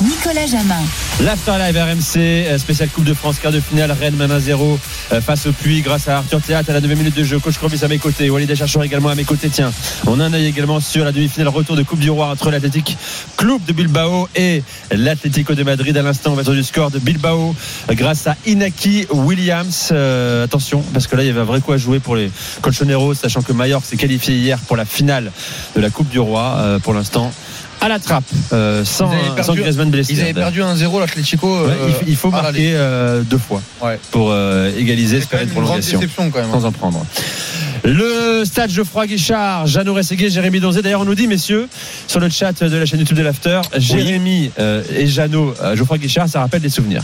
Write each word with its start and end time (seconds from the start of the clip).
Nicolas 0.00 0.46
Jamin. 0.46 0.82
L'Afterlive 1.20 1.76
RMC, 1.76 2.16
euh, 2.16 2.58
spécial 2.58 2.88
Coupe 2.88 3.04
de 3.04 3.14
France, 3.14 3.36
quart 3.40 3.52
de 3.52 3.60
finale, 3.60 3.92
Rennes 3.92 4.16
mène 4.16 4.32
1-0 4.32 4.78
euh, 5.12 5.20
face 5.20 5.46
au 5.46 5.52
Puy 5.52 5.82
grâce 5.82 6.08
à 6.08 6.18
Arthur 6.18 6.40
Théâtre 6.40 6.70
à 6.70 6.72
la 6.72 6.80
9 6.80 6.96
minute 6.96 7.14
de 7.14 7.22
jeu. 7.22 7.38
Coach 7.38 7.58
Corbis 7.58 7.84
à 7.84 7.88
mes 7.88 7.98
côtés, 7.98 8.30
Walid 8.30 8.52
Chercheur 8.54 8.82
également 8.82 9.10
à 9.10 9.14
mes 9.14 9.24
côtés. 9.24 9.50
Tiens, 9.50 9.72
on 10.06 10.18
a 10.18 10.24
un 10.24 10.32
également 10.32 10.80
sur 10.80 11.04
la 11.04 11.12
demi-finale 11.12 11.48
retour 11.48 11.76
de 11.76 11.82
Coupe 11.82 12.00
du 12.00 12.10
Roi 12.10 12.28
entre 12.28 12.50
l'Athletic 12.50 12.96
Club 13.36 13.62
de 13.64 13.72
Bilbao 13.72 14.28
et 14.34 14.62
l'Atlético 14.90 15.54
de 15.54 15.62
Madrid. 15.62 15.96
À 15.96 16.02
l'instant, 16.02 16.32
on 16.32 16.36
va 16.36 16.42
sur 16.42 16.54
du 16.54 16.64
score 16.64 16.90
de 16.90 16.98
Bilbao 16.98 17.54
euh, 17.90 17.94
grâce 17.94 18.26
à 18.26 18.36
Inaki 18.46 19.06
Williams. 19.10 19.92
Attention, 20.42 20.82
parce 20.92 21.06
que 21.06 21.16
là, 21.16 21.22
il 21.22 21.26
y 21.26 21.30
avait 21.30 21.40
un 21.40 21.44
vrai 21.44 21.60
coup 21.60 21.72
à 21.72 21.76
jouer 21.76 22.00
pour 22.00 22.16
les 22.16 22.30
Colchoneros, 22.62 23.14
sachant 23.14 23.42
que 23.42 23.52
Mallorca 23.52 23.86
s'est 23.86 23.96
qualifié 23.96 24.36
hier 24.36 24.58
pour 24.58 24.76
la 24.76 24.86
finale 24.86 25.30
de 25.76 25.80
la 25.80 25.90
Coupe 25.90 26.08
du 26.08 26.18
Roi. 26.18 26.78
Pour 26.82 26.94
l'instant, 26.94 27.30
à 27.82 27.88
la 27.88 27.98
trappe, 27.98 28.24
euh, 28.52 28.84
sans, 28.84 29.10
Ils 29.10 29.14
avaient 29.14 29.24
perdu- 29.34 29.42
sans 29.44 29.54
Griezmann 29.54 29.90
blessé. 29.90 30.12
Ils 30.14 30.20
avaient 30.20 30.32
perdu 30.34 30.62
1-0 30.62 31.00
l'Atlético. 31.00 31.46
Ouais, 31.64 31.70
euh, 31.70 31.90
il, 32.06 32.10
il 32.10 32.16
faut 32.16 32.30
marquer 32.30 32.72
euh, 32.74 33.22
deux 33.22 33.38
fois 33.38 33.60
Ouais. 33.82 33.98
pour 34.10 34.30
euh, 34.30 34.70
égaliser, 34.78 35.16
une 35.16 35.22
une 35.22 35.28
grande 35.28 35.48
prolongation 35.50 35.98
déception 35.98 36.30
quand 36.30 36.40
même. 36.40 36.50
sans 36.50 36.64
en 36.64 36.72
prendre. 36.72 37.04
Le 37.84 38.44
stade 38.44 38.70
Geoffroy 38.70 39.06
Guichard, 39.08 39.66
Jeannot 39.66 39.94
Rességuier, 39.94 40.30
Jérémy 40.30 40.60
Donzé. 40.60 40.82
D'ailleurs, 40.82 41.00
on 41.00 41.04
nous 41.04 41.16
dit, 41.16 41.26
messieurs, 41.26 41.68
sur 42.06 42.20
le 42.20 42.28
chat 42.28 42.52
de 42.62 42.76
la 42.76 42.86
chaîne 42.86 43.00
YouTube 43.00 43.18
de 43.18 43.22
l'After, 43.24 43.60
Jérémy 43.76 44.52
euh, 44.60 44.82
et 44.94 45.06
Jeannot, 45.08 45.54
euh, 45.60 45.74
Geoffroy 45.74 45.98
Guichard, 45.98 46.28
ça 46.28 46.40
rappelle 46.40 46.60
des 46.62 46.68
souvenirs. 46.68 47.02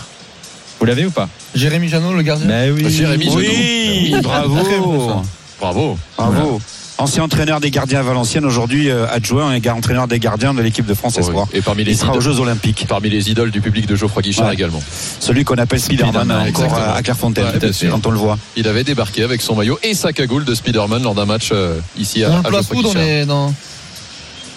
Vous 0.78 0.86
l'avez 0.86 1.04
ou 1.06 1.10
pas 1.10 1.28
Jérémy 1.56 1.88
Janot, 1.88 2.14
le 2.14 2.22
gardien. 2.22 2.46
Ben 2.46 2.72
oui. 2.72 2.88
Jérémy. 2.88 3.28
Oui, 3.34 4.10
bon, 4.12 4.20
bravo. 4.20 5.18
Bravo. 5.58 5.98
Bravo. 6.16 6.60
Ancien 6.98 7.22
entraîneur 7.22 7.60
des 7.60 7.70
gardiens 7.70 8.00
à 8.00 8.02
Valenciennes, 8.02 8.44
aujourd'hui 8.44 8.90
euh, 8.90 9.06
adjoint 9.08 9.54
et 9.54 9.70
entraîneur 9.70 10.08
des 10.08 10.18
gardiens 10.18 10.52
de 10.52 10.60
l'équipe 10.60 10.84
de 10.84 10.94
France 10.94 11.14
Oui. 11.16 11.20
Espoir. 11.22 11.46
Et 11.52 11.62
parmi 11.62 11.84
les, 11.84 11.92
Il 11.92 11.96
sera 11.96 12.10
aux 12.12 12.20
idoles, 12.20 12.34
Jeux 12.34 12.40
Olympiques. 12.40 12.86
parmi 12.88 13.08
les 13.08 13.30
idoles 13.30 13.52
du 13.52 13.60
public 13.60 13.86
de 13.86 13.94
Geoffroy 13.94 14.22
Guichard 14.22 14.48
Ouais. 14.48 14.54
également. 14.54 14.82
Celui 15.20 15.44
qu'on 15.44 15.58
appelle 15.58 15.78
Spiderman 15.80 16.12
Spiderman, 16.12 16.48
encore 16.48 16.64
exactement. 16.64 16.94
à 16.94 17.02
Clairefontaine, 17.02 17.44
Ouais, 17.46 17.88
quand 17.88 18.06
on 18.06 18.10
le 18.10 18.18
voit. 18.18 18.36
Il 18.56 18.66
avait 18.66 18.82
débarqué 18.82 19.22
avec 19.22 19.42
son 19.42 19.54
maillot 19.54 19.78
et 19.84 19.94
sa 19.94 20.12
cagoule 20.12 20.44
de 20.44 20.54
Spider-Man 20.54 21.04
lors 21.04 21.14
d'un 21.14 21.24
match 21.26 21.50
euh, 21.52 21.78
ici 21.96 22.24
à, 22.24 22.30
On 22.32 22.48
à 22.48 22.50
Geoffroy 22.50 22.82
dans 22.82 22.94
les 22.94 23.24
dans 23.24 23.54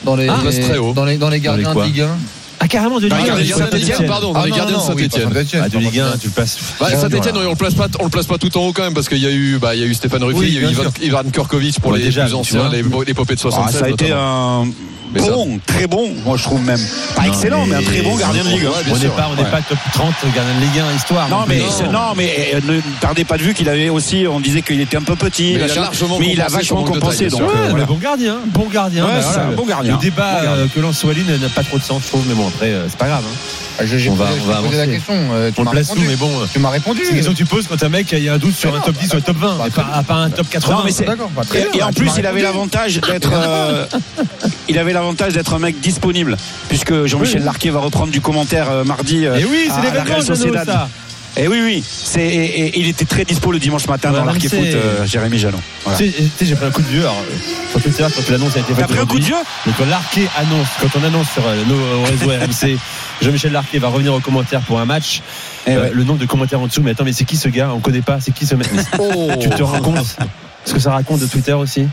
dans 0.03 0.15
les 0.15 0.27
Ah, 0.27 0.39
dans 0.95 1.05
les 1.05 1.17
dans 1.17 1.29
les 1.29 1.39
gardiens 1.39 1.75
de 1.75 1.81
Ligue 1.83 2.01
1. 2.01 2.07
Ah, 2.63 2.67
carrément, 2.67 2.99
de 2.99 3.09
Dans 3.09 3.17
Ligue 3.17 3.25
les 3.25 3.31
1, 3.31 3.35
gardiens 3.35 3.43
de 3.43 3.49
de 3.49 3.53
Saint-Étienne. 3.71 3.81
Saint-Étienne, 3.81 4.07
pardon, 4.07 4.33
dans 4.33 4.39
Ah, 4.39 4.45
les 4.45 4.51
gardiens 4.51 4.77
de 4.77 4.81
Saint-Etienne. 4.81 5.33
Saint-Étienne, 5.33 5.61
Ah, 5.65 5.69
de 5.69 5.77
Ligue 5.79 5.87
1, 5.99 6.03
Saint-Étienne. 6.11 6.19
tu 6.21 6.27
le 6.27 6.33
passes. 6.33 6.57
Bah, 6.79 6.95
Saint-Etienne, 6.95 7.35
on 7.37 7.49
le 7.49 7.55
place 7.55 7.73
pas, 7.73 7.87
on 7.99 8.03
le 8.03 8.09
place 8.09 8.27
pas 8.27 8.37
tout 8.37 8.55
en 8.57 8.67
haut 8.67 8.71
quand 8.73 8.83
même 8.83 8.93
parce 8.93 9.09
qu'il 9.09 9.17
y 9.17 9.25
a 9.25 9.31
eu, 9.31 9.57
bah, 9.59 9.73
il 9.73 9.81
y 9.81 9.83
a 9.83 9.87
eu 9.87 9.93
Stéphane 9.95 10.23
Ruffi, 10.23 10.37
Oui, 10.39 10.47
il 10.49 10.53
y 10.53 10.57
a 10.65 10.69
eu 10.69 10.75
Ivan, 11.01 11.23
Kurkovic 11.31 11.79
pour 11.79 11.91
les 11.93 12.03
plus 12.03 12.13
tu 12.13 12.33
anciens, 12.33 12.59
vois. 12.59 12.69
les 12.69 12.83
l'épopée 13.05 13.33
de 13.33 13.39
Ah, 13.39 13.49
76. 13.49 13.79
ça 13.79 13.85
a 13.85 13.89
été 13.89 14.09
notamment. 14.09 14.61
un 14.63 14.67
Mais 15.13 15.19
ça- 15.19 15.31
bon, 15.31 15.59
très 15.65 15.87
bon, 15.87 16.09
moi 16.25 16.37
je 16.37 16.43
trouve 16.43 16.61
même. 16.63 16.79
Pas 17.15 17.23
Non, 17.23 17.27
excellent, 17.27 17.65
mais, 17.65 17.75
un 17.75 17.81
très 17.81 18.01
bon 18.01 18.15
gardien 18.15 18.43
de 18.43 18.49
Ligue 18.49 18.65
1. 18.65 18.69
Ouais, 18.69 18.83
bien 18.85 18.93
On 18.93 18.97
n'est 18.97 19.07
pas, 19.09 19.29
on 19.31 19.35
n'est 19.35 19.43
Ouais. 19.43 19.49
pas 19.51 19.61
top 19.61 19.77
30 19.93 20.13
gardien 20.35 20.53
de 20.55 20.61
Ligue 20.61 20.79
1 20.79 20.95
histoire. 20.95 21.29
Non 21.29 21.45
mais, 21.47 21.59
Non. 21.91 22.13
mais 22.15 22.51
euh, 22.55 22.59
ne 22.65 22.79
perdez 22.99 23.23
pas 23.25 23.37
de 23.37 23.43
vue 23.43 23.53
qu'il 23.53 23.67
avait 23.69 23.89
aussi, 23.89 24.25
on 24.31 24.39
disait 24.39 24.61
qu'il 24.61 24.79
était 24.79 24.97
un 24.97 25.01
peu 25.01 25.15
petit, 25.15 25.53
Mais 25.57 25.65
il 25.65 25.71
a 25.71 25.89
mais 26.19 26.31
il 26.33 26.41
a 26.41 26.47
vachement 26.47 26.83
compensé. 26.83 27.27
taille, 27.27 27.29
Donc, 27.29 27.41
euh, 27.41 27.45
Ouais, 27.45 27.69
voilà. 27.69 27.85
bon 27.85 27.95
gardien, 27.95 28.37
bon 28.47 28.67
gardien. 28.71 29.05
Ouais, 29.05 29.11
bah, 29.15 29.17
c'est 29.21 29.27
voilà, 29.33 29.43
un 29.45 29.49
le- 29.51 29.55
bon 29.55 29.65
gardien. 29.65 29.93
Le 29.93 29.99
débat 30.01 30.31
Bon 30.39 30.43
gardien. 30.45 30.63
euh, 30.63 30.67
que 30.73 30.79
lance 30.79 31.03
n'a 31.03 31.49
pas 31.49 31.63
trop 31.63 31.77
de 31.77 31.83
sens, 31.83 32.01
je 32.03 32.07
trouve, 32.07 32.23
mais 32.27 32.35
bon, 32.35 32.47
après, 32.47 32.67
euh, 32.67 32.85
c'est 32.89 32.97
pas 32.97 33.07
grave. 33.07 33.23
hein. 33.27 33.35
Ah, 33.81 33.85
j'ai 33.85 34.09
On 34.09 34.13
va- 34.13 34.25
on 34.25 34.45
va 34.45 34.55
posé 34.61 34.75
la 34.77 34.83
avancer. 34.83 34.91
question. 34.97 35.13
euh, 35.33 35.49
tu 35.51 35.59
On 35.59 35.61
le 35.61 35.65
m'as 35.65 35.71
place 35.71 35.87
où, 35.89 35.93
répondu. 35.93 36.07
mais 36.09 36.15
bon. 36.15 36.39
euh, 36.41 36.45
Tu 36.53 36.59
m'as 36.59 36.69
répondu. 36.69 36.99
C'est 37.03 37.09
une 37.09 37.15
question 37.15 37.31
que 37.33 37.37
tu 37.37 37.45
poses 37.45 37.67
quand 37.67 37.81
un 37.83 37.89
mec 37.89 38.11
il 38.11 38.23
y 38.23 38.29
a 38.29 38.33
un 38.33 38.37
doute 38.37 38.55
sur 38.55 38.71
Mais 38.71 38.77
un 38.77 38.81
top 38.81 38.95
10 38.97 39.13
ou 39.13 39.17
un 39.17 39.21
top 39.21 39.37
20, 39.37 39.55
bah, 39.57 39.63
et 39.67 39.71
pas, 39.71 40.03
pas 40.07 40.13
un 40.15 40.29
top 40.29 40.47
80. 40.49 40.75
Non, 40.77 40.81
mais 40.85 40.91
c'est- 40.91 41.05
bah, 41.05 41.15
Et, 41.73 41.81
en 41.83 41.91
plus, 41.91 42.05
m'as 42.05 42.11
il 42.17 42.25
avait 42.25 42.41
répondu. 42.41 42.43
l'avantage 42.43 43.01
d'être, 43.01 43.31
euh, 43.33 43.85
il 44.69 44.77
avait 44.77 44.93
l'avantage 44.93 45.33
d'être 45.33 45.53
un 45.53 45.59
mec 45.59 45.79
disponible, 45.79 46.37
puisque 46.69 47.05
Jean-Michel 47.05 47.39
Oui. 47.39 47.45
Larquet 47.45 47.69
va 47.69 47.79
reprendre 47.79 48.11
du 48.11 48.21
commentaire 48.21 48.69
euh, 48.69 48.83
mardi. 48.83 49.25
Et 49.25 49.45
oui, 49.45 49.67
c'est 49.67 49.87
à 49.87 49.93
la 49.93 50.03
Real 50.03 50.23
Sociedad. 50.23 50.69
Et 51.37 51.47
oui, 51.47 51.61
oui, 51.63 51.83
c'est, 51.85 52.25
et, 52.25 52.67
et 52.67 52.79
il 52.79 52.87
était 52.87 53.05
très 53.05 53.23
dispo 53.23 53.51
le 53.53 53.59
dimanche 53.59 53.87
matin 53.87 54.11
Ouais, 54.11 54.19
dans 54.19 54.33
mais 54.33 54.39
Foot, 54.39 54.51
euh, 54.53 55.05
Jérémy 55.05 55.37
Jalon. 55.39 55.59
Voilà. 55.83 55.97
Tu 55.97 56.11
sais, 56.11 56.45
j'ai 56.45 56.55
pris 56.55 56.65
un 56.65 56.71
coup 56.71 56.81
de 56.81 56.87
vieux. 56.87 57.01
Alors, 57.01 57.23
euh, 57.31 57.71
sur 57.71 57.81
Twitter, 57.81 58.05
quand 58.13 58.29
l'annonce 58.29 58.57
a 58.57 58.59
été 58.59 58.73
T'as 58.73 58.79
faite 58.81 58.87
pris 58.87 58.99
un 58.99 59.05
coup 59.05 59.17
de 59.19 59.23
vieux 59.23 59.35
donc 59.65 59.75
quand 59.77 59.85
Larquet 59.85 60.27
annonce, 60.37 60.67
quand 60.81 60.99
on 60.99 61.03
annonce 61.05 61.29
sur 61.31 61.43
euh, 61.47 61.63
nos 61.65 62.03
réseaux 62.03 62.29
RMC, 62.45 62.77
Jean-Michel 63.21 63.53
Larquet 63.53 63.79
va 63.79 63.87
revenir 63.87 64.13
aux 64.13 64.19
commentaires 64.19 64.61
pour 64.61 64.79
un 64.79 64.85
match. 64.85 65.21
Eh 65.67 65.71
euh, 65.71 65.83
ouais. 65.83 65.91
Le 65.93 66.03
nombre 66.03 66.19
de 66.19 66.25
commentaires 66.25 66.59
en 66.59 66.67
dessous, 66.67 66.81
mais 66.81 66.91
attends, 66.91 67.05
mais 67.05 67.13
c'est 67.13 67.23
qui 67.25 67.37
ce 67.37 67.47
gars? 67.47 67.71
On 67.73 67.79
connaît 67.79 68.01
pas, 68.01 68.19
c'est 68.19 68.33
qui 68.33 68.45
ce 68.45 68.55
mec? 68.55 68.67
Mais 68.73 68.83
Oh. 68.99 69.31
Tu 69.39 69.49
te 69.49 69.63
rends 69.63 69.79
compte 69.79 70.17
ce 70.65 70.73
que 70.73 70.79
ça 70.79 70.91
raconte 70.91 71.21
de 71.21 71.27
Twitter 71.27 71.53
aussi? 71.53 71.87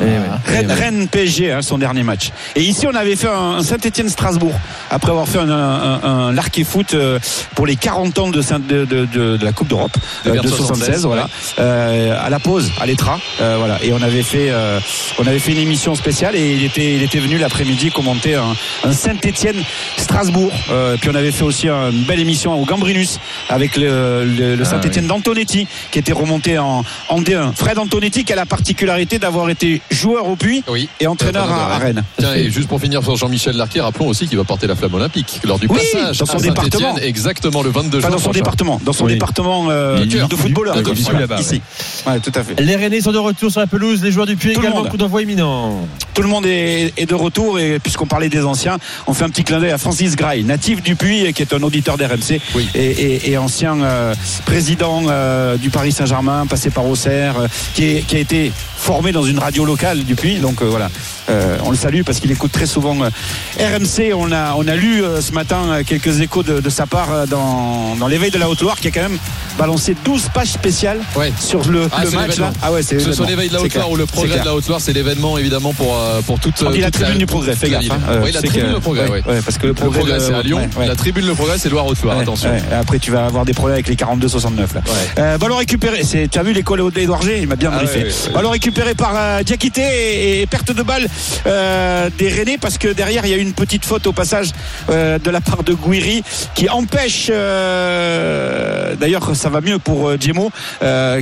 Eh 0.00 0.04
ouais, 0.04 0.10
eh 0.46 0.50
Rennes. 0.50 0.72
Rennes 0.72 1.08
PSG, 1.08 1.52
hein, 1.52 1.62
son 1.62 1.78
dernier 1.78 2.02
match. 2.02 2.30
Et 2.56 2.62
ici, 2.62 2.86
on 2.86 2.94
avait 2.94 3.16
fait 3.16 3.28
un, 3.28 3.62
Saint-Etienne-Strasbourg, 3.62 4.54
après 4.90 5.10
avoir 5.10 5.28
fait 5.28 5.38
un, 5.38 5.48
un, 5.50 6.02
un 6.02 6.32
Larquet 6.32 6.64
Foot 6.64 6.94
euh, 6.94 7.18
pour 7.54 7.66
les 7.66 7.76
40 7.76 8.18
ans 8.18 8.28
de, 8.30 8.42
Saint- 8.42 8.58
de, 8.58 8.84
de, 8.84 9.06
de- 9.06 9.36
de 9.36 9.44
la 9.44 9.52
Coupe 9.52 9.68
d'Europe, 9.68 9.96
De 10.24 10.30
euh, 10.30 10.32
vers 10.34 10.42
de 10.42 10.48
76, 10.48 11.04
voilà. 11.04 11.28
Euh, 11.58 12.16
à 12.24 12.30
la 12.30 12.38
pause, 12.38 12.70
à 12.80 12.86
l'Etra, 12.86 13.18
euh, 13.40 13.56
voilà. 13.58 13.78
Et 13.82 13.92
on 13.92 14.02
avait 14.02 14.22
fait, 14.22 14.50
euh, 14.50 14.78
on 15.18 15.26
avait 15.26 15.38
fait 15.38 15.52
une 15.52 15.58
émission 15.58 15.94
spéciale 15.94 16.34
et 16.36 16.52
il 16.54 16.64
était, 16.64 16.94
il 16.94 17.02
était 17.02 17.18
venu 17.18 17.38
l'après-midi 17.38 17.90
commenter 17.90 18.34
un, 18.34 18.54
un 18.84 18.92
Saint-Etienne-Strasbourg. 18.92 20.52
Euh, 20.70 20.96
puis 21.00 21.10
on 21.10 21.14
avait 21.14 21.32
fait 21.32 21.44
aussi 21.44 21.68
une 21.68 22.04
belle 22.04 22.20
émission 22.20 22.60
au 22.60 22.64
Gambrinus 22.64 23.18
avec 23.48 23.76
le, 23.76 24.24
le- 24.24 24.54
le 24.56 24.62
Ah, 24.62 24.64
Saint-Etienne 24.64 25.06
d'Antonetti 25.06 25.66
qui 25.90 25.98
était 25.98 26.12
remonté 26.12 26.58
en, 26.58 26.84
en 27.08 27.20
D1. 27.22 27.52
Fred 27.54 27.78
Antonetti 27.78 28.24
qui 28.24 28.32
a 28.32 28.36
la 28.36 28.46
particularité 28.46 29.18
d'avoir 29.18 29.48
été 29.50 29.77
joueur 29.90 30.26
au 30.26 30.36
puits 30.36 30.62
Oui. 30.68 30.88
et 31.00 31.06
entraîneur 31.06 31.50
à, 31.50 31.74
à 31.74 31.78
Rennes. 31.78 32.04
Tiens, 32.18 32.34
et 32.34 32.50
juste 32.50 32.68
pour 32.68 32.80
finir 32.80 33.02
sur 33.02 33.16
Jean-Michel 33.16 33.56
Larquet, 33.56 33.80
rappelons 33.80 34.08
aussi 34.08 34.26
qu'il 34.26 34.36
va 34.38 34.44
porter 34.44 34.66
la 34.66 34.76
flamme 34.76 34.94
olympique 34.94 35.40
lors 35.44 35.58
du 35.58 35.66
Oui, 35.68 35.78
passage 35.92 36.18
dans 36.18 36.26
son 36.26 36.38
à 36.38 36.40
département. 36.40 36.96
exactement 36.98 37.62
le 37.62 37.70
22 37.70 37.98
Enfin, 37.98 38.08
juin 38.08 38.10
dans 38.10 38.18
son 38.18 38.24
prochain. 38.24 38.38
département, 38.40 38.80
dans 38.84 38.92
son 38.92 39.04
Oui. 39.06 39.12
département 39.14 39.66
euh, 39.70 40.04
de 40.04 40.36
footballeur. 40.36 40.76
Voilà, 40.82 41.40
ici. 41.40 41.60
Ouais, 42.06 42.20
tout 42.20 42.32
à 42.34 42.42
fait. 42.42 42.60
Les 42.60 42.76
Rennais 42.76 43.00
sont 43.00 43.12
de 43.12 43.18
retour 43.18 43.50
sur 43.50 43.60
la 43.60 43.66
pelouse, 43.66 44.02
les 44.02 44.10
joueurs 44.12 44.26
du 44.26 44.36
Puy 44.36 44.52
le 44.54 44.58
également, 44.58 44.78
monde. 44.82 44.88
coup 44.90 44.96
d'envoi 44.96 45.22
imminent. 45.22 45.86
Tout 46.18 46.22
le 46.24 46.28
monde 46.30 46.46
est, 46.46 46.92
est 46.96 47.06
de 47.06 47.14
retour 47.14 47.60
et 47.60 47.78
puisqu'on 47.78 48.06
parlait 48.08 48.28
des 48.28 48.42
anciens, 48.42 48.78
on 49.06 49.14
fait 49.14 49.22
un 49.22 49.28
petit 49.30 49.44
clin 49.44 49.60
d'œil 49.60 49.70
à 49.70 49.78
Francis 49.78 50.16
Grail, 50.16 50.42
natif 50.42 50.82
du 50.82 50.96
Puy 50.96 51.24
et 51.24 51.32
qui 51.32 51.42
est 51.42 51.54
un 51.54 51.62
auditeur 51.62 51.96
d'RMC 51.96 52.40
Oui. 52.56 52.68
et, 52.74 52.86
et- 52.86 53.30
et 53.30 53.38
ancien 53.38 53.80
euh, 53.80 54.16
président 54.44 55.04
euh, 55.06 55.56
du 55.56 55.70
Paris 55.70 55.92
Saint-Germain, 55.92 56.46
passé 56.46 56.70
par 56.70 56.86
Auxerre, 56.86 57.38
euh, 57.38 57.46
qui, 57.74 57.84
est- 57.84 58.00
qui 58.04 58.16
a 58.16 58.18
été 58.18 58.50
formé 58.76 59.12
dans 59.12 59.22
une 59.22 59.38
radio 59.38 59.64
locale 59.64 60.02
du 60.02 60.16
Puy. 60.16 60.38
Donc 60.40 60.60
euh, 60.60 60.64
voilà, 60.64 60.90
Euh, 61.30 61.56
on 61.64 61.70
le 61.70 61.76
salue 61.76 62.02
parce 62.04 62.20
qu'il 62.20 62.30
écoute 62.30 62.52
très 62.52 62.66
souvent 62.66 62.96
euh, 63.02 63.10
RMC. 63.58 64.12
On 64.14 64.32
a, 64.32 64.54
on 64.56 64.66
a 64.66 64.74
lu 64.76 65.02
euh, 65.02 65.20
ce 65.20 65.32
matin 65.32 65.82
quelques 65.86 66.20
échos 66.20 66.42
de, 66.42 66.60
de 66.60 66.70
sa 66.70 66.86
part 66.86 67.26
dans, 67.28 67.96
dans 67.96 68.06
l'éveil 68.08 68.30
de 68.30 68.38
la 68.38 68.48
Haute-Loire 68.48 68.78
qui 68.80 68.88
a 68.88 68.90
quand 68.90 69.02
même 69.02 69.18
balancé 69.58 69.94
12 70.04 70.28
pages 70.32 70.48
spéciales 70.48 71.00
Ouais. 71.16 71.32
sur 71.38 71.62
le, 71.68 71.88
Ah, 71.92 72.04
le 72.04 72.10
match 72.12 72.36
là. 72.38 72.52
Ah 72.62 72.72
ouais, 72.72 72.82
c'est 72.82 72.98
ce 72.98 73.06
l'événement. 73.08 73.26
l'éveil 73.28 73.48
de 73.48 73.54
la 73.54 73.60
Haute-Loire 73.62 73.90
ou 73.90 73.96
le 73.96 74.06
progrès 74.06 74.38
de 74.38 74.44
la 74.44 74.54
Haute-Loire, 74.54 74.80
c'est 74.80 74.92
l'événement 74.92 75.36
évidemment 75.38 75.72
pour, 75.72 75.96
pour 76.26 76.38
toute. 76.40 76.62
On 76.62 76.70
dit 76.70 76.80
la 76.80 76.90
toute 76.90 77.02
tribune 77.02 77.18
du 77.18 77.26
progrès, 77.26 77.54
fais 77.56 77.68
gaffe. 77.70 77.90
hein. 77.90 77.98
Euh, 78.10 78.20
oui, 78.24 78.32
la 78.32 78.42
tribune 78.42 78.80
progrès, 78.80 79.08
ouais, 79.08 79.22
oui. 79.26 79.32
ouais, 79.34 79.40
parce 79.44 79.58
que 79.58 79.66
le 79.66 79.74
progrès, 79.74 80.20
c'est 80.20 80.34
à 80.34 80.42
Lyon. 80.42 80.68
La 80.86 80.94
tribune 80.96 81.26
le 81.26 81.34
progrès, 81.34 81.58
c'est 81.58 81.68
Loire-Haute-Loire. 81.68 82.18
Attention. 82.18 82.50
Après, 82.78 82.98
tu 82.98 83.10
vas 83.10 83.26
avoir 83.26 83.44
des 83.44 83.52
problèmes 83.52 83.74
avec 83.74 83.88
les 83.88 83.96
42-69 83.96 84.56
là. 84.56 84.64
Ouais. 84.74 84.82
Euh, 85.18 85.38
ballon 85.38 85.56
récupéré. 85.56 86.02
Tu 86.30 86.38
as 86.38 86.42
vu 86.42 86.52
l'école 86.52 86.90
d'Edouard 86.92 87.22
G 87.22 87.38
Il 87.42 87.48
m'a 87.48 87.56
bien 87.56 87.70
Ah 87.72 87.78
briefé. 87.78 88.06
Ballon 88.32 88.50
récupéré 88.50 88.94
par 88.94 89.42
Diakité 89.44 89.82
et, 89.82 90.42
et 90.42 90.46
perte 90.46 90.72
de 90.72 90.82
balle 90.82 91.06
euh, 91.46 92.10
des 92.18 92.28
Rennais 92.28 92.58
parce 92.58 92.78
que 92.78 92.88
derrière 92.88 93.24
il 93.26 93.30
y 93.30 93.34
a 93.34 93.36
eu 93.36 93.40
une 93.40 93.52
petite 93.52 93.84
faute 93.84 94.06
au 94.06 94.12
passage 94.12 94.48
euh, 94.90 95.18
de 95.18 95.30
la 95.30 95.40
part 95.40 95.62
de 95.62 95.74
Guiri 95.74 96.22
qui 96.54 96.68
empêche 96.68 97.28
euh, 97.30 98.94
d'ailleurs 98.96 99.34
ça 99.34 99.48
va 99.48 99.60
mieux 99.60 99.78
pour 99.78 100.12
Djemo 100.20 100.50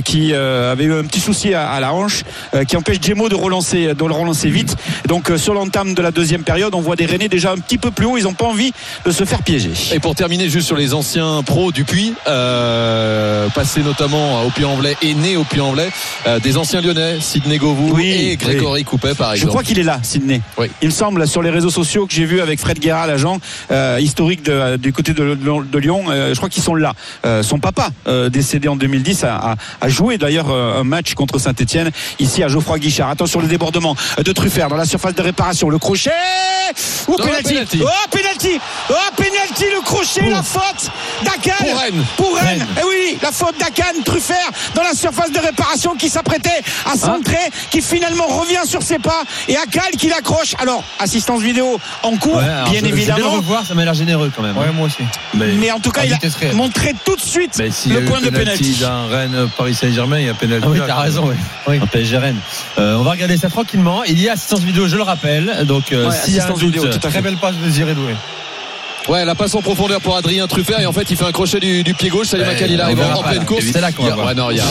qui 0.03 0.33
avait 0.33 0.83
eu 0.85 0.93
un 0.93 1.03
petit 1.03 1.19
souci 1.19 1.53
à, 1.53 1.69
à 1.69 1.79
la 1.79 1.93
hanche 1.93 2.23
qui 2.67 2.77
empêche 2.77 2.97
Djemo 3.01 3.29
de 3.29 3.35
relancer 3.35 3.93
de 3.93 4.05
le 4.05 4.13
relancer 4.13 4.49
vite. 4.49 4.75
Donc 5.07 5.31
sur 5.37 5.53
l'entame 5.53 5.93
de 5.93 6.01
la 6.01 6.11
deuxième 6.11 6.43
période 6.43 6.73
on 6.75 6.81
voit 6.81 6.95
des 6.95 7.05
Rennais 7.05 7.29
déjà 7.29 7.51
un 7.51 7.57
petit 7.57 7.77
peu 7.77 7.91
plus 7.91 8.05
haut. 8.05 8.17
Ils 8.17 8.23
n'ont 8.23 8.33
pas 8.33 8.45
envie 8.45 8.71
de 9.05 9.11
se 9.11 9.23
faire 9.25 9.43
piéger. 9.43 9.71
Et 9.93 9.99
pour 9.99 10.15
terminer 10.15 10.49
juste 10.49 10.67
sur 10.67 10.77
les 10.77 10.93
anciens 10.93 11.43
pros 11.43 11.71
du 11.71 11.83
Puy, 11.83 12.13
passés 13.53 13.81
notamment 13.83 14.43
au 14.43 14.49
Puy-en-Velay 14.49 14.95
et 15.01 15.13
nés 15.13 15.37
au 15.37 15.43
Puy-en-Velay, 15.43 15.89
des 16.41 16.57
anciens 16.57 16.81
Lyonnais, 16.81 17.17
Sidney 17.21 17.57
Govou 17.57 17.91
Oui, 17.93 18.29
et 18.31 18.37
Grégory 18.37 18.83
Coupet 18.83 19.13
par 19.15 19.31
Je 19.31 19.35
exemple. 19.35 19.51
crois 19.51 19.63
qu'il 19.63 19.79
est 19.79 19.83
là, 19.87 19.99
Sydney. 20.03 20.41
Oui. 20.57 20.69
Il 20.83 20.89
me 20.89 20.93
semble 20.93 21.27
sur 21.27 21.41
les 21.41 21.49
réseaux 21.49 21.69
sociaux 21.71 22.05
que 22.05 22.13
j'ai 22.13 22.25
vu 22.25 22.41
avec 22.41 22.59
Fred 22.59 22.77
Guerra, 22.79 23.07
l'agent 23.07 23.39
euh, 23.71 23.97
historique 23.99 24.43
de- 24.43 24.75
du 24.77 24.93
côté 24.93 25.13
de, 25.13 25.33
de- 25.33 25.63
de 25.63 25.79
Lyon. 25.79 26.05
euh, 26.09 26.29
je 26.33 26.37
crois 26.37 26.49
qu'ils 26.49 26.61
sont 26.61 26.75
là. 26.75 26.93
Euh, 27.25 27.41
son 27.41 27.57
papa, 27.59 27.89
euh, 28.07 28.29
décédé 28.29 28.67
en 28.67 28.75
2010, 28.75 29.23
a, 29.23 29.35
a- 29.37 29.55
a 29.81 29.89
joué 29.89 30.17
d'ailleurs 30.19 30.51
euh, 30.51 30.81
un 30.81 30.83
match 30.83 31.13
contre 31.15 31.39
Saint-Etienne 31.39 31.89
ici 32.19 32.43
à 32.43 32.47
Geoffroy 32.49 32.77
Guichard. 32.79 33.09
Attention 33.09 33.39
le 33.39 33.47
débordement 33.47 33.95
de 34.23 34.31
Truffert 34.33 34.67
dans 34.67 34.77
la 34.77 34.85
surface 34.85 35.15
de 35.15 35.21
réparation. 35.23 35.69
Le 35.69 35.79
crochet 35.79 36.11
ou 37.07 37.11
Non, 37.11 37.17
penalty. 37.17 37.53
penalty. 37.53 37.81
Oh 37.81 37.87
penalty 38.11 38.59
Oh 38.89 38.93
penalty 39.15 39.63
le 39.73 39.81
crochet 39.83 40.29
la 40.29 40.43
faute 40.43 40.91
d'Akan 41.23 41.55
Pour 41.65 41.79
Rennes. 41.79 42.05
pour 42.17 42.35
Rennes. 42.35 42.45
Rennes. 42.59 42.67
Eh 42.81 42.83
oui, 42.85 43.17
la 43.23 43.31
faute 43.31 43.55
d'Akan 43.57 44.01
Truffert 44.03 44.49
dans 44.75 44.83
la 44.83 44.93
surface 44.93 45.31
de 45.31 45.39
réparation 45.39 45.95
qui 45.95 46.09
s'apprêtait 46.09 46.61
à 46.85 46.97
centrer, 46.97 47.37
qui 47.71 47.81
finalement 47.81 48.27
revient 48.27 48.65
sur 48.67 48.83
ses 48.83 48.99
pas 48.99 49.23
et 49.47 49.55
Akal 49.77 49.91
qui 49.97 50.07
l'accroche. 50.09 50.55
Alors, 50.59 50.83
assistance 50.99 51.41
vidéo 51.41 51.79
en 52.03 52.15
cours, 52.17 52.37
Ouais, 52.37 52.43
bien 52.43 52.65
je- 52.65 52.69
je 52.69 52.73
vais 52.75 52.81
le 52.81 52.87
évidemment. 52.97 53.31
revoir, 53.31 53.65
ça 53.65 53.73
m'a 53.73 53.83
l'air 53.85 53.93
généreux 53.93 54.31
quand 54.35 54.41
même. 54.43 54.57
Ouais, 54.57 54.71
moi 54.73 54.87
aussi. 54.87 55.03
Mais, 55.33 55.47
Mais 55.53 55.71
en 55.71 55.79
tout 55.79 55.91
cas, 55.91 56.03
il 56.05 56.13
a 56.13 56.17
réelle. 56.39 56.55
montré 56.55 56.93
tout 57.05 57.15
de 57.15 57.21
suite 57.21 57.51
mais 57.57 57.69
le 57.99 58.05
point 58.05 58.19
de 58.21 58.29
penalty 58.29 58.63
pénalty. 58.73 58.79
dans 58.81 59.07
Rennes, 59.07 59.49
Paris 59.57 59.75
Saint-Germain, 59.75 60.19
il 60.19 60.25
y 60.25 60.29
a 60.29 60.33
penalty. 60.33 60.65
Ah 60.67 60.69
oui, 60.71 60.79
t'as 60.85 60.95
raison, 61.01 61.31
oui. 61.67 61.79
En 61.81 61.87
PSG 61.87 62.17
Rennes. 62.17 62.39
Euh, 62.77 62.95
on 62.97 63.03
va 63.03 63.11
regarder 63.11 63.37
ça 63.37 63.49
tranquillement. 63.49 64.03
Il 64.03 64.19
y 64.21 64.29
a 64.29 64.33
assistance 64.33 64.61
vidéo, 64.61 64.87
je 64.87 64.95
le 64.95 65.03
rappelle. 65.03 65.65
Donc, 65.65 65.91
euh, 65.91 66.09
Ouais, 66.09 66.15
s'il 66.23 66.35
y 66.35 66.39
a 66.39 66.45
un 66.45 66.49
doute, 66.49 66.59
vidéo, 66.59 66.85
tout 66.87 67.07
à 67.07 67.09
Très 67.09 67.21
belle 67.21 67.37
passe 67.37 67.55
de 67.55 67.63
Désiré 67.63 67.93
Doué. 67.93 68.13
Ouais, 69.07 69.23
la 69.25 69.35
passe 69.35 69.55
en 69.55 69.61
profondeur 69.61 70.01
pour 70.01 70.17
Adrien 70.17 70.47
Truffert 70.47 70.79
et 70.79 70.85
en 70.85 70.91
fait 70.91 71.09
il 71.09 71.15
fait 71.17 71.25
un 71.25 71.31
crochet 71.31 71.59
du, 71.59 71.83
du 71.83 71.93
pied 71.93 72.09
gauche. 72.09 72.27
Salim 72.27 72.45
Makal 72.45 72.71
il 72.71 72.81
arrive 72.81 72.99
en 73.01 73.23
pleine 73.23 73.45
course. 73.45 73.63
C'est 73.71 73.81
là 73.81 73.91
qu'on 73.91 74.03
va 74.03 74.15
voir. 74.15 74.27
Ouais, 74.27 74.33
non, 74.35 74.51
il 74.51 74.57
y 74.57 74.59
a. 74.59 74.63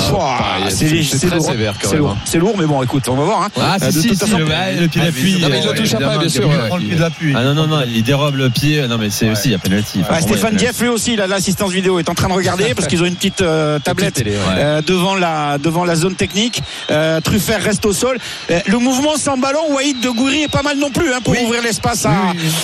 C'est 0.70 1.26
très 1.28 1.36
lourd. 1.36 1.46
sévère 1.46 1.74
quand 1.82 1.90
même. 1.90 1.98
lourd. 2.00 2.16
C'est 2.24 2.38
lourd, 2.38 2.54
mais 2.58 2.66
bon, 2.66 2.82
écoute, 2.82 3.08
on 3.08 3.14
va 3.14 3.24
voir. 3.24 3.42
hein. 3.42 3.48
Ah, 3.60 3.76
Euh, 3.82 3.90
si, 3.90 3.96
de 3.96 4.00
si, 4.00 4.08
toute 4.08 4.18
si, 4.18 4.24
façon, 4.24 4.38
le, 4.38 4.44
pied 4.88 5.00
Ah, 5.02 5.04
d'appui. 5.06 5.38
Non, 5.40 5.48
mais 5.48 5.58
il 5.58 5.64
le 5.64 5.70
euh, 5.70 5.74
touche 5.74 5.94
bien 6.18 6.28
sûr. 6.28 6.50
il. 6.52 6.66
Prends 6.68 6.76
le 6.76 6.82
pied. 6.84 7.34
Ah 7.34 7.42
non, 7.44 7.54
non, 7.54 7.66
non, 7.66 7.82
il 7.86 8.02
dérobe 8.02 8.36
le 8.36 8.50
pied. 8.50 8.86
Non, 8.88 8.98
mais 8.98 9.10
c'est 9.10 9.30
aussi, 9.30 9.48
il 9.48 9.52
y 9.52 9.54
a 9.54 9.58
penalty. 9.58 10.00
Enfin, 10.02 10.14
Ah, 10.16 10.20
Stéphane. 10.20 10.58
Jeff 10.58 10.80
lui 10.80 10.88
aussi, 10.88 11.16
l'assistance 11.16 11.70
vidéo 11.72 11.98
est 11.98 12.08
en 12.08 12.14
train 12.14 12.28
de 12.28 12.32
regarder 12.34 12.74
parce 12.74 12.86
qu'ils 12.88 13.02
ont 13.02 13.06
une 13.06 13.16
petite 13.16 13.40
euh, 13.42 13.78
tablette 13.78 14.22
euh, 14.26 14.80
devant 14.86 15.14
la 15.14 15.58
devant 15.58 15.84
la 15.84 15.94
zone 15.96 16.14
technique. 16.14 16.62
Euh, 16.90 17.20
Truffert 17.20 17.62
reste 17.62 17.84
au 17.86 17.92
sol. 17.92 18.18
Euh, 18.50 18.60
le 18.66 18.78
mouvement 18.78 19.16
sans 19.16 19.36
ballon, 19.36 19.60
Waïd 19.74 20.00
de 20.00 20.08
Gouiri 20.10 20.42
est 20.44 20.48
pas 20.48 20.62
mal 20.62 20.76
non 20.78 20.90
plus 20.90 21.12
hein, 21.12 21.18
pour 21.22 21.34
ouvrir 21.42 21.62
l'espace 21.62 22.06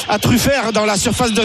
à, 0.09 0.19
Truffert 0.19 0.73
dans 0.73 0.85
la 0.85 0.97
surface 0.97 1.33
de 1.33 1.43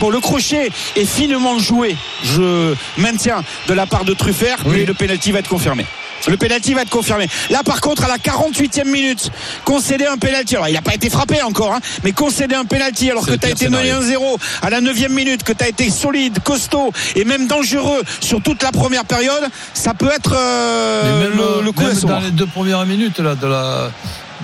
Bon, 0.00 0.10
le 0.10 0.20
crochet 0.20 0.70
est 0.96 1.04
finement 1.04 1.58
joué. 1.58 1.96
Je 2.24 2.74
maintiens 2.98 3.42
de 3.68 3.74
la 3.74 3.86
part 3.86 4.04
de 4.04 4.14
Truffert, 4.14 4.58
mais 4.66 4.84
le 4.84 4.94
penalty 4.94 5.32
va 5.32 5.38
être 5.40 5.48
confirmé. 5.48 5.86
Le 6.28 6.36
penalty 6.36 6.74
va 6.74 6.82
être 6.82 6.90
confirmé. 6.90 7.28
Là, 7.48 7.62
par 7.64 7.80
contre, 7.80 8.04
à 8.04 8.08
la 8.08 8.18
48e 8.18 8.84
minute, 8.84 9.30
concéder 9.64 10.06
un 10.06 10.18
penalty. 10.18 10.56
Alors, 10.56 10.68
il 10.68 10.74
n'a 10.74 10.82
pas 10.82 10.94
été 10.94 11.08
frappé 11.08 11.40
encore, 11.42 11.72
hein, 11.72 11.80
mais 12.04 12.12
concéder 12.12 12.54
un 12.54 12.66
penalty 12.66 13.10
alors 13.10 13.24
que 13.24 13.34
tu 13.34 13.46
as 13.46 13.50
été 13.50 13.68
mené 13.68 13.90
scénario. 13.90 14.36
1-0 14.36 14.38
à 14.62 14.70
la 14.70 14.80
9e 14.80 15.08
minute, 15.08 15.42
que 15.44 15.52
tu 15.52 15.64
as 15.64 15.68
été 15.68 15.88
solide, 15.90 16.40
costaud 16.42 16.92
et 17.16 17.24
même 17.24 17.46
dangereux 17.46 18.02
sur 18.20 18.42
toute 18.42 18.62
la 18.62 18.70
première 18.72 19.06
période, 19.06 19.48
ça 19.72 19.94
peut 19.94 20.10
être 20.14 20.34
euh, 20.36 21.22
même, 21.22 21.38
le, 21.38 21.64
le 21.64 21.72
coup 21.72 21.84
même 21.84 21.94
dans 21.94 22.20
les 22.20 22.30
deux 22.30 22.46
premières 22.46 22.84
minutes 22.84 23.18
là, 23.18 23.34
de, 23.34 23.46
la, 23.46 23.90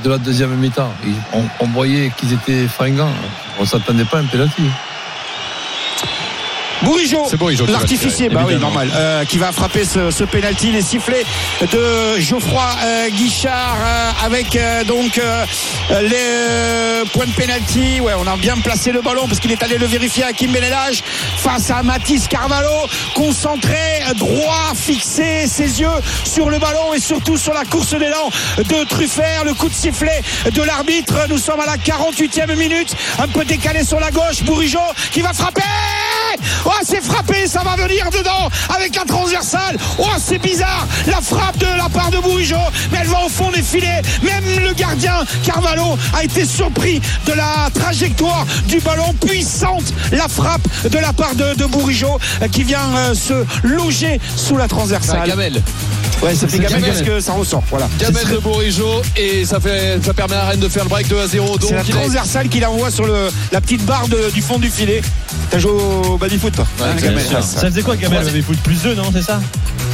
de 0.03 0.11
la 0.11 0.19
deuxième 0.19 0.55
mi-temps, 0.57 0.93
on, 1.61 1.67
voyait 1.67 2.11
qu'ils 2.17 2.33
étaient 2.33 2.67
fringants. 2.69 3.13
On 3.59 3.63
ne 3.63 3.67
s'attendait 3.67 4.05
pas 4.05 4.19
à 4.19 4.21
un 4.21 4.27
penalty. 4.27 4.63
Bourigeau, 6.83 7.27
l'artificier, 7.69 8.29
bah 8.29 8.45
oui, 8.47 8.57
normal, 8.57 8.91
euh, 8.95 9.25
qui 9.25 9.39
va 9.39 9.51
frapper 9.51 9.85
ce, 9.85 10.11
ce 10.11 10.25
penalty, 10.25 10.73
les 10.73 10.83
sifflets 10.83 11.25
de 11.63 12.19
Geoffroy 12.19 12.63
euh, 12.85 13.09
Guichard 13.09 13.79
euh, 13.81 14.27
avec 14.27 14.59
donc 14.87 15.21
les 16.03 17.09
points 17.13 17.27
de 17.27 17.33
penalty. 17.33 18.01
Ouais, 18.01 18.13
on 18.19 18.27
a 18.27 18.37
bien 18.37 18.57
placé 18.59 18.93
le 18.93 19.01
ballon 19.01 19.27
parce 19.27 19.41
qu'il 19.41 19.53
est 19.53 19.63
allé 19.63 19.79
le 19.79 19.87
vérifier 19.87 20.25
à 20.25 20.33
Kim 20.33 20.53
Benelage 20.53 21.03
face 21.37 21.71
à 21.71 21.83
Mathis 21.83 22.29
Carvalho, 22.29 22.87
concentré, 23.15 24.03
droit, 24.17 24.73
fixé, 24.75 25.47
ses 25.47 25.81
yeux 25.81 25.89
sur 26.25 26.51
le 26.51 26.59
ballon 26.59 26.93
et 26.95 27.01
surtout 27.01 27.39
sur 27.39 27.55
la 27.55 27.65
course 27.65 27.95
d'élan 27.95 28.31
de 28.59 28.85
Truffert, 28.85 29.45
le 29.45 29.55
coup 29.55 29.69
de 29.69 29.75
sifflet 29.75 30.23
de 30.53 30.63
l'arbitre. 30.63 31.15
Nous 31.31 31.39
sommes 31.39 31.61
à 31.61 31.67
la 31.67 31.77
48e 31.77 32.55
minute, 32.55 32.95
un 33.19 33.29
peu 33.29 33.45
décalé 33.45 33.83
sur 33.83 33.99
la 33.99 34.11
gauche, 34.11 34.43
Bourigeau 34.45 34.79
qui 35.11 35.23
va 35.23 35.33
frapper. 35.33 35.63
Oh, 36.65 36.71
c'est 36.83 37.03
frappé, 37.03 37.47
ça 37.47 37.63
va 37.63 37.77
venir 37.77 38.09
dedans 38.11 38.49
avec 38.75 38.95
la 38.95 39.05
transversale. 39.05 39.77
Oh, 39.99 40.07
c'est 40.19 40.39
bizarre, 40.39 40.87
la 41.07 41.21
frappe 41.21 41.59
de 41.59 41.67
la 41.77 41.89
part 41.89 42.11
de 42.11 42.19
Bourigeau, 42.19 42.57
mais 42.91 42.99
elle 43.03 43.09
va 43.09 43.25
au 43.25 43.29
fond 43.29 43.51
des 43.51 43.63
filets. 43.63 44.03
Même 44.23 44.45
le 44.63 44.73
gardien 44.73 45.25
Carvalho 45.45 45.99
a 46.15 46.25
été 46.25 46.45
surpris 46.45 47.01
de 47.27 47.33
la 47.33 47.69
trajectoire 47.75 48.47
du 48.69 48.81
ballon 48.81 49.13
puissante, 49.27 49.93
la 50.13 50.29
frappe 50.29 50.67
de 50.89 50.99
la 50.99 51.13
part 51.13 51.35
de, 51.35 51.55
de 51.55 51.65
euh, 51.65 52.49
qui 52.49 52.65
vient 52.65 52.95
euh, 52.97 53.15
se 53.15 53.45
loger 53.63 54.21
sous 54.37 54.57
la 54.57 54.69
transversale. 54.69 55.31
Ouais, 56.23 56.35
ça 56.35 56.49
fait 56.49 56.59
gamelle 56.59 56.81
Gamel. 56.81 56.91
parce 56.91 57.03
que 57.03 57.21
ça 57.21 57.33
ressort. 57.33 57.63
Voilà. 57.71 57.89
Gamel 58.01 58.27
de 58.29 58.39
Bourigeau 58.39 59.03
et 59.17 59.45
ça 59.45 59.61
fait 59.61 59.99
ça 60.03 60.15
permet 60.15 60.35
à 60.37 60.47
Rennes 60.47 60.61
de 60.61 60.69
faire 60.69 60.85
le 60.85 60.89
break 60.89 61.09
2 61.09 61.19
à 61.21 61.27
0. 61.27 61.59
Donc 61.59 61.69
C'est 61.69 61.75
la 61.75 61.83
est- 61.83 61.91
transversale 61.91 62.49
qu'il 62.49 62.65
envoie 62.65 62.91
sur 62.91 63.05
le, 63.07 63.29
la 63.53 63.61
petite 63.61 63.85
barre 63.85 64.09
de- 64.09 64.31
du 64.33 64.41
fond 64.43 64.59
du 64.59 64.71
filet. 64.71 65.03
T'as 65.51 65.59
joué 65.59 65.73
au 65.73 66.17
baby-foot, 66.17 66.55
toi 66.57 66.67
Ouais, 66.81 66.87
Hein, 66.91 66.95
Bien 67.13 67.21
sûr. 67.21 67.43
Ça 67.43 67.67
faisait 67.67 67.83
quoi, 67.83 67.97
Gamel 67.97 68.27
avait 68.27 68.43
foot? 68.43 68.57
Plus 68.65 68.83
2, 68.83 68.95
non 68.95 69.11
C'est 69.13 69.23
ça? 69.23 69.41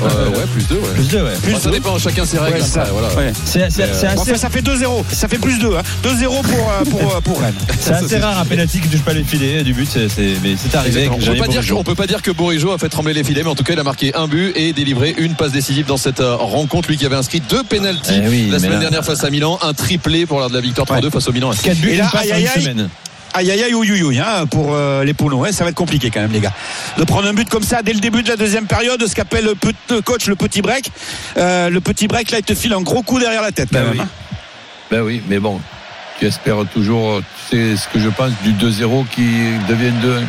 Euh, 0.05 0.29
ouais, 0.31 0.47
plus 0.53 0.67
2 0.69 0.75
ouais. 0.77 0.81
Plus 0.95 1.09
2, 1.09 1.23
ouais. 1.23 1.31
Plus 1.43 1.53
Bon, 1.53 1.59
ça 1.61 1.71
dépend, 1.71 1.99
chacun 1.99 2.25
ses 2.25 2.39
règles. 2.39 2.59
Ouais, 2.59 2.63
ça. 2.67 2.85
voilà. 2.93 3.09
Ouais. 3.15 3.33
C'est 3.45 3.71
c'est- 3.71 3.93
c'est 3.95 4.07
Bon, 4.15 4.23
assez 4.23 4.31
enfin, 4.33 4.37
ça 4.41 4.51
fait 4.51 4.63
2-0. 4.63 5.05
Ça 5.13 5.29
fait 5.29 5.39
plus 5.39 5.59
2. 5.59 5.77
Hein. 5.77 5.83
2-0 6.03 6.43
pour, 6.43 6.71
euh, 6.71 6.85
pour, 6.91 7.01
euh, 7.17 7.21
pour 7.21 7.41
Rennes. 7.41 7.55
C'est 7.81 7.93
assez 7.93 8.19
rare 8.19 8.39
un 8.39 8.45
penalty 8.45 8.81
qui 8.81 8.89
touche 8.89 9.03
pas 9.03 9.13
les 9.13 9.25
filets 9.25 9.63
du 9.65 9.73
but, 9.75 9.89
c'est- 9.91 10.09
c'est- 10.09 10.37
mais 10.43 10.55
c'est 10.57 10.75
arrivé. 10.77 11.09
On 11.11 11.17
peut, 11.19 11.25
pas 11.37 11.47
dire, 11.47 11.61
Bourigeau. 11.61 11.79
on 11.79 11.85
peut 11.85 11.95
pas 11.95 12.07
dire 12.07 12.23
que 12.23 12.31
Bourigeau 12.31 12.73
a 12.73 12.79
fait 12.79 12.89
trembler 12.89 13.13
les 13.15 13.25
filets, 13.25 13.43
mais 13.43 13.51
en 13.51 13.55
tout 13.55 13.65
cas, 13.65 13.73
il 13.75 13.79
a 13.81 13.85
marqué 13.85 14.15
un 14.15 14.27
but 14.29 14.53
et 14.57 14.73
délivré 14.73 15.15
une 15.19 15.35
passe 15.35 15.53
décisive 15.53 15.87
dans 15.87 15.97
cette 15.97 16.21
euh, 16.21 16.37
rencontre. 16.37 16.89
Lui 16.89 16.97
qui 16.97 17.07
avait 17.07 17.17
inscrit 17.17 17.41
deux 17.41 17.63
pénalties 17.65 18.21
Eh 18.25 18.29
oui, 18.29 18.49
la 18.51 18.59
semaine 18.59 18.73
là- 18.75 18.79
dernière 18.79 19.05
face 19.05 19.25
à 19.25 19.31
Milan, 19.31 19.59
un 19.63 19.73
triplé 19.75 20.27
pour 20.27 20.39
l'heure 20.39 20.49
de 20.51 20.55
la 20.55 20.61
victoire 20.61 20.87
3-2 20.87 21.11
face 21.11 21.29
au 21.29 21.33
Milan. 21.33 21.51
4 21.63 21.77
buts, 21.79 21.91
Et 21.91 21.97
là, 21.97 22.05
une 22.05 22.11
passe 22.11 22.23
aïe, 22.23 22.33
en 22.33 22.35
aïe, 22.37 22.43
une 22.43 22.49
aïe. 22.49 22.63
semaine. 22.63 22.89
Aïe 23.35 23.51
aïe 23.51 23.63
aïe, 23.63 23.75
ouïe, 23.75 24.03
ouïe, 24.03 24.19
hein, 24.21 24.47
pour 24.51 24.75
euh, 24.75 25.05
les 25.05 25.15
Pono. 25.15 25.39
Ouais, 25.39 25.53
ça 25.53 25.65
va 25.65 25.71
être 25.71 25.77
compliqué 25.77 26.11
quand 26.11 26.21
même, 26.21 26.33
les 26.33 26.41
gars. 26.41 26.53
De 26.99 27.05
prendre 27.05 27.27
un 27.29 27.33
but 27.33 27.49
comme 27.49 27.63
ça 27.63 27.83
dès 27.83 27.93
le 27.95 28.01
début 28.01 28.23
de 28.23 28.29
la 28.29 28.37
deuxième 28.37 28.67
période, 28.67 29.05
ce 29.07 29.15
qu'appelle 29.15 29.47
le, 29.47 30.01
coach 30.03 30.27
le 30.27 30.37
petit 30.37 30.61
break. 30.61 30.91
Euh, 31.39 31.71
le 31.71 31.81
petit 31.81 32.09
break, 32.09 32.31
là, 32.31 32.39
il 32.39 32.45
te 32.45 32.55
file 32.55 32.75
un 32.75 32.83
gros 32.83 33.03
coup 33.03 33.19
derrière 33.19 33.43
la 33.43 33.53
tête, 33.53 33.69
quand 33.73 33.79
Ben 33.79 33.85
même. 33.85 33.93
oui. 33.95 34.01
hein. 34.03 34.09
Ben 34.91 35.01
oui, 35.01 35.23
mais 35.29 35.39
bon, 35.39 35.59
tu 36.19 36.27
espères 36.27 36.67
toujours, 36.75 37.23
sais 37.51 37.77
ce 37.77 37.89
que 37.89 37.99
je 37.99 38.11
pense, 38.11 38.33
du 38.45 38.53
2-0 38.53 39.07
qui 39.09 39.25
devienne 39.69 39.95
2-1. 40.05 40.21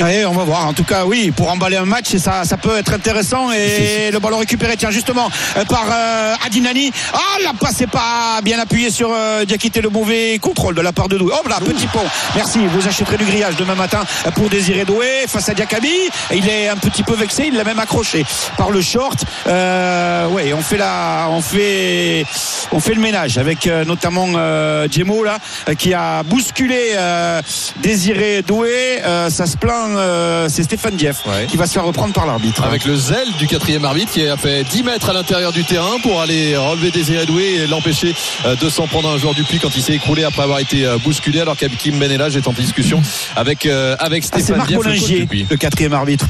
Ouais, 0.00 0.24
on 0.24 0.32
va 0.32 0.44
voir. 0.44 0.66
En 0.66 0.72
tout 0.72 0.84
cas, 0.84 1.04
oui, 1.04 1.30
pour 1.30 1.50
emballer 1.50 1.76
un 1.76 1.84
match, 1.84 2.16
ça, 2.16 2.44
ça 2.44 2.56
peut 2.56 2.78
être 2.78 2.94
intéressant. 2.94 3.52
Et 3.52 4.10
le 4.10 4.18
ballon 4.18 4.38
récupéré, 4.38 4.76
tiens, 4.78 4.90
justement, 4.90 5.28
euh, 5.58 5.64
par 5.66 5.84
euh, 5.92 6.34
Adinani. 6.46 6.90
Ah, 7.12 7.18
la 7.44 7.52
passe 7.52 7.80
n'est 7.80 7.86
pas 7.86 8.40
bien 8.42 8.58
appuyée 8.58 8.90
sur 8.90 9.10
euh, 9.12 9.44
Diakité, 9.44 9.82
le 9.82 9.90
mauvais 9.90 10.38
contrôle 10.38 10.74
de 10.74 10.80
la 10.80 10.92
part 10.92 11.08
de 11.08 11.18
Doué. 11.18 11.32
Oh 11.34 11.48
là, 11.48 11.58
petit 11.60 11.86
pont. 11.86 12.06
Merci. 12.34 12.60
Vous 12.66 12.88
achèterez 12.88 13.18
du 13.18 13.24
grillage 13.24 13.56
demain 13.56 13.74
matin 13.74 14.02
pour 14.34 14.48
Désiré 14.48 14.86
Doué 14.86 15.26
face 15.28 15.50
à 15.50 15.54
Diakabi. 15.54 15.92
Il 16.34 16.48
est 16.48 16.68
un 16.68 16.76
petit 16.76 17.02
peu 17.02 17.14
vexé. 17.14 17.44
Il 17.48 17.56
l'a 17.56 17.64
même 17.64 17.78
accroché 17.78 18.24
par 18.56 18.70
le 18.70 18.80
short. 18.80 19.18
Euh, 19.46 20.28
ouais, 20.28 20.54
on 20.54 20.62
fait 20.62 20.78
la, 20.78 21.26
on 21.30 21.42
fait, 21.42 22.24
on 22.72 22.80
fait 22.80 22.94
le 22.94 23.00
ménage 23.02 23.36
avec 23.36 23.66
euh, 23.66 23.84
notamment 23.84 24.28
euh, 24.36 24.88
Djemo 24.90 25.24
là, 25.24 25.38
euh, 25.68 25.74
qui 25.74 25.92
a 25.92 26.22
bousculé 26.22 26.92
euh, 26.94 27.42
Désiré 27.82 28.42
Doué. 28.42 29.00
Euh, 29.04 29.28
ça 29.28 29.44
se 29.44 29.58
plaint. 29.58 29.89
Euh, 29.96 30.48
c'est 30.48 30.62
Stéphane 30.62 30.96
Dieff 30.96 31.18
Ouais. 31.26 31.46
qui 31.48 31.56
va 31.56 31.66
se 31.66 31.72
faire 31.74 31.84
reprendre 31.84 32.12
par 32.12 32.26
l'arbitre. 32.26 32.62
Avec 32.64 32.84
le 32.84 32.96
zèle 32.96 33.28
du 33.38 33.46
quatrième 33.46 33.84
arbitre 33.84 34.12
qui 34.12 34.26
a 34.26 34.36
fait 34.36 34.64
10 34.64 34.82
mètres 34.84 35.10
à 35.10 35.12
l'intérieur 35.12 35.52
du 35.52 35.64
terrain 35.64 35.98
pour 36.02 36.20
aller 36.20 36.56
relever 36.56 36.90
Désiré 36.90 37.26
Doué 37.26 37.44
et 37.62 37.66
l'empêcher 37.66 38.14
euh, 38.46 38.56
de 38.56 38.68
s'en 38.68 38.86
prendre 38.86 39.08
à 39.10 39.12
un 39.12 39.18
joueur 39.18 39.34
du 39.34 39.44
puits 39.44 39.58
quand 39.58 39.74
il 39.76 39.82
s'est 39.82 39.94
écroulé 39.94 40.24
après 40.24 40.42
avoir 40.42 40.58
été 40.58 40.84
euh, 40.86 40.98
bousculé 40.98 41.40
alors 41.40 41.56
qu'Akim 41.56 41.98
Benelage 41.98 42.36
est 42.36 42.46
en 42.48 42.52
discussion 42.52 43.02
avec, 43.36 43.66
euh, 43.66 43.96
avec 43.98 44.24
Ah, 44.24 44.36
c'est 44.36 44.42
Stéphane 44.42 44.58
Marc 44.58 44.68
Dieff, 44.68 44.84
le 44.84 45.46
le 45.50 45.56
quatrième 45.56 45.92
arbitre. 45.92 46.26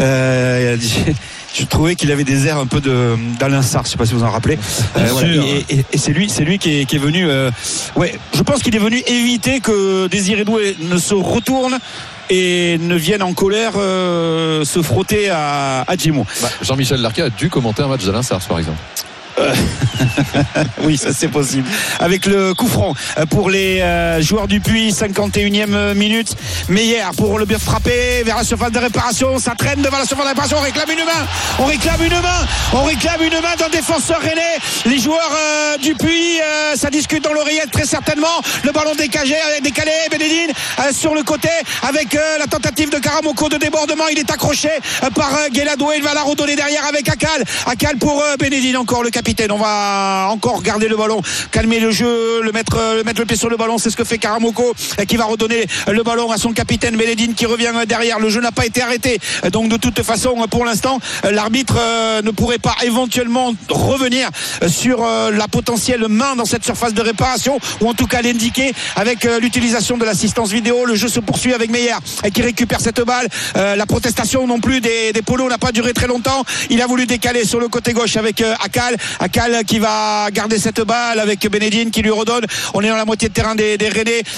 Euh, 0.00 0.76
je 1.54 1.64
trouvais 1.66 1.94
qu'il 1.94 2.10
avait 2.10 2.24
des 2.24 2.46
airs 2.48 2.58
un 2.58 2.66
peu 2.66 2.80
de 2.80 3.16
d'Alain 3.38 3.62
Sarr, 3.62 3.84
je 3.84 3.90
sais 3.90 3.96
pas 3.96 4.06
si 4.06 4.14
vous 4.14 4.24
en 4.24 4.30
rappelez. 4.30 4.58
Voilà. 4.94 5.28
Et, 5.28 5.64
et- 5.76 5.84
et 5.92 5.98
c'est 5.98 6.12
lui, 6.12 6.28
c'est 6.28 6.44
lui 6.44 6.58
qui 6.58 6.80
est, 6.80 6.84
qui 6.84 6.96
est 6.96 6.98
venu. 6.98 7.28
euh, 7.28 7.50
ouais, 7.94 8.18
je 8.34 8.42
pense 8.42 8.62
qu'il 8.62 8.74
est 8.74 8.80
venu 8.80 9.00
éviter 9.06 9.60
que 9.60 10.08
Désiré 10.08 10.44
Doué 10.44 10.76
ne 10.80 10.98
se 10.98 11.14
retourne 11.14 11.78
et 12.30 12.78
ne 12.78 12.94
vienne 12.94 13.22
en 13.22 13.32
colère 13.34 13.72
euh, 13.76 14.64
se 14.64 14.82
frotter 14.82 15.30
à, 15.30 15.84
à. 15.86 15.96
Bah, 16.42 16.48
Jean-Michel 16.62 17.00
Larquet 17.00 17.22
a 17.22 17.30
dû 17.30 17.48
commenter 17.50 17.82
un 17.82 17.88
match 17.88 18.04
d'Alain 18.04 18.22
Sars, 18.22 18.40
par 18.46 18.58
exemple. 18.58 18.78
Oui, 20.82 20.96
ça 20.96 21.12
c'est 21.12 21.28
possible. 21.28 21.68
Avec 21.98 22.26
le 22.26 22.54
coup 22.54 22.68
franc 22.68 22.94
euh, 23.18 23.26
pour 23.26 23.50
les 23.50 23.80
euh, 23.80 24.20
joueurs 24.20 24.48
du 24.48 24.60
Puy, 24.60 24.90
51e 24.90 25.94
minute. 25.94 26.34
Meyer 26.68 27.02
pour 27.16 27.38
le 27.38 27.44
bien 27.44 27.58
frappé 27.58 28.22
vers 28.24 28.36
la 28.36 28.44
surface 28.44 28.72
de 28.72 28.78
réparation. 28.78 29.38
Ça 29.38 29.54
traîne 29.56 29.82
devant 29.82 29.98
la 29.98 30.04
surface 30.04 30.24
de 30.24 30.30
réparation. 30.30 30.58
On 30.58 30.62
réclame 30.62 30.90
une 30.90 31.04
main. 31.04 31.26
On 31.58 31.64
réclame 31.64 32.02
une 32.02 32.20
main. 32.20 32.46
On 32.72 32.82
réclame 32.82 33.22
une 33.22 33.40
main 33.40 33.56
d'un 33.58 33.68
défenseur 33.68 34.20
rennais. 34.20 34.58
Les 34.86 34.98
joueurs 34.98 35.32
euh, 35.32 35.78
du 35.78 35.94
Puy, 35.94 36.40
euh, 36.40 36.74
ça 36.76 36.90
discute 36.90 37.24
dans 37.24 37.32
l'oreillette 37.32 37.70
très 37.70 37.86
certainement. 37.86 38.42
Le 38.64 38.72
ballon 38.72 38.94
décagé, 38.94 39.36
décalé. 39.62 39.92
Benedine 40.10 40.52
sur 40.92 41.14
le 41.14 41.22
côté 41.22 41.48
avec 41.82 42.14
la 42.38 42.46
tentative 42.46 42.90
de 42.90 42.98
Karamoko 42.98 43.48
de 43.48 43.56
débordement. 43.56 44.04
Il 44.10 44.18
est 44.18 44.30
accroché 44.30 44.68
par 45.14 45.30
Guéladoué. 45.50 45.96
Il 45.96 46.02
va 46.02 46.14
la 46.14 46.22
redonner 46.22 46.56
derrière 46.56 46.84
avec 46.86 47.08
Akal. 47.08 47.44
Akal 47.66 47.96
pour 47.96 48.22
Benedine 48.38 48.76
encore 48.76 49.02
le 49.02 49.10
capitaine. 49.10 49.23
On 49.50 49.58
va 49.58 50.28
encore 50.30 50.62
garder 50.62 50.86
le 50.86 50.96
ballon, 50.96 51.20
calmer 51.50 51.80
le 51.80 51.90
jeu, 51.90 52.42
le 52.42 52.52
mettre, 52.52 52.76
euh, 52.78 52.96
le 52.96 53.04
mettre 53.04 53.20
le 53.20 53.26
pied 53.26 53.36
sur 53.36 53.48
le 53.48 53.56
ballon. 53.56 53.78
C'est 53.78 53.90
ce 53.90 53.96
que 53.96 54.04
fait 54.04 54.18
Karamoko 54.18 54.74
euh, 54.98 55.04
qui 55.04 55.16
va 55.16 55.24
redonner 55.24 55.66
le 55.90 56.02
ballon 56.02 56.30
à 56.30 56.36
son 56.36 56.52
capitaine 56.52 56.96
Benedine 56.96 57.34
qui 57.34 57.46
revient 57.46 57.72
euh, 57.74 57.86
derrière. 57.86 58.18
Le 58.18 58.28
jeu 58.28 58.40
n'a 58.40 58.52
pas 58.52 58.66
été 58.66 58.82
arrêté. 58.82 59.18
Donc 59.50 59.68
de 59.68 59.76
toute 59.76 60.02
façon, 60.02 60.34
pour 60.50 60.64
l'instant, 60.64 60.98
l'arbitre 61.30 61.78
ne 62.22 62.30
pourrait 62.30 62.58
pas 62.58 62.76
éventuellement 62.84 63.54
revenir 63.68 64.28
sur 64.68 65.04
la 65.04 65.48
potentielle 65.48 66.06
main 66.08 66.36
dans 66.36 66.44
cette 66.44 66.64
surface 66.64 66.94
de 66.94 67.02
réparation 67.02 67.58
ou 67.80 67.88
en 67.88 67.94
tout 67.94 68.06
cas 68.06 68.22
l'indiquer 68.22 68.72
avec 68.96 69.24
l'utilisation 69.40 69.96
de 69.96 70.04
l'assistance 70.04 70.50
vidéo. 70.50 70.84
Le 70.84 70.94
jeu 70.94 71.08
se 71.08 71.20
poursuit 71.20 71.54
avec 71.54 71.70
Meyer 71.70 71.94
qui 72.32 72.42
récupère 72.42 72.80
cette 72.80 73.00
balle. 73.00 73.28
La 73.54 73.86
protestation 73.86 74.46
non 74.46 74.60
plus 74.60 74.80
des, 74.80 75.12
polos 75.24 75.48
n'a 75.48 75.58
pas 75.58 75.72
duré 75.72 75.92
très 75.92 76.06
longtemps. 76.06 76.44
Il 76.70 76.80
a 76.82 76.86
voulu 76.86 77.06
décaler 77.06 77.44
sur 77.44 77.60
le 77.60 77.68
côté 77.68 77.92
gauche 77.92 78.16
avec 78.16 78.42
Akal. 78.62 78.96
Akal 79.20 79.64
qui 79.64 79.78
va 79.78 80.30
garder 80.32 80.58
cette 80.58 80.80
balle 80.80 81.20
avec 81.20 81.48
Benedine 81.50 81.90
qui 81.90 82.02
lui 82.02 82.10
redonne. 82.10 82.44
On 82.74 82.80
est 82.80 82.88
dans 82.88 82.96
la 82.96 83.04
moitié 83.04 83.28
de 83.28 83.34
terrain 83.34 83.54
des, 83.54 83.78
des 83.78 83.90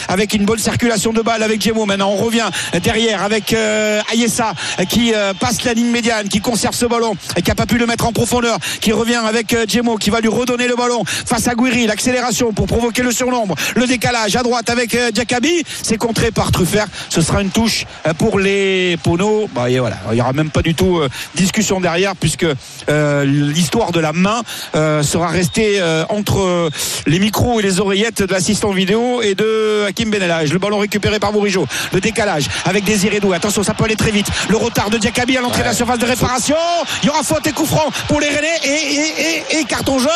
avec 0.09 0.35
une 0.35 0.45
bonne 0.45 0.59
circulation 0.59 1.12
de 1.12 1.23
balle 1.23 1.42
avec 1.42 1.62
Gemo. 1.62 1.87
Maintenant 1.87 2.11
on 2.11 2.16
revient 2.16 2.49
derrière 2.83 3.23
avec 3.23 3.52
euh, 3.52 4.00
Ayessa 4.12 4.52
qui 4.88 5.14
euh, 5.14 5.33
passe 5.35 5.64
la 5.64 5.75
ligne 5.75 5.90
médiane, 5.90 6.28
qui 6.28 6.40
conserve 6.40 6.75
ce 6.75 6.87
ballon 6.87 7.14
et 7.37 7.42
qui 7.42 7.50
a 7.50 7.54
pas 7.54 7.66
pu 7.66 7.78
le 7.78 7.87
mettre 7.87 8.06
en 8.06 8.12
profondeur, 8.12 8.59
qui 8.80 8.92
revient 8.92 9.23
avec 9.26 9.52
euh, 9.52 9.64
qui 10.00 10.11
va 10.11 10.21
lui 10.21 10.28
redonner 10.28 10.66
le 10.66 10.75
ballon 10.75 11.04
face 11.04 11.49
à 11.49 11.54
Guiri. 11.54 11.87
L'accélération 11.87 12.52
pour 12.52 12.66
provoquer 12.66 13.02
le 13.02 13.12
surnombre. 13.12 13.54
Le 13.75 13.87
décalage 13.87 14.37
à 14.37 14.42
droite 14.42 14.71
avec 14.71 14.95
euh, 14.95 15.11
Diakabi. 15.11 15.64
C'est 15.83 15.99
contré 15.99 16.30
par 16.30 16.50
Truffert. 16.50 16.87
Ce 17.09 17.21
sera 17.21 17.42
une 17.42 17.50
touche 17.50 17.85
euh, 18.06 18.14
pour 18.14 18.38
les 18.38 18.97
Pono. 19.02 19.49
Bah, 19.54 19.71
et 19.71 19.78
voilà, 19.78 19.97
il 20.12 20.18
y 20.18 20.21
aura 20.21 20.33
même 20.33 20.50
pas 20.50 20.62
du 20.62 20.75
tout 20.75 20.99
euh, 20.99 21.09
discussion 21.35 21.80
derrière 21.80 22.16
puisque 22.16 22.47
l'histoire 22.88 23.92
de 23.92 24.00
la 24.00 24.12
main 24.12 24.42
euh, 24.75 25.02
sera 25.02 25.28
restée 25.28 25.80
euh, 25.80 26.04
entre 26.08 26.40
euh, 26.40 26.70
les 27.06 27.18
micros 27.18 27.61
et 27.61 27.62
les 27.62 27.80
oreillettes 27.80 28.23
de 28.23 28.32
l'assistant 28.32 28.70
vidéo 28.73 29.23
et 29.23 29.35
de 29.35 29.85
Hakim 29.88 30.11
Benelage. 30.11 30.52
Le 30.52 30.58
ballon 30.58 30.78
récupéré 30.78 31.18
par 31.18 31.32
Bourigeau. 31.32 31.66
Le 31.92 32.00
décalage 32.00 32.49
avec 32.64 32.85
Désiré 32.85 33.20
Doué. 33.20 33.37
Attention, 33.37 33.62
ça 33.62 33.75
peut 33.75 33.85
aller 33.85 33.96
très 33.96 34.11
vite. 34.11 34.26
Le 34.49 34.56
retard 34.56 34.90
de 34.90 34.99
Diakabi 34.99 35.37
à 35.37 35.40
l'entrée 35.40 35.61
de 35.62 35.66
la 35.68 35.75
surface 35.75 35.99
de 35.99 36.06
réparation. 36.06 36.56
Il 37.02 37.06
y 37.06 37.11
aura 37.11 37.23
faute 37.23 37.46
et 37.46 37.52
coup 37.52 37.66
franc 37.66 37.90
pour 38.08 38.20
les 38.20 38.28
Rennais 38.28 38.58
et, 38.64 38.68
et, 38.68 39.56
et, 39.56 39.61
et 39.61 39.64
carton 39.64 39.99
jaune 39.99 40.11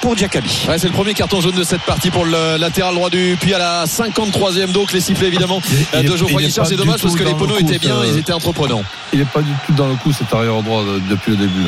pour 0.00 0.14
Diakabi. 0.16 0.66
Ouais, 0.68 0.78
c'est 0.78 0.88
le 0.88 0.92
premier 0.92 1.14
carton 1.14 1.40
jaune 1.40 1.54
de 1.54 1.64
cette 1.64 1.82
partie 1.82 2.10
pour 2.10 2.24
le 2.24 2.56
latéral 2.58 2.94
droit 2.94 3.10
du 3.10 3.36
Puy 3.40 3.54
à 3.54 3.58
la 3.58 3.84
53e. 3.86 4.72
Donc 4.72 4.92
les 4.92 5.00
sifflets 5.00 5.28
évidemment 5.28 5.60
Il 5.94 6.08
de 6.10 6.16
Geoffroy 6.16 6.42
Guichard. 6.42 6.66
C'est 6.66 6.76
dommage 6.76 7.00
parce 7.02 7.14
que 7.16 7.22
les 7.24 7.34
poneaux 7.34 7.54
coup, 7.56 7.60
étaient 7.68 7.78
bien, 7.78 7.96
ils 8.04 8.18
étaient 8.18 8.32
entreprenants. 8.32 8.82
Il 9.12 9.18
n'est 9.20 9.24
pas 9.24 9.40
du 9.42 9.52
tout 9.66 9.72
dans 9.72 9.88
le 9.88 9.94
coup 9.96 10.12
cet 10.12 10.32
arrière 10.32 10.62
droit 10.62 10.82
de- 10.82 11.00
depuis 11.10 11.32
le 11.32 11.36
début. 11.38 11.64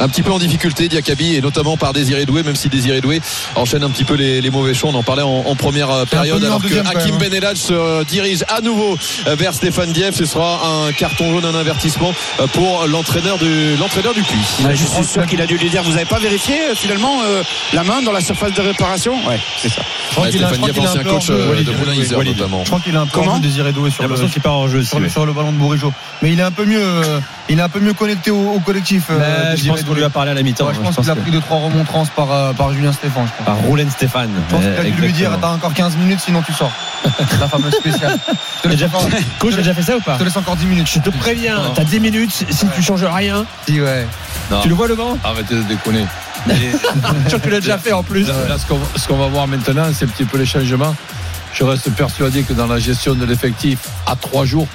Un 0.00 0.08
petit 0.08 0.22
peu 0.22 0.32
en 0.32 0.38
difficulté 0.38 0.88
Diakabi 0.88 1.34
et 1.36 1.40
notamment 1.40 1.76
par 1.76 1.92
Désiré 1.92 2.24
Doué, 2.26 2.42
même 2.42 2.56
si 2.56 2.68
Désiré 2.68 3.00
Doué 3.00 3.20
enchaîne 3.56 3.82
un 3.82 3.90
petit 3.90 4.04
peu 4.04 4.14
les, 4.14 4.40
les 4.40 4.50
mauvais 4.50 4.74
choix. 4.74 4.90
On 4.90 4.94
en 4.94 5.02
parlait 5.02 5.22
en, 5.22 5.44
en 5.46 5.56
première 5.56 5.90
euh, 5.90 6.04
période 6.04 6.42
alors 6.44 6.62
que 6.62 6.74
Hakim 6.86 7.14
hein. 7.14 7.18
Benelage 7.18 7.56
se 7.58 7.72
euh, 7.72 8.04
dirige 8.04 8.44
à 8.48 8.60
nouveau 8.60 8.96
euh, 9.26 9.34
vers 9.34 9.54
Stéphane 9.54 9.92
Dieff. 9.92 10.14
Ce 10.14 10.24
sera 10.26 10.60
un 10.86 10.92
carton 10.92 11.32
jaune, 11.32 11.44
un 11.44 11.58
avertissement 11.58 12.14
pour 12.52 12.86
l'entraîneur 12.86 13.38
du 13.38 13.76
l'entraîneur 13.76 14.14
du 14.14 14.22
Puy. 14.22 14.38
je 14.70 14.84
suis 14.84 15.04
sûr 15.04 15.26
qu'il 15.26 15.40
a 15.42 15.46
dû 15.46 15.56
lui 15.58 15.68
dire 15.70 15.82
vous 15.82 15.92
n'avez 15.92 16.04
pas 16.04 16.18
vérifié 16.18 16.56
finalement 16.74 17.20
euh, 17.26 17.42
la 17.72 17.82
main 17.84 18.02
dans 18.02 18.12
la 18.12 18.20
surface 18.20 18.52
de 18.54 18.62
réparation? 18.62 19.14
Ouais, 19.26 19.38
c'est 19.60 19.68
ça. 19.68 19.82
Je 20.10 20.14
crois 20.14 20.24
Ouais, 20.24 20.30
qu'il 20.30 20.44
a- 20.44 20.48
je 20.48 20.54
Stéphane 20.54 20.70
crois 20.72 20.72
Dieff, 20.72 20.74
qu'il 20.74 20.86
a 20.86 20.88
un 20.88 20.92
ancien 20.92 21.02
peu 21.02 21.10
coach 21.10 21.26
de 21.66 21.72
Moulin 21.72 22.24
notamment. 22.24 22.60
Je 22.64 22.68
crois 22.70 22.80
qu'il 22.80 22.96
a 22.96 23.00
un 23.00 23.06
peu 23.06 23.12
Comment 23.18 23.38
désiré 23.38 23.72
doué 23.72 23.90
sur 23.90 24.02
le, 24.06 24.08
part 24.40 24.56
en 24.58 24.68
jeu 24.68 24.78
le- 24.78 25.00
ouais. 25.02 25.08
sur 25.08 25.26
le 25.26 25.32
ballon 25.32 25.52
de 25.52 25.56
Bourigeau. 25.58 25.92
Mais 26.22 26.32
il 26.32 26.38
est 26.40 26.44
un 26.44 26.50
peu 26.52 26.64
mieux, 26.64 26.80
euh, 26.82 27.20
il 27.48 27.58
est 27.58 27.62
un 27.62 27.68
peu 27.68 27.80
mieux 27.80 27.94
connecté 27.94 28.30
au, 28.30 28.52
au 28.52 28.60
collectif. 28.60 29.04
euh, 29.10 29.50
Mais 29.50 29.56
je 29.56 29.68
pense 29.68 29.82
qu'on 29.82 29.94
lui 29.94 30.04
a 30.04 30.10
parlé 30.10 30.30
à 30.30 30.34
la 30.34 30.42
mi-temps. 30.42 30.66
Ouais, 30.66 30.74
je 30.74 30.80
hein. 30.80 30.82
pense 30.84 30.96
qu'il 30.96 31.10
a 31.10 31.16
pris 31.16 31.30
deux 31.30 31.40
trois 31.40 31.58
remontrances 31.58 32.10
par, 32.10 32.30
euh, 32.32 32.52
par 32.52 32.72
Julien 32.72 32.92
Stéphane. 32.92 33.26
Je 33.26 33.44
pense. 33.44 33.46
Par 33.46 33.56
Roulen 33.64 33.90
Stéphane. 33.90 34.30
Je 34.48 34.54
pense 34.54 34.64
qu'il 34.64 34.72
a 34.78 34.82
dû 34.84 35.00
lui 35.02 35.12
dire 35.12 35.30
t'as 35.40 35.50
encore 35.50 35.72
15 35.74 35.96
minutes 35.96 36.20
sinon 36.24 36.42
tu 36.42 36.52
sors. 36.52 36.70
La 37.40 37.48
fameuse 37.48 37.74
spéciale. 37.74 38.18
Déjà- 38.64 38.88
Coach, 39.38 39.52
j'ai 39.52 39.56
déjà 39.58 39.74
fait 39.74 39.82
ça 39.82 39.96
ou 39.96 40.00
pas 40.00 40.14
je 40.14 40.18
te 40.20 40.24
laisse 40.24 40.36
encore 40.36 40.56
10 40.56 40.66
minutes. 40.66 40.88
Je 40.92 40.98
te 41.00 41.10
préviens, 41.10 41.58
t'as 41.74 41.84
10 41.84 42.00
minutes, 42.00 42.44
si 42.50 42.66
tu 42.74 42.82
changes 42.82 43.04
rien, 43.04 43.44
Si, 43.66 43.80
ouais. 43.80 44.06
Non. 44.50 44.60
tu 44.60 44.68
le 44.68 44.74
vois 44.74 44.88
le 44.88 44.94
vent 44.94 45.16
Arrêtez 45.24 45.54
de 45.54 45.62
déconner. 45.62 46.04
Je 46.48 46.52
suis 46.54 47.28
sûr 47.28 47.38
que 47.40 47.44
tu 47.44 47.50
l'as 47.50 47.60
déjà 47.60 47.78
fait 47.78 47.92
en 47.92 48.02
plus. 48.02 48.26
Là, 48.28 48.34
là, 48.48 48.56
ce 48.58 48.64
qu'on 48.66 48.78
ce 48.96 49.06
qu'on 49.08 49.16
va 49.16 49.26
voir 49.26 49.46
maintenant, 49.48 49.86
c'est 49.92 50.04
un 50.04 50.08
petit 50.08 50.24
peu 50.24 50.38
les 50.38 50.46
changements. 50.46 50.94
Je 51.52 51.64
reste 51.64 51.90
persuadé 51.90 52.42
que 52.42 52.52
dans 52.52 52.66
la 52.66 52.78
gestion 52.78 53.14
de 53.14 53.24
l'effectif, 53.24 53.78
à 54.06 54.14
trois 54.16 54.44
jours 54.44 54.66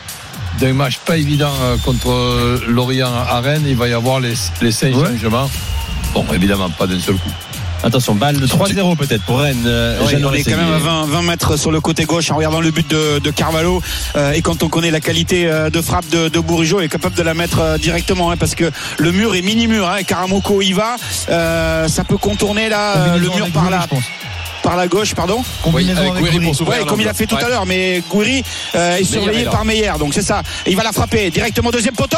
d'un 0.59 0.73
match 0.73 0.97
pas 0.99 1.17
évident 1.17 1.51
euh, 1.63 1.77
contre 1.77 2.09
euh, 2.11 2.59
Lorient 2.67 3.11
à 3.13 3.39
Rennes, 3.41 3.63
il 3.67 3.75
va 3.75 3.87
y 3.87 3.93
avoir 3.93 4.19
les, 4.19 4.33
les 4.61 4.71
cinq 4.71 4.95
Ouais. 4.95 5.07
changements. 5.19 5.49
Bon, 6.13 6.25
évidemment, 6.33 6.69
pas 6.69 6.87
d'un 6.87 6.99
seul 6.99 7.15
coup. 7.15 7.29
Attention, 7.85 8.15
balle 8.15 8.39
de 8.39 8.47
3-0 8.47 8.95
peut-être 8.95 9.23
pour 9.23 9.39
Rennes. 9.39 9.63
euh, 9.65 9.99
on 10.01 10.31
est 10.31 10.43
quand 10.43 10.55
même 10.55 10.71
à 10.71 10.77
20, 10.77 11.05
20 11.07 11.21
mètres 11.23 11.57
sur 11.57 11.69
le 11.69 11.81
côté 11.81 12.05
gauche 12.05 12.31
en 12.31 12.37
regardant 12.37 12.61
le 12.61 12.71
but 12.71 12.89
de, 12.89 13.19
de 13.19 13.29
Carvalho 13.31 13.81
Euh, 14.15 14.31
et 14.31 14.41
quand 14.41 14.63
on 14.63 14.69
connaît 14.69 14.91
la 14.91 15.01
qualité 15.01 15.45
de 15.71 15.81
frappe 15.81 16.07
de, 16.09 16.29
de 16.29 16.39
Bourigeau 16.39 16.79
il 16.79 16.85
est 16.85 16.87
capable 16.87 17.15
de 17.15 17.23
la 17.23 17.33
mettre 17.33 17.77
directement 17.79 18.31
hein, 18.31 18.37
parce 18.37 18.55
que 18.55 18.71
le 18.99 19.11
mur 19.11 19.35
est 19.35 19.41
mini 19.41 19.67
mur 19.67 19.85
hein, 19.89 20.03
Karamoko 20.03 20.61
y 20.61 20.71
va 20.71 20.95
Euh, 21.27 21.89
ça 21.89 22.05
peut 22.05 22.15
contourner 22.17 22.69
là 22.69 22.95
euh, 22.95 23.17
le 23.17 23.27
mur 23.27 23.49
par 23.53 23.65
je 23.65 23.87
pense. 23.89 24.03
Par 24.63 24.75
la 24.77 24.87
gauche 24.87 25.13
pardon 25.13 25.43
Combinaison 25.61 25.99
avec 25.99 26.11
avec 26.11 26.21
Gouiri 26.21 26.31
Gouiri. 26.37 26.45
pour 26.47 26.55
s'ouvrir 26.55 26.79
Ouais, 26.79 26.85
comme 26.87 27.01
il 27.01 27.07
a 27.07 27.13
fait 27.13 27.25
tout 27.27 27.35
Ouais. 27.35 27.43
à 27.43 27.49
l'heure, 27.49 27.65
mais 27.65 28.01
Gouiri 28.09 28.43
euh, 28.75 28.97
est 28.97 29.03
surveillé 29.03 29.43
par 29.45 29.65
Meyer, 29.65 29.91
donc 29.99 30.13
c'est 30.13 30.21
ça. 30.23 30.41
Et 30.65 30.71
il 30.71 30.77
va 30.77 30.83
la 30.83 30.91
frapper 30.91 31.29
directement 31.29 31.69
deuxième 31.69 31.93
poteau 31.95 32.17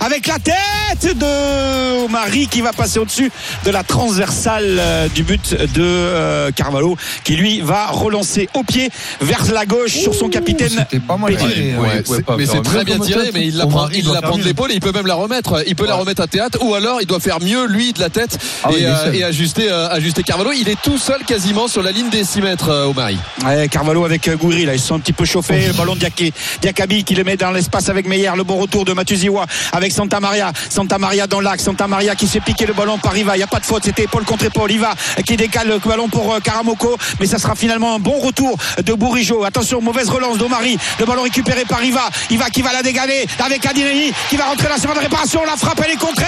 avec 0.00 0.26
la 0.26 0.38
tête 0.38 1.16
de 1.16 2.08
Marie 2.10 2.48
qui 2.48 2.60
va 2.60 2.72
passer 2.72 2.98
au-dessus 2.98 3.30
de 3.64 3.70
la 3.70 3.82
transversale 3.84 4.76
euh, 4.78 5.08
du 5.08 5.22
but 5.22 5.54
de 5.54 5.82
euh, 5.82 6.50
Carvalho, 6.50 6.96
qui 7.24 7.36
lui 7.36 7.60
va 7.60 7.86
relancer 7.86 8.48
au 8.54 8.62
pied 8.64 8.90
vers 9.20 9.50
la 9.52 9.64
gauche 9.66 9.92
sur 9.92 10.14
son 10.14 10.28
capitaine. 10.28 10.70
C'était 10.76 10.98
pas 11.00 11.16
mal 11.16 11.36
tiré. 11.36 11.74
Ouais, 11.76 12.22
pas 12.22 12.36
mais 12.36 12.46
c'est 12.46 12.62
très 12.62 12.84
bien 12.84 12.98
tiré, 12.98 13.26
tête. 13.26 13.34
mais 13.34 13.46
il 13.46 13.56
la 13.56 13.66
prend, 13.66 13.88
il 13.90 14.06
la 14.10 14.20
prend 14.22 14.36
de 14.38 14.42
l'épaule 14.42 14.72
et 14.72 14.74
il 14.74 14.80
peut 14.80 14.92
même 14.92 15.06
la 15.06 15.14
remettre. 15.14 15.62
Il 15.66 15.76
peut 15.76 15.86
la 15.86 15.94
remettre 15.94 16.22
à 16.22 16.26
théâtre 16.26 16.58
ou 16.62 16.74
alors 16.74 17.00
il 17.00 17.06
doit 17.06 17.20
faire 17.20 17.40
mieux 17.40 17.66
lui 17.66 17.92
de 17.92 18.00
la 18.00 18.10
tête 18.10 18.38
Ah 18.64 18.68
oui, 18.72 18.80
et, 18.80 18.86
euh, 18.86 19.28
ajuster, 19.28 19.70
euh, 19.70 19.88
ajuster 19.90 20.22
Carvalho. 20.22 20.50
Il 20.52 20.68
est 20.68 20.80
tout 20.82 20.98
seul 20.98 21.22
quasiment 21.24 21.68
sur 21.68 21.82
la 21.84 21.92
ligne 21.92 22.08
des 22.08 22.24
6 22.24 22.40
mètres 22.40 22.70
euh, 22.70 22.86
au 22.86 22.94
Marie. 22.94 23.18
Ouais, 23.44 23.68
Carvalho 23.68 24.04
avec 24.04 24.26
euh, 24.28 24.36
Gouiri, 24.36 24.64
là, 24.64 24.74
ils 24.74 24.80
se 24.80 24.86
sont 24.88 24.94
un 24.96 25.00
petit 25.00 25.12
peu 25.12 25.24
chauffés. 25.24 25.66
Le 25.68 25.72
ballon 25.74 25.94
de 25.94 26.00
Diaké- 26.00 26.32
Diakabi 26.62 27.04
qui 27.04 27.14
le 27.14 27.24
met 27.24 27.36
dans 27.36 27.50
l'espace 27.50 27.88
avec 27.88 28.06
Meyer. 28.08 28.30
Le 28.36 28.42
bon 28.42 28.56
retour 28.56 28.84
de 28.84 28.92
Matuziwa 28.94 29.46
avec 29.72 29.92
Santa 29.92 30.18
Maria. 30.20 30.52
Santa 30.70 30.98
Maria 30.98 31.26
dans 31.26 31.40
l'axe. 31.40 31.62
Santa 31.64 31.86
Maria 31.86 32.14
qui 32.14 32.26
s'est 32.26 32.40
piqué 32.40 32.64
le 32.66 32.72
ballon 32.72 32.98
par 32.98 33.16
Iva. 33.16 33.34
Il 33.36 33.38
n'y 33.38 33.44
a 33.44 33.46
pas 33.48 33.60
de 33.60 33.66
faute. 33.66 33.84
C'était 33.84 34.04
épaule 34.04 34.24
contre 34.24 34.46
épaule. 34.46 34.72
Iva 34.72 34.94
qui 35.26 35.36
décale 35.36 35.68
le 35.68 35.78
ballon 35.78 36.08
pour 36.08 36.32
euh, 36.34 36.40
Karamoko. 36.40 36.96
Mais 37.20 37.26
ça 37.26 37.38
sera 37.38 37.54
finalement 37.54 37.94
un 37.94 37.98
bon 37.98 38.18
retour 38.18 38.56
de 38.82 38.92
Bourigeau. 38.94 39.44
Attention, 39.44 39.80
mauvaise 39.82 40.08
relance 40.08 40.38
d'Omari. 40.38 40.78
Le 40.98 41.04
ballon 41.06 41.22
récupéré 41.22 41.64
par 41.66 41.84
Iva. 41.84 42.08
Iva 42.30 42.48
qui 42.50 42.62
va 42.62 42.72
la 42.72 42.82
dégaler 42.82 43.26
avec 43.44 43.64
Adinani 43.66 44.12
qui 44.30 44.36
va 44.36 44.44
rentrer 44.46 44.68
la 44.68 44.78
seconde 44.78 44.98
réparation. 44.98 45.44
La 45.44 45.56
frappe, 45.56 45.80
elle 45.84 45.92
est 45.92 45.96
contrée 45.96 46.24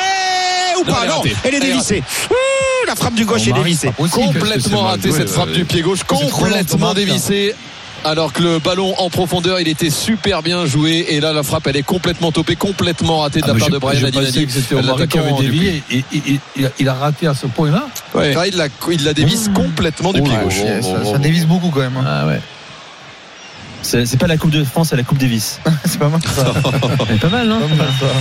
ou 0.80 0.84
pas 0.84 1.06
Non, 1.06 1.16
ratée. 1.18 1.34
elle 1.44 1.54
est 1.54 1.60
dévissée. 1.60 2.02
Ouh, 2.30 2.86
la 2.86 2.94
frappe 2.94 3.14
du 3.14 3.24
gauche 3.24 3.46
est 3.48 3.52
dévissée. 3.52 3.90
Complètement 3.96 4.54
c'est 4.60 4.70
mal 4.70 4.80
raté 4.82 5.08
joué, 5.08 5.18
cette 5.18 5.30
frappe 5.30 5.45
du 5.54 5.64
pied 5.64 5.82
gauche, 5.82 6.00
lent, 6.10 6.18
complètement 6.30 6.94
dévissée. 6.94 7.54
Alors 8.04 8.32
que 8.32 8.42
le 8.42 8.58
ballon 8.60 8.94
en 8.98 9.10
profondeur, 9.10 9.58
il 9.58 9.66
était 9.66 9.90
super 9.90 10.42
bien 10.42 10.64
joué. 10.64 11.06
Et 11.08 11.18
là, 11.20 11.32
la 11.32 11.42
frappe, 11.42 11.66
elle 11.66 11.76
est 11.76 11.82
complètement 11.82 12.30
topée, 12.30 12.54
complètement 12.54 13.18
ratée 13.20 13.40
de 13.40 13.46
Ah, 13.48 13.52
la 13.54 13.58
part 13.58 13.70
de 13.70 13.78
Brian 13.78 14.04
Adinani. 14.06 14.46
il, 15.90 16.66
a, 16.66 16.68
il 16.78 16.88
a 16.88 16.94
raté 16.94 17.26
à 17.26 17.34
ce 17.34 17.46
point-là. 17.48 17.88
Ouais. 18.14 18.32
Là, 18.34 18.46
il 18.46 18.56
la, 18.56 18.68
il 18.92 19.02
la 19.04 19.12
dévisse 19.14 19.50
complètement 19.52 20.12
du 20.12 20.20
Oh, 20.20 20.24
pied 20.24 20.36
gauche. 20.42 20.60
ça, 20.82 21.04
ça 21.12 21.18
dévisse 21.18 21.46
beaucoup 21.46 21.70
quand 21.70 21.80
même. 21.80 21.96
hein. 21.96 22.04
Ah 22.06 22.26
ouais. 22.26 22.40
C'est 23.82 24.04
c'est 24.06 24.16
pas 24.18 24.26
la 24.26 24.36
Coupe 24.36 24.50
de 24.50 24.62
France, 24.64 24.88
c'est 24.90 24.96
la 24.96 25.02
Coupe 25.02 25.18
Davis. 25.18 25.60
C'est 25.84 25.98
pas 25.98 26.08
mal 26.08 26.20
ça. 26.22 26.52
C'est 27.08 27.20
pas 27.20 27.28
mal, 27.28 27.46
non 27.48 27.60
Pas 27.60 27.74
mal, 27.74 27.88
ça. 28.00 28.06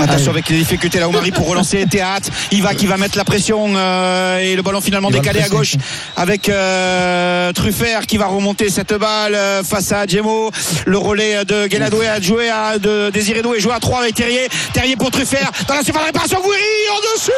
Attention 0.00 0.32
avec 0.32 0.48
les 0.48 0.58
difficultés 0.58 0.98
là, 0.98 1.08
Marie 1.08 1.30
pour 1.30 1.48
relancer 1.48 1.86
Théâtre. 1.86 2.28
Il 2.50 2.62
va 2.62 2.74
qui 2.74 2.86
va 2.86 2.96
mettre 2.96 3.16
la 3.16 3.24
pression 3.24 3.66
euh, 3.76 4.38
et 4.38 4.56
le 4.56 4.62
ballon 4.62 4.80
finalement 4.80 5.08
Il 5.10 5.14
décalé 5.14 5.40
à 5.40 5.48
gauche 5.48 5.74
avec 6.16 6.48
euh, 6.48 7.52
Truffert 7.52 8.06
qui 8.06 8.16
va 8.16 8.26
remonter 8.26 8.70
cette 8.70 8.94
balle 8.94 9.34
euh, 9.34 9.62
face 9.62 9.92
à 9.92 10.06
Djemo. 10.06 10.50
Le 10.86 10.98
relais 10.98 11.44
de 11.44 11.66
Guéladoué 11.66 12.08
a 12.08 12.20
joué 12.20 12.48
à 12.48 12.78
de 12.78 13.10
Désiré 13.10 13.42
Doué, 13.42 13.60
joué 13.60 13.72
à 13.72 13.80
3 13.80 14.00
avec 14.00 14.14
Terrier. 14.14 14.48
Terrier 14.72 14.96
pour 14.96 15.10
Truffert 15.10 15.50
dans 15.68 15.74
la 15.74 15.82
surface 15.82 16.02
de 16.02 16.06
réparation. 16.06 16.40
Gouiri 16.40 16.60
en 16.90 17.14
dessus. 17.14 17.30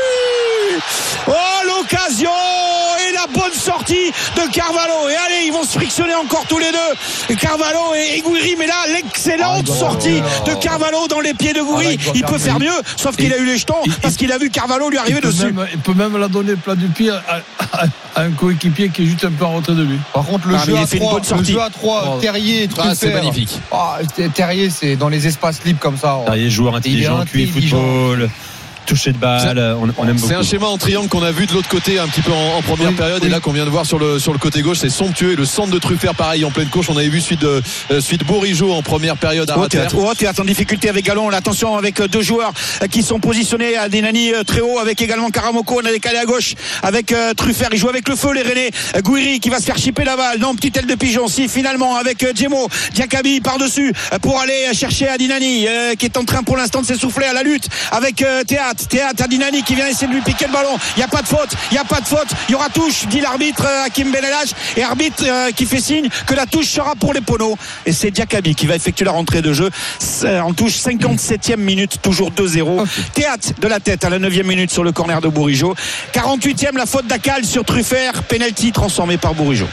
Oh 1.29 1.33
l'occasion 1.67 2.31
sortie 3.67 4.11
de 4.37 4.53
Carvalho. 4.53 5.09
Et 5.11 5.15
allez, 5.17 5.47
ils 5.47 5.53
vont 5.53 5.65
se 5.65 5.73
frictionner 5.79 6.15
encore 6.15 6.45
tous 6.49 6.59
les 6.59 6.71
deux. 6.73 7.35
Carvalho 7.37 7.95
et, 7.95 8.21
Gouiri, 8.21 8.55
mais 8.59 8.67
là 8.67 8.75
l'excellente 8.93 9.69
sortie 9.69 10.21
de 10.47 10.55
Carvalho 10.63 11.07
dans 11.09 11.21
les 11.21 11.35
pieds 11.35 11.53
de 11.53 11.61
Ah, 11.61 11.65
Gouiri. 11.65 11.99
il 12.15 12.23
peut 12.25 12.39
faire 12.39 12.59
mieux, 12.59 12.79
sauf 12.97 13.17
qu'il 13.17 13.33
a 13.33 13.37
eu 13.39 13.45
les 13.47 13.59
jetons 13.59 13.83
parce 14.03 14.17
qu'il 14.17 14.31
a 14.33 14.39
vu 14.39 14.51
Carvalho 14.51 14.89
lui 14.91 14.99
arriver 14.99 15.21
dessus. 15.21 15.53
même, 15.53 15.67
il 15.73 15.79
peut 15.81 15.95
même 15.95 16.17
la 16.17 16.29
donner 16.29 16.55
plat 16.57 16.75
du 16.75 16.87
pied 16.89 17.11
à, 17.11 17.23
à- 17.73 17.85
à 18.15 18.23
un 18.23 18.31
coéquipier 18.31 18.89
qui 18.91 19.03
est 19.03 19.07
juste 19.07 19.25
un 19.25 19.31
peu 19.31 19.45
en 19.45 19.57
retrait 19.57 19.75
de 19.75 19.83
lui. 19.83 19.99
Par 20.15 20.25
contre, 20.25 20.49
le 20.49 20.55
Ah, 20.57 20.65
jeu 20.67 20.77
à 20.77 20.87
fait 20.87 20.97
une 20.97 21.03
3, 21.03 21.13
bonne 21.15 21.23
le 21.23 21.27
sortie. 21.29 21.53
jeu 21.53 21.61
à 21.61 21.71
3, 21.71 22.05
Oh. 22.17 22.21
Terrier 22.21 22.65
et 22.65 22.69
Ah, 22.79 22.95
c'est 22.95 23.13
magnifique. 23.13 23.59
Ah, 23.73 23.99
Terrier, 24.35 24.71
c'est 24.71 24.97
dans 24.97 25.09
les 25.09 25.27
espaces 25.27 25.63
libres 25.65 25.81
comme 25.81 25.97
ça. 25.99 26.19
Terrier, 26.25 26.49
joueur 26.51 26.75
intelligent, 26.77 27.23
QI 27.31 27.45
intelligent. 27.45 27.77
football, 27.77 28.31
toucher 28.87 29.13
de 29.13 29.19
balle, 29.19 29.59
on, 29.81 29.89
on 29.99 30.09
aime 30.09 30.15
beaucoup. 30.17 30.29
C'est 30.29 30.35
un 30.35 30.43
schéma 30.43 30.67
en 30.67 30.79
triangle 30.79 31.09
qu'on 31.09 31.23
a 31.23 31.31
vu 31.33 31.47
de 31.47 31.53
l'autre 31.53 31.69
côté 31.69 31.99
un 31.99 32.07
petit 32.09 32.23
peu 32.23 32.33
en, 32.33 32.57
en 32.57 32.63
première 32.63 32.91
Oui, 32.91 32.95
période 32.95 33.21
oui. 33.23 33.29
et 33.29 33.31
là 33.31 33.41
qu'on 33.41 33.53
vient 33.53 33.65
de 33.65 33.71
voir 33.71 33.85
sur 33.85 33.99
le 33.99 34.19
sur 34.19 34.33
le 34.33 34.39
côté 34.39 34.63
gauche 34.63 34.79
c'est 34.79 34.89
somptueux 34.91 35.33
et 35.33 35.37
le 35.37 35.45
centre 35.45 35.71
de 35.73 35.79
Truffert 35.79 36.15
pareil 36.15 36.45
en 36.45 36.51
pleine 36.51 36.69
course 36.69 36.89
on 36.89 36.97
avait 36.97 37.09
vu 37.09 37.21
suite 37.21 37.41
de 37.41 37.63
euh, 37.91 38.01
suite 38.01 38.25
Bourigeau 38.25 38.73
en 38.73 38.83
première 38.83 39.17
période 39.17 39.51
à 39.51 39.55
Oh, 39.57 39.61
Rater. 39.63 39.79
théâtre, 39.79 39.97
oh, 39.99 40.15
théâtre 40.15 40.41
en 40.41 40.45
difficulté 40.45 40.89
avec 40.89 41.05
Gallon. 41.05 41.29
Là, 41.31 41.39
Attention 41.39 41.77
avec 41.77 42.01
euh, 42.01 42.09
deux 42.09 42.23
joueurs 42.23 42.53
euh, 42.83 42.87
qui 42.87 43.03
sont 43.03 43.21
positionnés 43.21 43.77
à 43.77 43.89
Denani 43.89 44.33
très 44.47 44.61
haut 44.61 44.79
avec 44.79 45.01
également 45.03 45.31
Karamoko. 45.31 45.81
On 45.83 45.87
a 45.87 45.91
décalé 45.93 46.19
à 46.19 46.25
gauche 46.25 46.55
avec 46.83 47.15
Truffert. 47.37 47.69
Il 47.73 47.79
joue 47.79 47.89
avec 47.89 48.09
le 48.09 48.17
feu, 48.17 48.33
les 48.33 48.43
Rennais. 48.43 48.71
Gouiri 49.03 49.41
qui 49.41 49.49
va 49.51 49.59
se 49.61 49.65
faire 49.65 49.77
chipper 49.79 50.05
la 50.05 50.17
balle. 50.17 50.39
Non, 50.39 50.55
petite 50.55 50.77
aile 50.77 50.87
de 50.87 50.95
pigeon. 50.95 51.29
Si 51.29 51.49
finalement 51.49 51.97
avec 51.97 52.25
Djemo, 52.37 52.69
Diakabi 52.95 53.41
par-dessus 53.41 53.93
pour 54.23 54.41
aller 54.41 54.73
chercher 54.73 55.09
Adinani 55.09 55.67
qui 55.99 56.07
est 56.07 56.17
en 56.17 56.25
train 56.25 56.43
pour 56.43 56.57
l'instant 56.57 56.81
de 56.83 56.87
s'essouffler 56.87 57.27
à 57.27 57.33
la 57.33 57.43
lutte 57.43 57.69
avec 57.93 58.23
euh, 58.23 58.45
Théâtre. 58.77 58.89
Théâtre, 58.89 59.25
Adinani 59.25 59.63
qui 59.63 59.75
vient 59.75 59.87
essayer 59.87 60.07
de 60.07 60.13
lui 60.13 60.23
piquer 60.23 60.47
le 60.47 60.53
ballon. 60.53 60.77
Il 60.97 61.01
n'y 61.01 61.05
a 61.05 61.09
pas 61.09 61.23
de 61.23 61.27
faute. 61.27 61.51
Il 61.71 61.75
n'y 61.75 61.79
a 61.79 61.85
pas 61.85 62.01
de 62.01 62.07
faute. 62.07 62.29
Il 62.49 62.53
y 62.53 62.55
aura 62.55 62.69
touche, 62.69 63.07
dit 63.07 63.21
l'arbitre 63.21 63.65
euh, 63.67 63.85
Hakim 63.85 64.11
Benelage. 64.11 64.51
Et 64.77 64.83
arbitre 64.83 65.25
euh, 65.27 65.51
qui 65.51 65.67
fait 65.67 65.81
signe 65.81 66.09
que 66.27 66.35
la 66.35 66.47
touche 66.47 66.69
sera 66.69 66.95
pour 66.95 67.13
les 67.13 67.21
poneaux. 67.21 67.57
Et 67.85 67.93
c'est 67.93 68.11
Diakabi 68.11 68.55
qui 68.55 68.67
va 68.67 68.75
effectuer 68.75 69.05
la 69.05 69.13
rentrée 69.13 69.43
de 69.43 69.53
jeu. 69.53 69.71
C'est 69.99 70.41
En 70.41 70.53
touche 70.53 70.75
57e 70.75 71.57
minute, 71.57 72.01
toujours 72.03 72.31
2-0. 72.31 72.87
Théâtre 73.15 73.49
de 73.61 73.69
la 73.69 73.81
tête 73.81 74.05
à 74.05 74.11
la 74.11 74.19
9e 74.19 74.45
minute 74.45 74.71
sur 74.71 74.85
le 74.85 74.93
corner 74.93 75.21
de 75.21 75.29
Bourigeau. 75.29 75.75
48e, 76.13 76.77
la 76.77 76.87
faute 76.87 77.07
d'Acal 77.07 77.45
sur 77.45 77.65
Truffert. 77.65 78.23
Penalty 78.25 78.73
transformé 78.73 79.17
par 79.19 79.35
Bourigeau. 79.35 79.67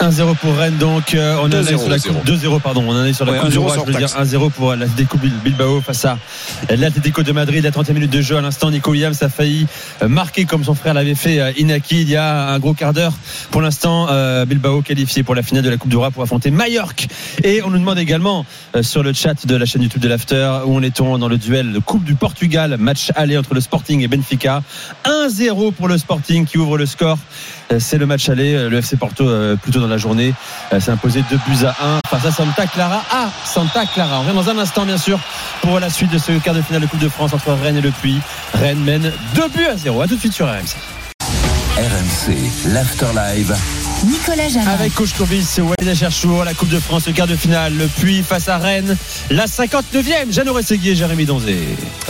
1-0 0.00 0.36
pour 0.36 0.54
Rennes 0.56 0.76
donc 0.76 1.14
euh, 1.14 1.36
on 1.40 1.46
en 1.46 1.48
2-0, 1.48 1.60
est 1.60 1.78
sur 1.78 1.88
la 1.88 1.98
coupe 1.98 2.24
2-0 2.24 2.60
pardon 2.60 2.84
on 2.86 2.92
en 2.92 3.04
est 3.04 3.12
sur 3.12 3.24
la 3.24 3.32
Ouais, 3.32 3.38
coupe 3.38 3.48
1-0 3.48 3.52
du 3.52 3.58
roi 3.58 3.74
je 3.74 3.92
veux 3.92 3.98
dire 3.98 4.12
taxe. 4.12 4.32
1-0 4.32 4.50
pour 4.50 4.74
l'Atlético 4.74 5.18
Bilbao 5.18 5.80
face 5.80 6.04
à 6.04 6.18
l'Atlético 6.76 7.22
de 7.22 7.32
Madrid 7.32 7.64
la 7.64 7.70
30e 7.70 7.94
minute 7.94 8.10
de 8.10 8.20
jeu 8.20 8.36
à 8.36 8.40
l'instant. 8.40 8.70
Nico 8.70 8.92
Williams 8.92 9.22
a 9.22 9.28
failli 9.28 9.66
euh, 10.02 10.08
marquer 10.08 10.44
comme 10.44 10.62
son 10.62 10.74
frère 10.74 10.94
l'avait 10.94 11.14
fait 11.16 11.40
euh, 11.40 11.52
Inaki 11.58 12.02
il 12.02 12.10
y 12.10 12.16
a 12.16 12.50
un 12.50 12.58
gros 12.60 12.74
quart 12.74 12.92
d'heure 12.92 13.12
pour 13.50 13.60
l'instant 13.60 14.06
Bilbao 14.46 14.82
qualifié 14.82 15.22
pour 15.22 15.34
la 15.34 15.42
finale 15.42 15.64
de 15.64 15.70
la 15.70 15.76
Coupe 15.76 15.90
du 15.90 15.96
Roi 15.96 16.10
pour 16.10 16.22
affronter 16.22 16.50
Mallorca 16.50 17.06
et 17.42 17.62
on 17.62 17.70
nous 17.70 17.78
demande 17.78 17.98
également 17.98 18.44
sur 18.82 19.02
le 19.02 19.12
chat 19.12 19.46
de 19.46 19.56
la 19.56 19.66
chaîne 19.66 19.82
YouTube 19.82 20.02
de 20.02 20.08
l'After 20.08 20.60
où 20.66 20.76
on 20.76 20.82
est 20.82 21.00
on 21.00 21.18
dans 21.18 21.28
le 21.28 21.38
duel 21.38 21.72
de 21.72 21.78
Coupe 21.78 22.04
du 22.04 22.14
Portugal 22.14 22.76
match 22.78 23.10
aller 23.16 23.36
entre 23.36 23.54
le 23.54 23.60
Sporting 23.60 24.00
et 24.02 24.08
Benfica. 24.08 24.62
1-0 25.04 25.72
pour 25.72 25.88
le 25.88 25.98
Sporting 25.98 26.44
qui 26.46 26.58
ouvre 26.58 26.78
le 26.78 26.86
score 26.86 27.18
c'est 27.78 27.98
le 27.98 28.06
match 28.06 28.28
aller 28.28 28.54
Euh, 28.54 28.68
le 28.68 28.78
FC 28.78 28.96
Porto 28.96 29.28
euh, 29.28 29.56
plutôt 29.56 29.80
dans 29.80 29.88
la 29.88 29.98
journée. 29.98 30.34
Euh, 30.72 30.80
s'est 30.80 30.90
imposé 30.90 31.24
2 31.30 31.36
buts 31.46 31.64
à 31.64 31.76
1 31.84 32.00
face 32.08 32.24
à 32.24 32.32
Santa 32.32 32.66
Clara 32.66 33.02
à 33.10 33.30
Santa 33.44 33.86
Clara. 33.86 34.18
On 34.18 34.20
revient 34.22 34.34
dans 34.34 34.50
un 34.50 34.58
instant 34.58 34.84
bien 34.84 34.98
sûr 34.98 35.18
pour 35.62 35.80
la 35.80 35.90
suite 35.90 36.10
de 36.10 36.18
ce 36.18 36.32
quart 36.38 36.54
de 36.54 36.62
finale 36.62 36.82
de 36.82 36.86
Coupe 36.86 37.00
de 37.00 37.08
France 37.08 37.32
entre 37.32 37.52
Rennes 37.52 37.76
et 37.76 37.80
le 37.80 37.90
Puy. 37.90 38.20
Rennes 38.54 38.82
mène 38.84 39.12
2 39.34 39.48
buts 39.48 39.66
à 39.66 39.76
0 39.76 40.02
à 40.02 40.06
tout 40.06 40.14
de 40.14 40.20
suite 40.20 40.32
sur 40.32 40.46
RMC 40.46 40.76
RMC, 41.76 42.72
l'After 42.72 43.06
Live. 43.14 43.54
Nicolas 44.06 44.48
Jamin. 44.48 44.70
avec 44.70 44.94
Coach 44.94 45.12
Covis, 45.18 45.58
Walid 45.58 45.94
Cherchour, 45.96 46.44
la 46.44 46.54
Coupe 46.54 46.68
de 46.68 46.78
France, 46.78 47.06
le 47.08 47.12
quart 47.12 47.26
de 47.26 47.34
finale, 47.34 47.74
le 47.76 47.86
Puy 47.88 48.22
face 48.22 48.48
à 48.48 48.56
Rennes, 48.56 48.96
la 49.30 49.46
59e, 49.46 50.30
Jeannot 50.32 50.52
Rességuier 50.52 50.92
et 50.92 50.94
Jérémy 50.94 51.24
Donzé. 51.24 51.58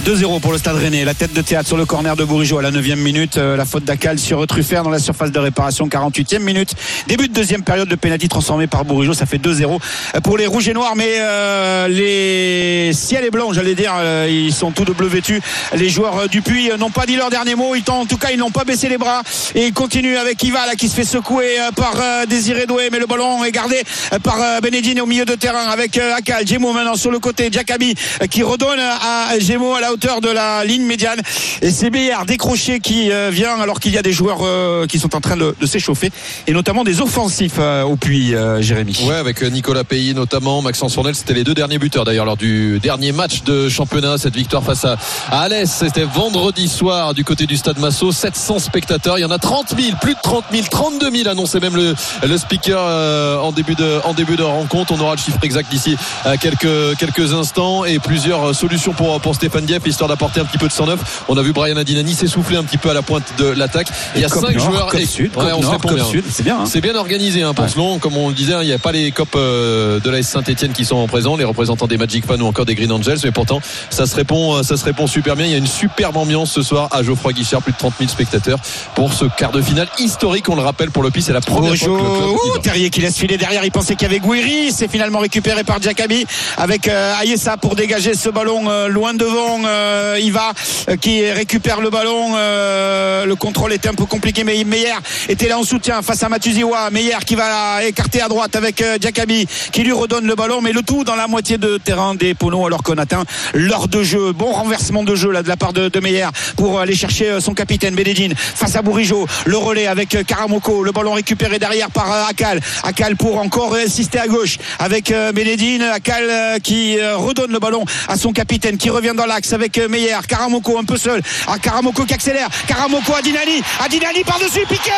2-0 0.05 0.41
pour 0.41 0.53
le 0.53 0.59
Stade 0.59 0.77
Rennais. 0.77 1.05
La 1.05 1.15
tête 1.15 1.33
de 1.33 1.41
théâtre 1.43 1.67
sur 1.67 1.77
le 1.77 1.87
corner 1.87 2.15
de 2.15 2.25
Bourigeau 2.25 2.59
à 2.59 2.63
la 2.63 2.71
9e 2.71 2.97
minute. 2.97 3.37
Euh, 3.39 3.57
La 3.57 3.65
faute 3.65 3.85
d'Acal 3.85 4.19
sur 4.19 4.47
Truffert 4.47 4.83
dans 4.83 4.91
la 4.91 4.99
surface 4.99 5.33
de 5.33 5.39
réparation. 5.39 5.87
48e 5.89 6.39
minute. 6.41 6.75
Début 7.09 7.29
de 7.29 7.33
deuxième 7.33 7.63
période 7.63 7.89
de 7.89 7.95
pénalty 7.95 8.29
transformé 8.29 8.67
par 8.67 8.85
Bourigeau. 8.85 9.13
Ça 9.15 9.27
fait 9.27 9.39
2-0 9.39 9.79
pour 10.23 10.37
les 10.39 10.47
Rouges 10.47 10.69
et 10.69 10.75
Noirs. 10.75 10.95
Mais 10.97 11.15
euh, 11.19 11.89
les 11.89 12.93
ciels 12.93 13.25
et 13.25 13.31
blancs, 13.31 13.53
j'allais 13.55 13.75
dire, 13.75 13.93
euh, 13.99 14.29
ils 14.31 14.53
sont 14.53 14.71
tout 14.71 14.85
de 14.85 14.93
bleu 14.93 15.09
vêtus. 15.09 15.41
Les 15.75 15.89
joueurs 15.91 16.17
euh, 16.19 16.27
du 16.27 16.43
Puy 16.43 16.71
euh, 16.71 16.77
n'ont 16.77 16.91
pas 16.91 17.07
dit 17.07 17.17
leur 17.17 17.31
dernier 17.31 17.55
mot. 17.55 17.75
Ils 17.75 17.83
en 17.91 18.07
tout 18.07 18.19
cas, 18.19 18.29
ils 18.31 18.39
n'ont 18.39 18.51
pas 18.51 18.65
baissé 18.65 18.89
les 18.89 18.99
bras. 18.99 19.23
Et 19.55 19.67
ils 19.67 19.73
continuent 19.73 20.17
avec 20.19 20.43
Iva 20.43 20.67
là, 20.67 20.75
qui 20.75 20.89
se 20.89 20.95
fait 20.95 21.05
secouer 21.05 21.59
euh, 21.61 21.71
par 21.79 21.95
euh, 22.01 22.27
Désiré 22.27 22.67
Doué. 22.67 22.89
Mais 22.91 22.99
le 22.99 23.07
ballon 23.07 23.45
est 23.45 23.53
gardé 23.53 23.83
euh, 24.13 24.19
par 24.19 24.41
euh, 24.41 24.61
Benedine 24.61 25.01
au 25.01 25.07
milieu 25.07 25.25
de 25.25 25.35
terrain 25.35 25.67
avec 25.71 25.97
Akal. 25.97 26.47
Gemo 26.47 26.73
maintenant 26.73 26.97
sur 26.97 27.11
le 27.11 27.19
côté. 27.19 27.49
Euh, 27.49 28.27
qui 28.27 28.43
redonne 28.43 28.81
à 28.81 29.39
Gemo 29.39 29.75
à 29.75 29.81
la 29.81 29.93
hauteur 29.93 30.21
de 30.21 30.29
la 30.29 30.65
ligne 30.65 30.85
médiane. 30.85 31.21
Et 31.63 31.71
c'est 31.71 31.91
Béard 31.91 32.27
décroché 32.27 32.81
qui 32.81 33.11
vient 33.31 33.61
alors 33.61 33.81
qu'il 33.81 33.93
y 33.93 33.99
a 33.99 34.03
des 34.03 34.13
joueurs 34.13 34.41
qui 34.89 34.99
sont 34.99 35.15
en 35.15 35.21
train 35.21 35.37
de, 35.37 35.55
s'échauffer. 35.67 36.11
Et 36.47 36.53
notamment 36.53 36.85
des 36.85 37.01
offensifs 37.01 37.59
au 37.59 37.97
euh, 38.09 38.63
Jérémy. 38.63 38.99
Ouais, 39.07 39.17
avec 39.17 39.43
Nicolas 39.43 39.85
Pays 39.85 40.15
notamment, 40.15 40.63
Maxence 40.63 40.95
Fournel, 40.95 41.15
c'était 41.15 41.35
les 41.35 41.45
deux 41.45 41.55
derniers 41.55 41.79
buteurs 41.79 42.05
d'ailleurs 42.05 42.25
lors 42.25 42.37
du 42.37 42.79
dernier 42.81 43.13
match 43.13 43.43
de 43.43 43.69
championnat. 43.69 44.19
Cette 44.19 44.35
victoire 44.35 44.65
face 44.65 44.85
à, 44.85 44.97
à 45.31 45.43
Alès, 45.43 45.71
c'était 45.71 46.05
vendredi 46.05 46.69
soir 46.69 47.15
du 47.15 47.25
côté 47.25 47.47
du 47.47 47.57
stade 47.57 47.79
Massot. 47.79 48.13
700 48.13 48.59
spectateurs, 48.59 49.19
il 49.19 49.23
y 49.23 49.25
en 49.25 49.31
a 49.31 49.39
30 49.39 49.75
000, 49.79 49.97
plus 50.01 50.15
de 50.15 50.21
30 50.23 50.45
000, 50.51 50.65
32 50.71 51.11
000 51.11 51.29
annoncé 51.29 51.61
même 51.61 51.68
le, 51.77 51.95
le 52.27 52.39
speaker 52.39 52.79
euh, 52.81 53.39
en 53.39 53.53
début 53.53 53.75
de 53.75 54.01
en 54.05 54.15
début 54.15 54.37
de 54.37 54.43
rencontre. 54.43 54.93
On 54.93 55.01
aura 55.01 55.15
le 55.15 55.21
chiffre 55.21 55.39
exact 55.43 55.71
d'ici 55.71 55.97
à 56.25 56.37
quelques 56.37 56.97
quelques 56.99 57.33
instants 57.35 57.85
et 57.85 57.99
plusieurs 57.99 58.55
solutions 58.55 58.93
pour 58.93 59.21
pour 59.21 59.35
Stéphane 59.35 59.65
Dieppe 59.65 59.87
histoire 59.87 60.09
d'apporter 60.09 60.41
un 60.41 60.45
petit 60.45 60.59
peu 60.59 60.69
de 60.69 60.73
109. 60.73 61.25
On 61.29 61.37
a 61.37 61.43
vu 61.43 61.53
Brian 61.53 61.77
Adinani 61.77 62.15
s'essouffler 62.15 62.57
un 62.57 62.65
petit 62.65 62.79
peu 62.79 62.91
à 62.91 62.95
la 62.95 63.03
pointe 63.03 63.25
de 63.39 63.47
l'attaque. 63.47 63.89
Il 64.15 64.21
y 64.23 64.25
a 64.25 64.29
Cop 64.29 64.45
cinq 64.45 64.55
Nord, 64.57 64.65
joueurs 64.71 64.87
Cop 64.87 65.01
et- 65.01 65.07
Sud, 65.07 65.37
Ouais, 65.37 65.53
on 65.53 65.63
se 65.63 65.67
Nord, 65.67 65.79
bien. 65.95 66.05
Sud, 66.05 66.25
c'est 66.31 66.43
bien. 66.43 66.59
hein. 66.61 66.65
C'est 66.67 66.81
bien 66.81 66.95
organisé 66.95 67.43
hein, 67.43 67.55
pour 67.55 67.69
Selon, 67.69 67.99
comme 67.99 68.17
on 68.17 68.29
le 68.29 68.35
disait, 68.35 68.55
hein, 68.55 68.63
il 68.63 68.67
n'y 68.67 68.73
a 68.73 68.79
pas 68.79 68.93
les 68.93 69.11
copes 69.11 69.35
euh, 69.37 70.01
de 70.01 70.11
la 70.11 70.23
Saint-Etienne 70.23 70.73
qui 70.73 70.85
sont 70.85 71.07
présents, 71.07 71.37
les 71.37 71.45
représentants 71.45 71.87
des 71.87 71.97
Magic 71.99 72.25
Fans 72.27 72.39
ou 72.41 72.47
encore 72.47 72.65
des 72.67 72.75
Green 72.75 72.91
Angels, 72.93 73.19
mais 73.25 73.31
pourtant 73.31 73.61
ça 73.91 74.07
se 74.07 74.15
répond, 74.17 74.57
euh, 74.57 74.63
ça 74.63 74.77
se 74.77 74.85
répond 74.85 75.07
super 75.07 75.37
bien. 75.37 75.47
Il 75.47 75.53
y 75.53 75.55
a 75.55 75.59
une 75.59 75.67
superbe 75.67 76.17
ambiance 76.17 76.51
ce 76.53 76.63
soir 76.63 76.89
à 76.93 77.03
Geoffroy 77.03 77.33
Guichard, 77.33 77.63
plus 77.63 77.73
de 77.73 77.79
30 77.79 77.95
000 77.99 78.11
spectateurs 78.11 78.59
pour 78.95 79.13
ce 79.13 79.25
quart 79.37 79.53
de 79.53 79.61
finale 79.63 79.89
historique. 79.99 80.49
On 80.49 80.57
le 80.57 80.63
rappelle 80.63 80.91
pour 80.91 81.03
le 81.03 81.11
PIS, 81.11 81.23
c'est 81.23 81.33
la 81.33 81.41
première 81.41 81.58
y 81.65 81.89
ouh. 81.89 82.59
Terrier 82.63 82.91
qui 82.91 83.01
laisse 83.01 83.17
filer 83.17 83.37
derrière, 83.37 83.65
il 83.65 83.71
pensait 83.71 83.95
qu'il 83.95 84.09
y 84.09 84.11
avait 84.11 84.19
Gouiri, 84.19 84.73
c'est 84.73 84.89
finalement 84.89 85.21
récupéré 85.21 85.65
par 85.65 85.81
Diakabi 85.81 86.27
avec 86.57 86.89
euh, 86.89 87.15
Ayessa 87.21 87.57
pour 87.57 87.77
dégager 87.77 88.15
ce 88.15 88.29
ballon 88.29 88.69
euh, 88.69 88.89
loin 88.89 89.15
devant 89.15 89.61
euh, 89.65 90.19
Iva 90.21 90.53
qui 91.01 91.31
récupère 91.31 91.81
le 91.81 91.91
ballon 91.91 92.35
le 92.35 93.35
contrôle 93.35 93.73
était 93.73 93.89
un 93.89 93.95
peu 93.95 94.07
compliqué 94.07 94.45
mais 94.45 94.63
Meyer 94.65 94.95
était 95.29 95.49
là 95.49 95.59
en 95.59 95.63
soutien 95.63 96.03
face 96.03 96.23
à 96.23 96.29
Matuziwa. 96.29 96.91
Meyer 96.91 97.19
qui 97.27 97.35
va 97.35 97.85
écarter 97.85 98.21
à 98.21 98.29
droite 98.29 98.57
avec 98.57 98.83
Diakabi 99.01 99.47
qui 99.73 99.83
lui 99.83 99.93
redonne 99.93 100.27
le 100.27 100.35
ballon 100.35 100.61
mais 100.61 100.73
le 100.73 100.83
tout 100.83 101.05
dans 101.05 101.17
la 101.17 101.27
moitié 101.27 101.59
de 101.59 101.79
terrain 101.79 102.15
des 102.15 102.35
Pono 102.35 102.67
alors 102.67 102.83
qu'on 102.83 102.99
atteint 102.99 103.25
l'heure 103.55 103.89
de 103.89 104.03
jeu. 104.03 104.33
Bon 104.33 104.53
renversement 104.53 105.05
de 105.05 105.15
jeu 105.15 105.31
là 105.31 105.43
de 105.43 105.49
la 105.49 105.57
part 105.57 105.73
de, 105.73 105.89
de 105.89 106.01
Meyer 106.01 106.29
pour 106.57 106.81
aller 106.81 106.95
chercher 106.95 107.41
son 107.41 107.55
capitaine 107.55 107.95
Bédédine 107.95 108.35
face 108.37 108.77
à 108.77 108.83
Bourigeau. 108.83 109.27
Le 109.47 109.57
relais 109.57 109.87
avec 109.87 110.17
Karamoko. 110.27 110.83
Le 110.83 110.93
ballon 110.93 111.13
récupéré 111.13 111.48
derrière 111.57 111.91
par 111.91 112.13
euh, 112.13 112.29
Akal. 112.29 112.61
Akal 112.83 113.17
pour 113.17 113.39
encore 113.39 113.75
insister 113.75 114.19
à 114.19 114.27
gauche 114.27 114.59
avec 114.79 115.11
euh, 115.11 115.33
Bédédine 115.33 115.83
Akal 115.83 116.25
euh, 116.29 116.59
qui 116.59 116.99
redonne 117.01 117.53
le 117.53 117.59
ballon 117.59 117.85
à 118.09 118.17
son 118.17 118.33
capitaine 118.33 118.77
qui 118.77 118.91
revient 118.91 119.15
dans 119.17 119.25
l'axe 119.25 119.53
avec 119.55 119.79
Meyer. 119.79 120.19
Karamoko 120.29 120.79
un 120.79 120.85
peu 120.85 120.99
seul. 120.99 121.23
À 121.47 121.59
Karamoko 121.59 122.05
qui 122.05 122.15
accélère. 122.15 122.49
Karamoko 122.67 123.15
à 123.15 123.23
Dinani 123.23 123.63
à 123.83 123.89
Dinani 123.89 124.25
par-dessus. 124.25 124.67
Piqué 124.69 124.91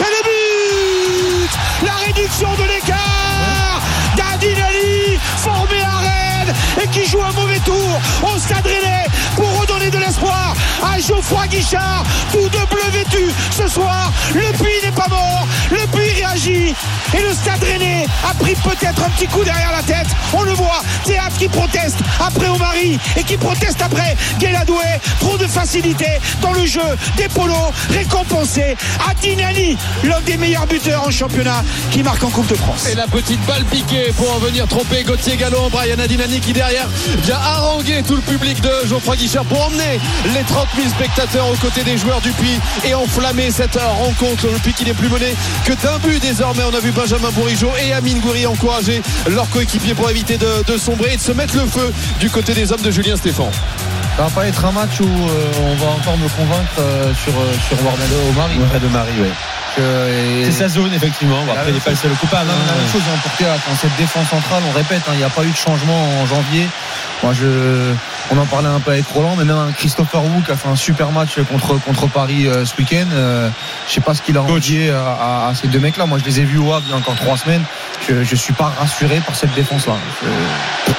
et 0.00 0.02
le 0.02 0.22
but 0.24 1.50
la 1.86 1.92
réduction 2.06 2.48
de 2.54 2.62
l'écart 2.62 3.80
d'Adinali 4.16 5.18
formé 5.36 5.80
à 5.82 5.98
Rennes 5.98 6.54
et 6.82 6.88
qui 6.88 7.08
joue 7.08 7.22
un 7.22 7.32
mauvais 7.32 7.60
tour 7.60 8.00
au 8.22 8.38
Stade 8.38 8.66
pour 9.36 9.60
redonner 9.60 9.90
de 9.90 9.98
l'espoir 9.98 10.49
à 10.82 10.98
Geoffroy 10.98 11.46
Guichard 11.48 12.04
tout 12.32 12.48
de 12.48 12.66
bleu 12.70 12.90
vêtu 12.92 13.32
ce 13.50 13.68
soir 13.68 14.12
le 14.34 14.52
puits 14.58 14.80
n'est 14.84 14.92
pas 14.92 15.08
mort 15.08 15.46
le 15.70 15.86
puits 15.88 16.12
réagit 16.12 16.20
réagi 16.20 16.74
et 17.16 17.22
le 17.22 17.32
stade 17.32 17.62
rennais 17.62 18.06
a 18.28 18.34
pris 18.34 18.54
peut-être 18.54 19.02
un 19.02 19.10
petit 19.10 19.26
coup 19.26 19.42
derrière 19.44 19.72
la 19.72 19.82
tête. 19.82 20.06
On 20.32 20.42
le 20.42 20.52
voit, 20.52 20.82
Théâtre 21.04 21.36
qui 21.38 21.48
proteste 21.48 21.98
après 22.20 22.48
Omari 22.48 22.98
et 23.16 23.24
qui 23.24 23.36
proteste 23.36 23.80
après 23.82 24.16
Guéladoué. 24.38 24.84
Trop 25.18 25.36
de 25.36 25.46
facilité 25.46 26.06
dans 26.40 26.52
le 26.52 26.66
jeu 26.66 26.80
des 27.16 27.28
polos 27.28 27.56
récompensé 27.90 28.76
à 29.08 29.14
Dinani, 29.14 29.76
l'un 30.04 30.20
des 30.20 30.36
meilleurs 30.36 30.66
buteurs 30.66 31.06
en 31.06 31.10
championnat 31.10 31.64
qui 31.90 32.02
marque 32.02 32.22
en 32.22 32.30
Coupe 32.30 32.48
de 32.48 32.54
France. 32.54 32.86
Et 32.86 32.94
la 32.94 33.06
petite 33.06 33.44
balle 33.46 33.64
piquée 33.64 34.12
pour 34.16 34.38
venir 34.38 34.66
tromper 34.68 35.02
Gauthier 35.02 35.36
Gallon, 35.36 35.68
Brian 35.70 35.98
Adinani 35.98 36.40
qui 36.40 36.52
derrière 36.52 36.88
vient 37.22 37.38
haranguer 37.38 38.02
tout 38.06 38.16
le 38.16 38.22
public 38.22 38.60
de 38.60 38.70
Geoffroy 38.86 39.16
Guichard 39.16 39.44
pour 39.44 39.66
emmener 39.66 40.00
les 40.34 40.44
30 40.44 40.68
000 40.76 40.88
spectateurs 40.88 41.48
aux 41.48 41.56
côtés 41.56 41.82
des 41.84 41.96
joueurs 41.96 42.20
du 42.20 42.30
Puy 42.32 42.58
et 42.84 42.94
enflammer 42.94 43.50
cette 43.50 43.78
rencontre. 43.98 44.46
Le 44.46 44.58
Puy 44.58 44.72
qui 44.72 44.84
n'est 44.84 44.94
plus 44.94 45.08
mené 45.08 45.34
que 45.64 45.72
d'un 45.72 45.98
but 45.98 46.20
désormais. 46.20 46.62
On 46.70 46.74
a 46.74 46.80
vu 46.80 46.90
Benjamin 46.92 47.30
Bourigeau 47.30 47.70
et 47.82 47.92
Amine 47.92 48.20
Goury 48.20 48.46
encourager 48.46 49.02
leurs 49.28 49.48
coéquipiers 49.50 49.94
pour 49.94 50.10
éviter 50.10 50.38
de, 50.38 50.64
de 50.66 50.78
sombrer 50.78 51.14
et 51.14 51.16
de 51.16 51.22
se 51.22 51.32
mettre 51.32 51.56
le 51.56 51.66
feu 51.66 51.92
du 52.18 52.30
côté 52.30 52.54
des 52.54 52.72
hommes 52.72 52.82
de 52.82 52.90
Julien 52.90 53.16
Stéphane. 53.16 53.50
Ça 54.16 54.24
va 54.24 54.30
pas 54.30 54.46
être 54.46 54.64
un 54.64 54.72
match 54.72 55.00
où 55.00 55.04
euh, 55.04 55.52
on 55.62 55.74
va 55.76 55.92
encore 55.92 56.18
me 56.18 56.28
convaincre 56.28 56.78
euh, 56.78 57.14
sur, 57.14 57.32
euh, 57.32 57.52
sur 57.66 57.78
au 57.80 58.32
Mari. 58.32 58.54
Près 58.68 58.80
de 58.80 58.88
Marie, 58.88 59.20
ouais. 59.20 59.59
C'est 60.44 60.52
sa 60.52 60.68
zone, 60.68 60.92
effectivement. 60.94 61.44
Bon, 61.44 61.52
après, 61.52 61.70
il 61.70 61.74
n'est 61.74 61.80
pas 61.80 61.90
le 61.90 61.96
seul 61.96 62.10
coupable. 62.12 62.46
Non, 62.48 62.52
hein. 62.54 62.64
la 62.68 62.74
même 62.80 62.90
chose 62.90 63.02
hein, 63.12 63.18
pour 63.22 63.32
Théâtre. 63.32 63.62
hein. 63.70 63.74
Cette 63.80 63.96
défense 63.96 64.28
centrale, 64.28 64.62
on 64.68 64.72
répète, 64.76 65.02
hein, 65.08 65.12
il 65.12 65.18
n'y 65.18 65.24
a 65.24 65.28
pas 65.30 65.44
eu 65.44 65.50
de 65.50 65.56
changement 65.56 66.20
en 66.20 66.26
janvier. 66.26 66.66
Moi, 67.22 67.32
je, 67.34 67.92
on 68.30 68.38
en 68.38 68.46
parlait 68.46 68.68
un 68.68 68.80
peu 68.80 68.92
avec 68.92 69.06
Roland, 69.06 69.34
mais 69.36 69.44
même 69.44 69.56
un 69.58 69.72
Christopher 69.72 70.22
Wu 70.24 70.42
qui 70.44 70.52
a 70.52 70.56
fait 70.56 70.68
un 70.68 70.76
super 70.76 71.10
match 71.12 71.38
contre, 71.50 71.74
contre 71.82 72.06
Paris 72.06 72.46
euh, 72.46 72.64
ce 72.64 72.74
week-end. 72.78 73.06
Euh, 73.12 73.50
je 73.88 73.92
sais 73.92 74.00
pas 74.00 74.14
ce 74.14 74.22
qu'il 74.22 74.36
a 74.38 74.42
envié 74.42 74.90
à, 74.90 75.02
à- 75.46 75.48
à 75.50 75.54
ces 75.54 75.68
deux 75.68 75.80
mecs-là. 75.80 76.06
Moi, 76.06 76.18
je 76.18 76.24
les 76.24 76.40
ai 76.40 76.44
vus 76.44 76.58
au 76.58 76.72
Havre 76.72 76.84
il 76.86 76.90
y 76.90 76.94
a 76.94 76.96
encore 76.96 77.16
trois 77.16 77.36
semaines. 77.36 77.62
Je 78.08 78.14
ne 78.14 78.24
suis 78.24 78.54
pas 78.54 78.72
rassuré 78.78 79.20
par 79.26 79.34
cette 79.36 79.52
défense-là. 79.54 79.94
Je- 80.22 80.92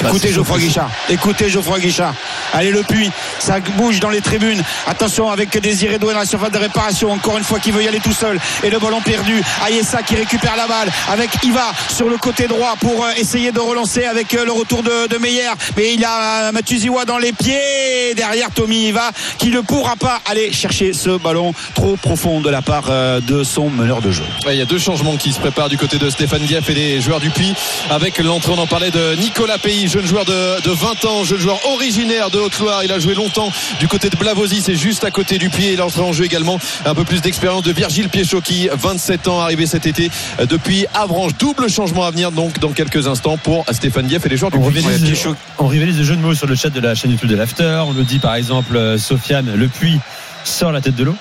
Écoutez 0.00 0.32
Geoffroy 0.32 0.58
Guichard. 0.58 0.90
Écoutez 1.08 1.48
Geoffroy 1.48 1.80
Guichard. 1.80 2.14
Allez 2.52 2.70
le 2.70 2.82
puits. 2.82 3.10
Ça 3.38 3.60
bouge 3.76 4.00
dans 4.00 4.10
les 4.10 4.20
tribunes. 4.20 4.62
Attention 4.86 5.30
avec 5.30 5.58
Désiré 5.60 5.98
Doué 5.98 6.12
dans 6.12 6.20
la 6.20 6.26
surface 6.26 6.50
de 6.50 6.58
réparation. 6.58 7.12
Encore 7.12 7.38
une 7.38 7.44
fois 7.44 7.58
qui 7.58 7.70
veut 7.70 7.82
y 7.82 7.88
aller 7.88 8.00
tout 8.00 8.12
seul. 8.12 8.38
Et 8.62 8.70
le 8.70 8.78
ballon 8.78 9.00
perdu. 9.00 9.42
Ayessa 9.66 10.02
qui 10.02 10.16
récupère 10.16 10.56
la 10.56 10.66
balle 10.66 10.90
avec 11.10 11.30
Iva 11.42 11.72
sur 11.94 12.08
le 12.08 12.16
côté 12.18 12.46
droit 12.46 12.74
pour 12.80 13.04
euh, 13.04 13.10
essayer 13.16 13.52
de 13.52 13.60
relancer 13.60 14.04
avec 14.04 14.34
euh, 14.34 14.44
le 14.44 14.52
retour 14.52 14.82
de, 14.82 15.08
de 15.08 15.18
Meyer. 15.18 15.50
Mais 15.76 15.94
il 15.94 16.04
a 16.04 16.48
euh, 16.48 16.52
Matuziwa 16.52 17.04
dans 17.04 17.18
les 17.18 17.32
pieds. 17.32 18.14
Derrière 18.14 18.50
Tommy 18.50 18.88
Iva 18.88 19.10
qui 19.38 19.50
ne 19.50 19.60
pourra 19.60 19.96
pas 19.96 20.20
aller 20.26 20.52
chercher 20.52 20.92
ce 20.92 21.18
ballon 21.18 21.54
trop 21.74 21.96
profond 21.96 22.40
de 22.40 22.50
la 22.50 22.62
part 22.62 22.90
de 23.20 23.44
son 23.44 23.70
meneur 23.70 24.00
de 24.00 24.10
jeu. 24.10 24.24
Ouais, 24.46 24.54
il 24.54 24.58
y 24.58 24.62
a 24.62 24.66
deux 24.66 24.78
changements 24.78 25.16
qui 25.16 25.32
se 25.32 25.40
préparent 25.40 25.68
du 25.68 25.78
côté 25.78 25.98
de 25.98 26.08
Stéphane 26.10 26.42
Diaf 26.42 26.68
et 26.70 26.74
des 26.74 27.00
joueurs 27.00 27.20
du 27.20 27.30
Puy 27.30 27.54
avec 27.90 28.18
l'entrée, 28.18 28.52
on 28.56 28.58
en 28.58 28.66
parlait 28.66 28.90
de 28.90 29.14
Nicolas 29.16 29.58
Pays, 29.58 29.88
jeune 29.96 30.06
joueur 30.06 30.26
de, 30.26 30.60
de 30.60 30.70
20 30.72 31.04
ans, 31.06 31.24
jeune 31.24 31.38
joueur 31.38 31.58
originaire 31.72 32.28
de 32.28 32.38
Haute-Loire. 32.38 32.84
Il 32.84 32.92
a 32.92 32.98
joué 32.98 33.14
longtemps 33.14 33.50
du 33.80 33.88
côté 33.88 34.10
de 34.10 34.16
Blavozy, 34.16 34.60
c'est 34.60 34.74
juste 34.74 35.04
à 35.04 35.10
côté 35.10 35.38
du 35.38 35.48
Puy. 35.48 35.68
Et 35.68 35.76
l'entrée 35.76 36.02
en 36.02 36.12
jeu 36.12 36.24
également 36.24 36.58
un 36.84 36.94
peu 36.94 37.04
plus 37.04 37.22
d'expérience 37.22 37.62
de 37.62 37.72
Virgile 37.72 38.10
Piechocki, 38.10 38.68
27 38.70 39.26
ans, 39.28 39.40
arrivé 39.40 39.64
cet 39.64 39.86
été 39.86 40.10
euh, 40.38 40.44
depuis 40.44 40.84
Avranches. 40.92 41.32
Double 41.38 41.70
changement 41.70 42.04
à 42.04 42.10
venir 42.10 42.30
donc 42.30 42.58
dans 42.58 42.72
quelques 42.72 43.06
instants 43.06 43.38
pour 43.38 43.64
Stéphane 43.72 44.06
Diaf 44.06 44.26
et 44.26 44.28
les 44.28 44.36
joueurs 44.36 44.50
du 44.50 44.58
On 44.58 44.70
Puy. 44.70 44.80
rivalise, 44.80 45.24
de, 45.24 45.34
on 45.56 45.66
rivalise 45.66 45.96
de 45.96 46.04
jeux 46.04 46.16
de 46.16 46.20
mots 46.20 46.34
sur 46.34 46.46
le 46.46 46.56
chat 46.56 46.68
de 46.68 46.80
la 46.80 46.94
chaîne 46.94 47.12
YouTube 47.12 47.30
de 47.30 47.36
l'After. 47.36 47.82
On 47.86 47.94
nous 47.94 48.04
dit 48.04 48.18
par 48.18 48.34
exemple, 48.34 48.76
euh, 48.76 48.98
Sofiane, 48.98 49.54
le 49.54 49.68
puits 49.68 49.98
sort 50.44 50.72
la 50.72 50.82
tête 50.82 50.96
de 50.96 51.04
l'eau. 51.04 51.16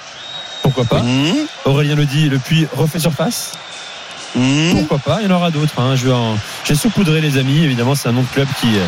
Pourquoi 0.63 0.83
pas? 0.83 1.01
Mmh. 1.01 1.47
Aurélien 1.63 1.95
le 1.95 2.05
dit, 2.05 2.27
le 2.27 2.39
puits 2.39 2.67
refait 2.75 2.99
surface. 2.99 3.53
Mmh. 4.35 4.71
Pourquoi 4.71 4.99
pas 4.99 5.19
Il 5.21 5.29
y 5.29 5.31
en 5.31 5.35
aura 5.35 5.49
d'autres. 5.51 5.79
Hein. 5.79 5.95
Je 5.95 6.07
vais 6.07 6.13
en- 6.13 6.37
J'ai 6.65 6.75
saupoudré 6.75 7.21
les 7.21 7.37
amis. 7.37 7.63
Évidemment, 7.63 7.95
c'est 7.95 8.09
un 8.09 8.13
nom 8.13 8.21
de 8.21 8.27
club 8.27 8.47
qui. 8.59 8.67
euh, 8.77 8.85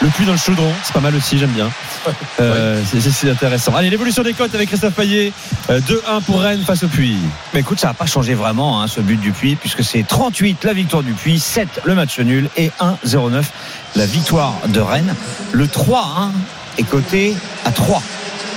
Le 0.00 0.08
puits 0.08 0.26
dans 0.26 0.32
le 0.32 0.38
chaudron, 0.38 0.72
c'est 0.82 0.92
pas 0.92 1.00
mal 1.00 1.14
aussi, 1.14 1.38
j'aime 1.38 1.52
bien. 1.52 1.70
Euh, 2.40 2.82
c'est- 2.90 3.00
c'est- 3.00 3.10
C'est 3.12 3.30
intéressant. 3.30 3.74
Allez, 3.76 3.90
l'évolution 3.90 4.22
des 4.24 4.34
cotes 4.34 4.54
avec 4.54 4.68
Christophe 4.68 4.94
Payet. 4.94 5.32
Euh, 5.70 5.80
2-1 5.80 6.20
pour 6.20 6.40
Rennes 6.40 6.62
face 6.66 6.82
au 6.82 6.88
puits. 6.88 7.16
Mais 7.54 7.60
écoute, 7.60 7.78
ça 7.78 7.86
n'a 7.88 7.94
pas 7.94 8.04
changé 8.06 8.34
vraiment 8.34 8.82
hein, 8.82 8.86
ce 8.88 9.00
but 9.00 9.18
du 9.20 9.30
Puy, 9.32 9.54
puisque 9.54 9.84
c'est 9.84 10.02
38 10.06 10.64
la 10.64 10.72
victoire 10.74 11.02
du 11.04 11.12
Puy, 11.12 11.38
7 11.38 11.80
le 11.84 11.94
match 11.94 12.18
nul 12.18 12.50
et 12.56 12.70
1-0-9 12.80 13.50
la 13.94 14.04
victoire 14.04 14.54
de 14.66 14.80
Rennes. 14.80 15.14
Le 15.52 15.68
3-1 15.68 16.32
est 16.76 16.82
coté 16.82 17.34
à 17.64 17.70
3. 17.70 18.02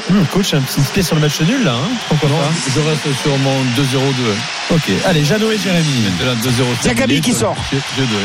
Hum, 0.10 0.26
coach, 0.34 0.54
un 0.56 0.62
petit 0.62 0.82
pied 0.82 1.04
sur 1.04 1.15
le 1.15 1.21
match 1.21 1.39
nul 1.41 1.63
là. 1.63 1.73
Hein 1.73 1.88
Pourquoi 2.10 2.30
Non, 2.30 2.36
pas 2.38 2.52
je 2.73 2.80
reste 2.80 3.21
sur 3.21 3.38
mon 3.38 3.62
2-0-2. 3.76 4.36
Ok. 4.70 4.92
Allez, 5.06 5.24
Jeannot 5.24 5.50
et 5.52 5.58
Jérémy. 5.58 5.86
Maintenant 6.20 6.52
2-0. 6.52 6.82
Diakabi 6.84 7.22
qui 7.22 7.34
sort. 7.34 7.56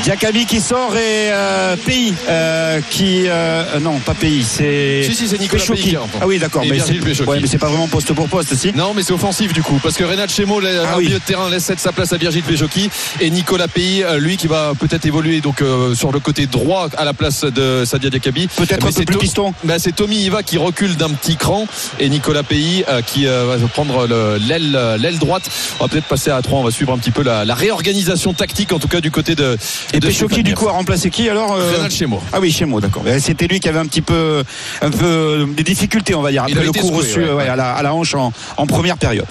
Diakabi 0.03 0.45
qui 0.45 0.61
sort 0.61 0.97
et 0.97 1.31
euh, 1.31 1.77
Pays 1.77 2.15
euh, 2.29 2.81
qui 2.91 3.27
euh, 3.29 3.79
non 3.81 3.99
pas 4.01 4.15
Pays 4.15 4.43
c'est 4.43 5.05
Si, 5.05 5.15
si, 5.15 5.29
c'est 5.29 5.39
Nicolas. 5.39 5.63
Pays 5.65 5.97
ah 6.21 6.27
oui 6.27 6.39
d'accord 6.41 6.63
mais 6.69 6.81
c'est 6.81 6.99
ouais, 7.25 7.59
pas 7.59 7.69
vraiment 7.69 7.87
poste 7.87 8.13
pour 8.13 8.29
poste 8.29 8.55
si 8.57 8.73
Non, 8.75 8.93
mais 8.95 9.03
c'est 9.05 9.13
offensif 9.13 9.53
du 9.53 9.63
coup, 9.63 9.79
parce 9.83 9.97
que 9.97 10.03
Renat 10.03 10.27
Chemo, 10.27 10.59
le 10.59 10.69
Ah 10.85 10.95
oui. 10.99 11.05
milieu 11.05 11.19
de 11.21 11.25
terrain, 11.25 11.49
laisse 11.49 11.71
sa 11.77 11.93
place 11.93 12.13
à 12.13 12.17
Virgile 12.17 12.43
Péjoki 12.43 12.91
et 13.21 13.31
Nicolas 13.31 13.69
Pays, 13.69 14.03
euh, 14.03 14.19
lui 14.19 14.37
qui 14.37 14.49
va 14.49 14.73
peut-être 14.79 15.07
évoluer 15.07 15.41
donc 15.41 15.63
euh, 15.63 15.95
sur 15.95 16.11
le 16.11 16.19
côté 16.19 16.47
droit 16.47 16.89
à 16.97 17.05
la 17.05 17.15
place 17.15 17.45
de 17.45 17.85
Sadia 17.85 18.11
Diakabi. 18.11 18.49
peut-être 18.49 18.71
Mais 18.71 18.77
un 18.83 18.87
peu 18.87 18.91
c'est 18.93 19.05
plus 19.05 19.15
To- 19.15 19.21
piston 19.21 19.55
c'est 19.79 19.95
Tommy 19.95 20.17
Iva 20.25 20.43
qui 20.43 20.59
recule 20.59 20.97
d'un 20.97 21.11
petit 21.11 21.37
cran 21.37 21.67
et 22.01 22.09
Nicolas 22.09 22.43
Pays 22.43 22.85
euh, 22.89 23.01
qui 23.01 23.27
euh, 23.29 23.57
va 23.57 23.67
prendre 23.69 24.09
le- 24.09 24.39
l'aile 24.39 24.77
l'aile 24.99 25.19
droite. 25.19 25.49
On 25.79 25.85
va 25.85 25.89
peut-être 25.89 26.07
passer 26.07 26.32
à 26.37 26.43
3 26.43 26.59
On 26.61 26.65
va 26.65 26.71
suivre 26.71 26.93
un 26.93 26.99
petit 26.99 27.11
peu 27.11 27.23
la, 27.23 27.45
la 27.45 27.55
réorganisation 27.55 28.33
tactique 28.35 28.73
en 28.73 28.79
tout 28.79 28.89
cas 28.89 29.01
du 29.01 29.11
côté 29.11 29.35
de 29.35 29.57
et 29.93 30.01
de 30.01 30.07
Péchoki 30.07 30.43
du 30.43 30.55
coup 30.55 30.69
a 30.69 30.73
remplacé 30.73 31.11
qui 31.11 31.29
alors 31.29 31.53
euh, 31.55 31.73
Renat 31.79 31.91
Chemo. 31.91 32.23
ah 32.33 32.41
oui 32.41 32.51
chez 32.53 32.65
moi 32.65 32.81
d'accord 32.81 33.03
c'était 33.19 33.47
lui 33.47 33.61
qui 33.61 33.69
avait 33.69 33.79
un 33.79 33.87
petit 33.87 34.03
peu 34.03 34.43
un 34.81 34.91
peu 34.91 35.47
des 35.57 35.63
difficultés 35.65 36.15
on 36.15 36.23
va 36.23 36.31
dire 36.31 36.45
Il 36.49 36.53
après 36.59 36.69
avait 36.69 36.79
le 36.79 36.81
coup 36.81 36.91
reçu 36.97 37.21
ouais. 37.21 37.27
euh, 37.29 37.35
ouais, 37.37 37.49
à, 37.49 37.57
la, 37.57 37.73
à 37.73 37.83
la 37.83 37.95
hanche 37.95 38.15
en, 38.15 38.33
en 38.57 38.67
première 38.67 38.97
période 38.97 39.27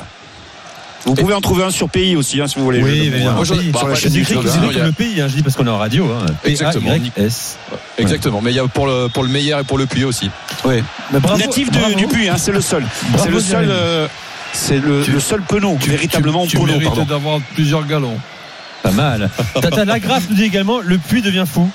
vous 1.03 1.15
pouvez 1.15 1.33
en 1.33 1.41
trouver 1.41 1.63
un 1.63 1.71
sur 1.71 1.89
Pays 1.89 2.15
aussi 2.15 2.39
hein, 2.39 2.47
si 2.47 2.59
vous 2.59 2.63
voulez 2.65 2.79
Oui, 2.83 3.09
bien. 3.09 3.31
Moi, 3.31 3.43
Pays, 3.43 3.71
bah, 3.71 3.79
sur 3.79 3.87
la 3.87 3.93
après, 3.95 4.03
chaîne 4.03 4.15
écrit- 4.17 4.35
c'est 4.45 4.83
le 4.83 4.91
pays, 4.91 5.19
hein, 5.19 5.27
je 5.27 5.35
dis 5.35 5.41
parce 5.41 5.55
qu'on 5.55 5.65
est 5.65 5.69
en 5.71 5.79
radio. 5.79 6.05
Hein. 6.05 6.27
Exactement. 6.45 6.91
P-A-Y-S. 6.91 7.57
Exactement, 7.97 8.39
mais 8.39 8.51
il 8.51 8.55
y 8.55 8.59
a 8.59 8.67
pour 8.67 8.85
le 8.85 9.07
pour 9.07 9.23
le 9.23 9.29
meilleur 9.29 9.59
et 9.59 9.63
pour 9.63 9.79
le 9.79 9.87
puits 9.87 10.03
aussi. 10.03 10.29
bravo, 10.63 11.37
natif 11.39 11.71
de- 11.71 11.95
du 11.95 12.05
Puy 12.05 12.29
hein, 12.29 12.35
c'est 12.37 12.51
le 12.51 12.61
seul 12.61 12.85
c'est 13.17 13.29
le 13.31 13.39
seul 13.39 13.67
euh, 13.71 14.07
c'est 14.53 14.79
le, 14.79 15.03
Tu- 15.03 15.11
le 15.11 15.19
seul 15.19 15.41
penaud 15.41 15.77
Tu- 15.81 15.89
véritablement 15.89 16.43
tu, 16.45 16.57
tu 16.57 16.65
penaud 16.65 17.05
d'avoir 17.05 17.39
plusieurs 17.53 17.85
galons. 17.85 18.17
Pas 18.83 18.91
mal. 18.91 19.29
Tata 19.61 19.85
Lagrasse 19.85 20.23
nous 20.29 20.35
dit 20.35 20.43
également 20.43 20.79
le 20.79 20.97
puits 20.97 21.21
devient 21.21 21.45
fou. 21.51 21.69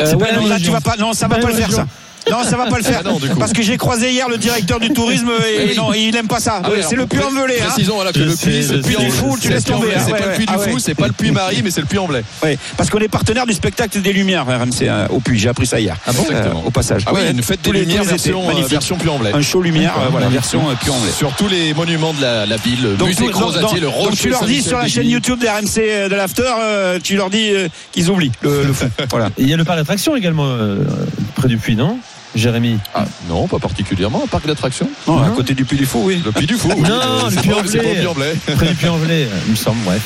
Euh, 0.00 0.14
ouais, 0.14 0.32
non, 0.36 0.46
là, 0.46 0.58
tu 0.58 0.70
vas 0.70 0.80
pas, 0.80 0.96
non, 0.96 1.12
ça 1.12 1.26
va 1.28 1.38
pas 1.38 1.48
le 1.48 1.54
faire, 1.54 1.72
ça. 1.72 1.86
Non, 2.32 2.44
ça 2.44 2.56
va 2.56 2.66
pas 2.66 2.78
le 2.78 2.82
faire. 2.82 3.02
Ah 3.04 3.08
non, 3.08 3.18
du 3.18 3.28
coup. 3.28 3.38
Parce 3.38 3.52
que 3.52 3.62
j'ai 3.62 3.76
croisé 3.76 4.10
hier 4.10 4.28
le 4.28 4.38
directeur 4.38 4.80
du 4.80 4.90
tourisme 4.90 5.30
et 5.46 5.68
Oui. 5.68 5.76
non, 5.76 5.92
il 5.92 6.14
aime 6.16 6.28
pas 6.28 6.40
ça. 6.40 6.60
Ah 6.64 6.68
oui, 6.72 6.78
c'est 6.88 6.96
le 6.96 7.06
puits 7.06 7.22
en 7.22 7.30
velay. 7.30 7.60
Hein. 7.60 7.66
Précisons 7.66 7.94
voilà, 7.94 8.12
que 8.12 8.20
Je 8.20 8.24
le 8.24 8.34
puits, 8.34 8.62
le 8.62 8.82
puits 8.82 8.96
en 8.96 9.04
je 9.04 9.10
fou, 9.10 9.38
tu 9.40 9.48
laisses 9.48 9.64
tomber. 9.64 9.88
Ouais, 9.88 9.94
C'est 10.04 10.12
pas 10.12 10.26
le 10.26 10.32
puits 10.32 10.46
ah 10.48 10.56
du 10.56 10.70
fou, 10.70 10.78
c'est 10.78 10.94
pas 10.94 11.06
le 11.06 11.12
puits 11.12 11.30
Marie, 11.30 11.62
mais 11.62 11.70
c'est 11.70 11.80
le 11.80 11.86
puits 11.86 11.98
Anglais. 11.98 12.24
Ouais, 12.42 12.58
parce 12.76 12.90
qu'on 12.90 12.98
est 12.98 13.08
partenaire 13.08 13.46
du 13.46 13.52
spectacle 13.52 14.00
des 14.00 14.12
Lumières 14.12 14.46
RMC 14.46 14.82
euh, 14.82 15.06
au 15.10 15.20
puits. 15.20 15.38
J'ai 15.38 15.48
appris 15.48 15.66
ça 15.66 15.80
hier. 15.80 15.96
Ah 16.06 16.12
bon 16.12 16.22
Exactement. 16.22 16.62
au 16.64 16.70
passage. 16.70 17.02
Ah 17.06 17.12
oui, 17.14 17.20
une 17.30 17.42
fête 17.42 17.62
des 17.62 17.72
lumières 17.72 18.04
version, 18.04 18.42
euh, 18.48 18.96
puits 18.96 19.08
Anglais. 19.08 19.30
Un 19.34 19.42
show 19.42 19.60
lumière, 19.60 19.94
euh, 19.98 20.08
voilà, 20.10 20.28
version 20.28 20.68
euh, 20.70 20.74
puits 20.74 20.90
anglais. 20.90 21.12
Sur 21.16 21.32
tous 21.34 21.48
les 21.48 21.74
monuments 21.74 22.14
de 22.14 22.22
la, 22.22 22.56
ville, 22.56 22.96
musée 23.04 23.26
le 23.26 23.34
rocher 23.34 23.60
donc 23.60 24.16
tu 24.16 24.28
leur 24.28 24.44
dis 24.44 24.62
sur 24.62 24.78
la 24.78 24.88
chaîne. 24.88 25.06
YouTube 25.06 25.38
des 25.38 25.48
RMC 25.48 25.78
euh, 25.78 26.08
de 26.08 26.14
l'After, 26.14 26.52
euh, 26.60 26.98
tu 27.02 27.16
leur 27.16 27.30
dis 27.30 27.50
euh, 27.52 27.68
qu'ils 27.92 28.10
oublient 28.10 28.32
le, 28.42 28.72
foot. 28.72 28.88
Voilà. 29.10 29.26
Et 29.38 29.42
il 29.42 29.48
y 29.48 29.54
a 29.54 29.56
le 29.56 29.64
parc 29.64 29.78
d'attraction 29.78 30.16
également 30.16 30.46
euh, 30.46 30.84
près 31.34 31.48
du 31.48 31.58
puits, 31.58 31.76
non? 31.76 31.98
Jérémy 32.34 32.78
Ah, 32.94 33.04
non, 33.28 33.46
pas 33.46 33.58
particulièrement, 33.58 34.22
un 34.24 34.26
parc 34.26 34.46
d'attractions. 34.46 34.88
Non, 35.06 35.22
à 35.22 35.28
côté 35.30 35.54
du 35.54 35.64
Puy 35.64 35.76
du 35.78 35.86
Fou, 35.86 36.02
oui. 36.04 36.22
Le 36.24 36.32
puits 36.32 36.46
du 36.46 36.54
fou. 36.54 36.68
oui. 36.76 36.82
Non, 36.82 36.88
Euh, 36.94 37.30
le 37.30 37.36
le 37.36 37.72
puits 37.72 38.06
Anglais. 38.06 38.34
Près 38.56 38.66
du 38.68 38.74
puits 38.74 38.88
Anglais, 38.88 39.28
il 39.46 39.50
me 39.52 39.56
semble, 39.56 39.82
bref. 39.84 40.02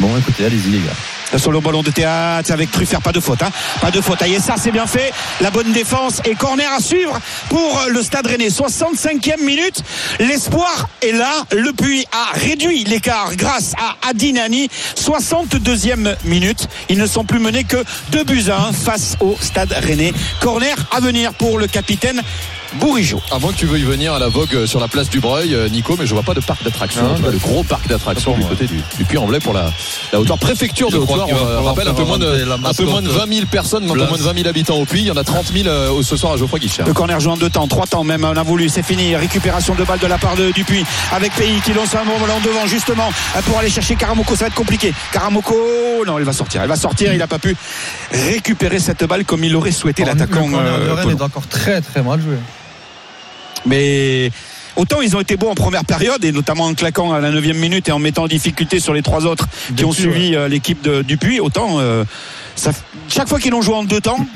Bon, 0.00 0.16
écoutez, 0.18 0.46
allez-y 0.46 0.70
les 0.70 0.78
gars. 0.78 0.92
Sur 1.36 1.52
le 1.52 1.60
ballon 1.60 1.82
de 1.82 1.90
théâtre 1.90 2.52
avec 2.52 2.70
Truffert, 2.70 3.00
pas 3.00 3.12
de 3.12 3.20
faute. 3.20 3.42
Hein. 3.42 3.50
Pas 3.80 3.90
de 3.90 4.00
faute. 4.00 4.22
Et 4.22 4.38
ça, 4.38 4.54
c'est 4.58 4.70
bien 4.70 4.86
fait. 4.86 5.12
La 5.40 5.50
bonne 5.50 5.72
défense 5.72 6.20
et 6.24 6.34
corner 6.34 6.70
à 6.72 6.80
suivre 6.80 7.18
pour 7.48 7.80
le 7.88 8.02
Stade 8.02 8.26
Rennais. 8.26 8.48
65e 8.48 9.42
minute. 9.42 9.82
L'espoir 10.20 10.88
est 11.00 11.12
là. 11.12 11.32
Le 11.52 11.72
Puy 11.72 12.04
a 12.12 12.38
réduit 12.38 12.84
l'écart 12.84 13.34
grâce 13.36 13.72
à 13.78 14.08
Adinani. 14.08 14.68
62e 14.96 16.16
minute. 16.24 16.68
Ils 16.88 16.98
ne 16.98 17.06
sont 17.06 17.24
plus 17.24 17.38
menés 17.38 17.64
que 17.64 17.82
2 18.10 18.24
buts 18.24 18.44
à 18.50 18.68
1 18.68 18.72
face 18.72 19.16
au 19.20 19.36
Stade 19.40 19.72
Rennais. 19.72 20.12
Corner 20.40 20.76
à 20.90 21.00
venir 21.00 21.32
pour 21.34 21.58
le 21.58 21.66
capitaine 21.66 22.22
Bourigeau. 22.74 23.20
À 23.30 23.38
moins 23.38 23.52
que 23.52 23.58
tu 23.58 23.66
veuilles 23.66 23.82
venir 23.82 24.14
à 24.14 24.18
la 24.18 24.28
Vogue 24.28 24.54
euh, 24.54 24.66
sur 24.66 24.80
la 24.80 24.88
place 24.88 25.08
du 25.08 25.20
Breuil, 25.20 25.54
euh, 25.54 25.68
Nico, 25.68 25.96
mais 25.98 26.06
je 26.06 26.14
vois 26.14 26.22
pas 26.22 26.34
de 26.34 26.40
parc 26.40 26.62
d'attractions. 26.64 27.02
Non, 27.02 27.14
Tu 27.14 27.22
vois, 27.22 27.30
bah, 27.30 27.34
le 27.34 27.38
gros 27.38 27.62
parc 27.62 27.88
d'attractions 27.88 28.36
du 28.36 28.44
côté 28.44 28.66
du, 28.66 28.80
du 28.96 29.04
Puy-en-Velay 29.04 29.40
pour 29.40 29.52
la, 29.52 29.70
la 30.12 30.20
hauteur 30.20 30.38
préfecture 30.38 30.88
de 30.88 30.94
Je 30.94 31.00
Haute-Loire. 31.00 31.26
On 31.30 31.34
euh, 31.34 31.38
falloir 31.38 31.64
rappelle 31.64 31.88
un 31.88 31.94
peu, 31.94 32.04
moins 32.04 32.18
de, 32.18 32.26
inventer 32.26 32.44
la 32.44 32.54
un 32.54 32.72
peu 32.74 32.84
moins 32.84 33.02
de 33.02 33.08
mascotte 33.08 33.28
20 33.28 33.34
000 33.34 33.46
personnes, 33.46 33.84
un 33.84 33.94
peu 33.94 34.06
moins 34.06 34.18
de 34.18 34.22
20 34.22 34.34
000 34.34 34.48
habitants 34.48 34.76
au 34.76 34.84
Puy. 34.84 35.00
Il 35.00 35.06
y 35.06 35.10
en 35.10 35.16
a 35.16 35.24
30 35.24 35.52
000 35.52 35.68
euh, 35.68 36.02
ce 36.02 36.16
soir 36.16 36.32
à 36.32 36.36
Geoffroy 36.36 36.58
Guichard. 36.58 36.86
Le 36.86 36.94
corner 36.94 37.20
joue 37.20 37.30
en 37.30 37.36
deux 37.36 37.50
temps, 37.50 37.66
trois 37.68 37.86
temps 37.86 38.04
même, 38.04 38.24
on 38.24 38.36
a 38.36 38.42
voulu, 38.42 38.68
c'est 38.68 38.82
fini. 38.82 39.16
Récupération 39.16 39.74
de 39.74 39.84
balle 39.84 39.98
de 39.98 40.06
la 40.06 40.18
part 40.18 40.36
de 40.36 40.50
Dupuis 40.50 40.84
avec 41.12 41.34
Pays 41.34 41.60
qui 41.64 41.72
lance 41.72 41.94
un 41.94 42.04
ballon 42.04 42.40
devant 42.44 42.66
justement 42.66 43.10
pour 43.46 43.58
aller 43.58 43.70
chercher 43.70 43.96
Karamoko. 43.96 44.34
Ça 44.34 44.44
va 44.44 44.48
être 44.48 44.54
compliqué. 44.54 44.92
Karamoko, 45.12 45.54
non, 46.06 46.18
il 46.18 46.24
va 46.24 46.32
sortir. 46.32 46.62
Il 46.62 46.68
va 46.68 46.76
sortir, 46.76 47.12
il 47.12 47.18
n'a 47.18 47.26
pas 47.26 47.38
pu 47.38 47.56
récupérer 48.12 48.78
cette 48.78 49.04
balle 49.04 49.24
comme 49.24 49.44
il 49.44 49.52
l'aurait 49.52 49.72
souhaité 49.72 50.04
l'attaquant. 50.04 50.46
Le 50.46 50.52
corner 50.52 50.80
de 50.80 50.90
Rennes 50.90 51.10
est 51.10 51.22
encore 51.22 51.46
très 51.46 51.80
très 51.80 52.02
mal 52.02 52.20
joué. 52.20 52.36
Mais 53.66 54.30
autant 54.76 55.00
ils 55.00 55.16
ont 55.16 55.20
été 55.20 55.36
bons 55.36 55.50
en 55.50 55.54
première 55.54 55.84
période 55.84 56.24
et 56.24 56.32
notamment 56.32 56.64
en 56.66 56.74
claquant 56.74 57.12
à 57.12 57.20
la 57.20 57.30
9 57.30 57.44
minute 57.54 57.88
et 57.88 57.92
en 57.92 57.98
mettant 57.98 58.24
en 58.24 58.28
difficulté 58.28 58.80
sur 58.80 58.94
les 58.94 59.02
trois 59.02 59.26
autres 59.26 59.46
qui 59.76 59.84
ont 59.84 59.92
suivi 59.92 60.34
euh, 60.34 60.48
l'équipe 60.48 60.88
Dupuis, 60.88 61.40
autant 61.40 61.78
euh, 61.80 62.04
ça, 62.56 62.72
chaque 63.08 63.28
fois 63.28 63.38
qu'ils 63.38 63.52
l'ont 63.52 63.62
joué 63.62 63.74
en 63.74 63.84
deux 63.84 64.00
temps, 64.00 64.26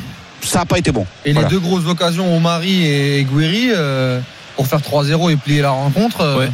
ça 0.42 0.60
n'a 0.60 0.66
pas 0.66 0.78
été 0.78 0.92
bon. 0.92 1.06
Et 1.24 1.32
Voilà. 1.32 1.48
les 1.48 1.54
deux 1.54 1.60
grosses 1.60 1.86
occasions, 1.86 2.36
Omari 2.36 2.86
et 2.86 3.24
Guiri, 3.24 3.70
euh, 3.74 4.20
pour 4.54 4.66
faire 4.66 4.80
3-0 4.80 5.30
et 5.32 5.36
plier 5.36 5.62
la 5.62 5.70
rencontre. 5.70 6.20
euh, 6.20 6.38
Ouais. 6.38 6.50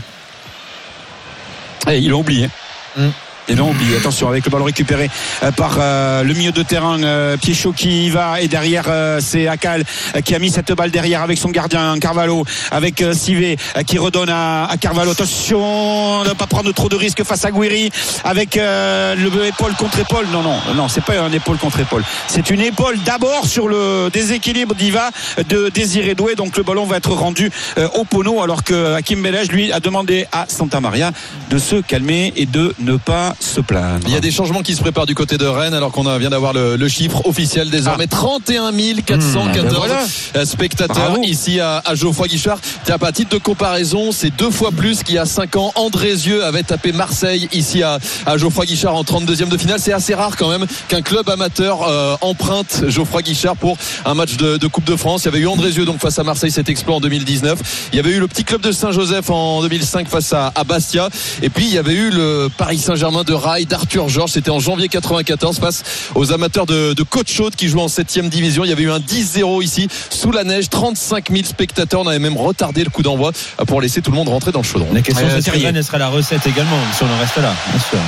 Eh, 1.89 1.99
ils 1.99 2.11
l'ont 2.11 2.21
oublié. 2.21 2.49
Mm. 2.97 3.09
L'ont 3.55 3.71
oublié. 3.71 3.97
Attention, 3.99 4.29
avec 4.29 4.47
le 4.47 4.51
ballon 4.51 4.65
récupéré 4.65 5.11
euh, 5.43 5.51
par 5.51 5.77
euh, 5.79 6.23
le 6.23 6.33
milieu 6.33 6.53
de 6.53 6.63
terrain, 6.63 7.03
euh, 7.03 7.37
Piéchaud 7.37 7.73
qui 7.73 8.07
y 8.07 8.11
va. 8.11 8.41
Et 8.41 8.49
derrière, 8.49 8.87
c'est 9.21 9.47
Akal 9.47 9.85
qui 10.25 10.35
a 10.35 10.39
mis 10.39 10.51
cette 10.51 10.73
balle 10.73 10.91
derrière 10.91 11.23
avec 11.23 11.39
son 11.39 11.51
gardien, 11.51 11.99
Carvalho, 11.99 12.45
avec 12.71 13.05
Sivé 13.13 13.59
qui 13.87 13.99
redonne 13.99 14.31
à, 14.31 14.69
Carvalho. 14.81 15.11
Attention, 15.11 16.25
ne 16.25 16.33
pas 16.33 16.47
prendre 16.47 16.73
trop 16.73 16.89
de 16.89 16.97
risques 16.97 17.23
face 17.25 17.45
à 17.45 17.51
Guiri 17.51 17.91
avec 18.25 18.57
le 18.57 19.45
épaule 19.45 19.75
contre 19.75 19.99
épaule. 19.99 20.27
Non, 20.33 20.43
non, 20.43 20.57
non, 20.75 20.89
c'est 20.89 21.05
pas 21.05 21.21
un 21.21 21.33
épaule 21.33 21.59
contre 21.59 21.81
épaule. 21.81 22.05
C'est 22.29 22.49
une 22.51 22.61
épaule 22.61 22.99
d'abord 23.05 23.47
sur 23.47 23.69
le 23.69 24.09
déséquilibre 24.13 24.75
d'Iva 24.75 25.11
de 25.49 25.69
Désiré 25.69 26.15
Doué. 26.15 26.35
Donc 26.37 26.57
le 26.57 26.63
ballon 26.63 26.85
va 26.85 26.97
être 26.97 27.13
rendu 27.13 27.51
au 27.95 28.05
pono 28.05 28.43
alors 28.43 28.65
que 28.65 28.95
Hakim 28.95 29.23
Belej, 29.23 29.49
lui, 29.53 29.73
a 29.73 29.81
demandé 29.81 30.27
à 30.33 30.47
Santa 30.49 30.81
Maria 30.81 31.13
de 31.51 31.59
se 31.59 31.77
calmer 31.77 32.33
et 32.37 32.47
de 32.47 32.75
ne 32.79 32.97
pas 32.97 33.35
se 33.43 33.61
plaindre. 33.61 34.07
Il 34.07 34.13
y 34.15 34.17
a 34.17 34.21
des 34.21 34.31
changements 34.31 34.63
qui 34.63 34.75
se 34.75 34.81
préparent 34.81 35.07
du 35.07 35.15
côté 35.15 35.39
de 35.39 35.47
Rennes 35.47 35.75
alors 35.75 35.93
qu'on 35.93 36.03
vient 36.19 36.31
d'avoir 36.31 36.53
le, 36.53 36.77
le 36.77 36.89
chiffre 36.89 37.27
officiel 37.27 37.71
désormais 37.71 38.07
31 38.07 38.73
414 39.05 39.65
ben 39.65 39.69
voilà. 39.77 40.05
euh, 40.37 40.45
spectateurs 40.45 41.11
Bravo. 41.11 41.23
ici 41.25 41.61
à, 41.61 41.83
à 41.85 41.95
Geoffroy 41.95 42.29
Guichard. 42.29 42.59
Tiens, 42.85 42.97
à 43.01 43.13
titre 43.13 43.31
de 43.31 43.39
comparaison, 43.43 44.13
c'est 44.13 44.31
deux 44.31 44.51
fois 44.51 44.71
plus 44.71 45.03
qu'il 45.03 45.17
y 45.17 45.19
a 45.19 45.27
5 45.27 45.57
ans. 45.57 45.73
Andrézieux 45.75 46.45
avait 46.45 46.63
tapé 46.63 46.93
Marseille 46.93 47.49
ici 47.53 47.83
à, 47.83 47.99
à 48.27 48.37
Geoffroy 48.37 48.65
Guichard 48.67 48.95
en 48.95 49.03
32e 49.03 49.49
de 49.49 49.57
finale. 49.59 49.79
C'est 49.81 49.93
assez 49.93 50.15
rare 50.15 50.37
quand 50.37 50.49
même 50.49 50.67
qu'un 50.89 51.03
club 51.03 51.29
amateur 51.29 51.83
euh, 51.89 52.17
emprunte 52.21 52.85
Geoffroy 52.89 53.23
Guichard 53.23 53.57
pour 53.57 53.77
un 54.05 54.15
match 54.15 54.37
de, 54.37 54.57
de 54.57 54.67
Coupe 54.67 54.85
de 54.85 54.97
France. 54.97 55.23
Il 55.23 55.27
y 55.27 55.29
avait 55.29 55.41
eu 55.41 55.47
Andrézieux 55.47 55.85
donc 55.85 56.01
face 56.01 56.19
à 56.19 56.25
Marseille 56.25 56.51
cet 56.51 56.69
exploit 56.69 56.97
en 56.97 57.01
2019. 57.01 57.89
Il 57.93 57.97
y 57.97 58.01
avait 58.01 58.11
eu 58.13 58.21
le 58.21 58.29
petit 58.29 58.45
club 58.45 58.61
de 58.61 58.73
Saint-Joseph 58.73 59.31
en 59.31 59.63
2005 59.63 60.09
face 60.09 60.33
à, 60.33 60.53
à 60.55 60.65
Bastia. 60.65 61.09
Et 61.43 61.49
puis 61.51 61.65
il 61.67 61.75
y 61.75 61.79
avait 61.79 61.95
eu 61.95 62.11
le 62.11 62.49
Paris 62.57 62.79
Saint-Germain 62.79 63.22
de 63.25 63.33
Rail 63.33 63.67
d'Arthur 63.67 64.09
Georges. 64.09 64.33
C'était 64.33 64.51
en 64.51 64.61
janvier 64.61 64.89
94 64.89 65.59
face 65.59 65.83
aux 66.15 66.33
amateurs 66.33 66.67
de, 66.67 66.93
de 66.93 67.03
Côte 67.03 67.31
Chaude 67.31 67.55
qui 67.57 67.69
jouent 67.69 67.81
en 67.81 67.89
7 67.89 68.29
division. 68.29 68.65
Il 68.65 68.69
y 68.69 68.73
avait 68.73 68.83
eu 68.83 68.91
un 68.91 68.99
10-0 68.99 69.63
ici 69.63 69.89
sous 70.11 70.33
la 70.33 70.45
neige. 70.45 70.69
35 70.71 71.31
000 71.31 71.45
spectateurs. 71.45 72.01
On 72.01 72.07
avait 72.07 72.19
même 72.19 72.37
retardé 72.37 72.85
le 72.85 72.91
coup 72.91 73.03
d'envoi 73.03 73.33
pour 73.67 73.81
laisser 73.81 74.03
tout 74.03 74.11
le 74.11 74.17
monde 74.17 74.29
rentrer 74.29 74.53
dans 74.53 74.61
le 74.61 74.65
chaudron. 74.65 74.93
La 74.93 75.03
question, 75.03 75.27
c'est 75.31 75.39
si 75.39 75.45
Terrier. 75.45 75.67
Rennes 75.67 75.77
elle 75.77 75.85
sera 75.85 75.99
la 75.99 76.09
recette 76.09 76.47
également, 76.47 76.79
si 76.97 77.03
on 77.03 77.07
en 77.07 77.19
reste 77.19 77.37
là, 77.37 77.55
bien 77.71 77.81
sûr. 77.81 77.99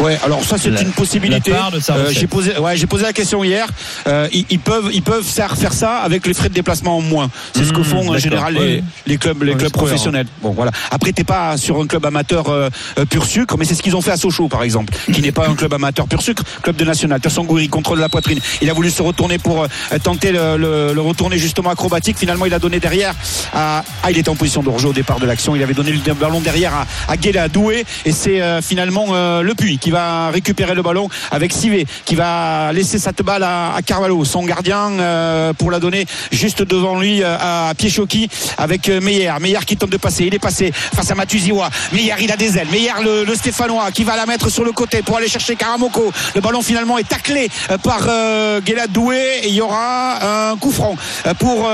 Ouais, 0.00 0.18
alors 0.24 0.42
ça 0.44 0.56
c'est 0.58 0.68
une 0.68 0.92
possibilité. 0.92 1.52
Euh, 1.52 2.10
j'ai 2.10 2.26
posé, 2.26 2.58
ouais, 2.58 2.76
j'ai 2.76 2.86
posé 2.86 3.04
la 3.04 3.12
question 3.12 3.42
hier. 3.44 3.66
Euh, 4.06 4.28
ils, 4.32 4.44
ils 4.50 4.58
peuvent, 4.58 4.90
ils 4.92 5.02
peuvent 5.02 5.24
faire, 5.24 5.56
faire 5.56 5.72
ça 5.72 5.96
avec 5.98 6.26
les 6.26 6.34
frais 6.34 6.48
de 6.48 6.54
déplacement 6.54 6.98
en 6.98 7.00
moins. 7.00 7.30
C'est 7.54 7.64
ce 7.64 7.72
que 7.72 7.80
Mmh, 7.80 7.84
font 7.84 8.08
en 8.10 8.18
général 8.18 8.54
les, 8.54 8.60
Ouais. 8.60 8.82
les 9.06 9.16
clubs, 9.16 9.42
les 9.42 9.52
Ouais, 9.52 9.58
clubs 9.58 9.72
professionnels. 9.72 10.26
Bon, 10.42 10.50
voilà. 10.50 10.70
Après, 10.90 11.12
t'es 11.12 11.24
pas 11.24 11.56
sur 11.56 11.80
un 11.80 11.86
club 11.86 12.04
amateur 12.04 12.48
euh, 12.48 12.68
euh, 12.98 13.04
pur 13.04 13.24
sucre, 13.24 13.56
mais 13.58 13.64
c'est 13.64 13.74
ce 13.74 13.82
qu'ils 13.82 13.94
ont 13.96 14.00
fait 14.00 14.10
à 14.10 14.16
Sochaux, 14.16 14.48
par 14.48 14.62
exemple, 14.64 14.92
qui 15.12 15.22
n'est 15.22 15.32
pas 15.32 15.48
un 15.48 15.54
club 15.54 15.72
amateur 15.72 16.06
pur 16.08 16.20
sucre, 16.20 16.42
club 16.62 16.76
de 16.76 16.84
national. 16.84 17.20
Tasson 17.20 17.44
Gouiri 17.44 17.68
contrôle 17.68 18.00
la 18.00 18.08
poitrine. 18.08 18.40
Il 18.60 18.68
a 18.70 18.72
voulu 18.74 18.90
se 18.90 19.02
retourner 19.02 19.38
pour 19.38 19.66
tenter 20.02 20.32
le, 20.32 20.56
le, 20.56 20.92
le 20.94 21.00
retourner 21.00 21.38
justement 21.38 21.70
acrobatique. 21.70 22.18
Finalement, 22.18 22.44
il 22.46 22.54
a 22.54 22.58
donné 22.58 22.80
derrière. 22.80 23.14
À, 23.54 23.82
ah, 24.02 24.10
il 24.10 24.18
était 24.18 24.28
en 24.28 24.34
position 24.36 24.62
de 24.62 24.68
rejet 24.68 24.88
au 24.88 24.92
départ 24.92 25.20
de 25.20 25.26
l'action. 25.26 25.54
Il 25.56 25.62
avait 25.62 25.74
donné 25.74 25.92
le 25.92 26.14
ballon 26.14 26.40
derrière 26.40 26.74
à, 26.74 26.86
à 27.08 27.16
Guéla 27.16 27.48
Doué, 27.48 27.84
et 28.04 28.12
c'est 28.12 28.40
euh, 28.42 28.60
finalement 28.60 29.06
euh, 29.10 29.42
le 29.42 29.54
Puy 29.54 29.78
qui 29.86 29.92
va 29.92 30.30
récupérer 30.30 30.74
le 30.74 30.82
ballon 30.82 31.08
avec 31.30 31.52
Sivé, 31.52 31.86
qui 32.04 32.16
va 32.16 32.72
laisser 32.72 32.98
cette 32.98 33.22
balle 33.22 33.44
à, 33.44 33.72
à 33.72 33.82
Carvalho, 33.82 34.24
son 34.24 34.42
gardien, 34.42 34.90
euh, 34.98 35.52
pour 35.52 35.70
la 35.70 35.78
donner 35.78 36.06
juste 36.32 36.64
devant 36.64 36.98
lui 36.98 37.22
euh, 37.22 37.36
à 37.38 37.72
Piéchoki 37.72 38.28
avec 38.58 38.88
euh, 38.88 39.00
Meyer. 39.00 39.30
Meyer 39.40 39.60
qui 39.64 39.76
tente 39.76 39.90
de 39.90 39.96
passer. 39.96 40.24
Il 40.24 40.34
est 40.34 40.40
passé 40.40 40.72
face 40.72 41.08
à 41.12 41.14
Matuziwa. 41.14 41.70
Meyer, 41.92 42.14
il 42.20 42.32
a 42.32 42.36
des 42.36 42.58
ailes. 42.58 42.66
Meyer, 42.72 42.94
le, 43.00 43.32
Stéphanois, 43.36 43.92
qui 43.92 44.02
va 44.02 44.16
la 44.16 44.26
mettre 44.26 44.48
sur 44.48 44.64
le 44.64 44.72
côté 44.72 45.02
pour 45.02 45.18
aller 45.18 45.28
chercher 45.28 45.54
Karamoko. 45.54 46.10
Le 46.34 46.40
ballon 46.40 46.62
finalement 46.62 46.98
est 46.98 47.08
taclé 47.08 47.48
par 47.84 48.00
euh, 48.08 48.60
Doué 48.90 49.16
et 49.44 49.48
il 49.50 49.54
y 49.54 49.60
aura 49.60 50.50
un 50.50 50.56
coup 50.56 50.72
franc 50.72 50.96
pour 51.38 51.68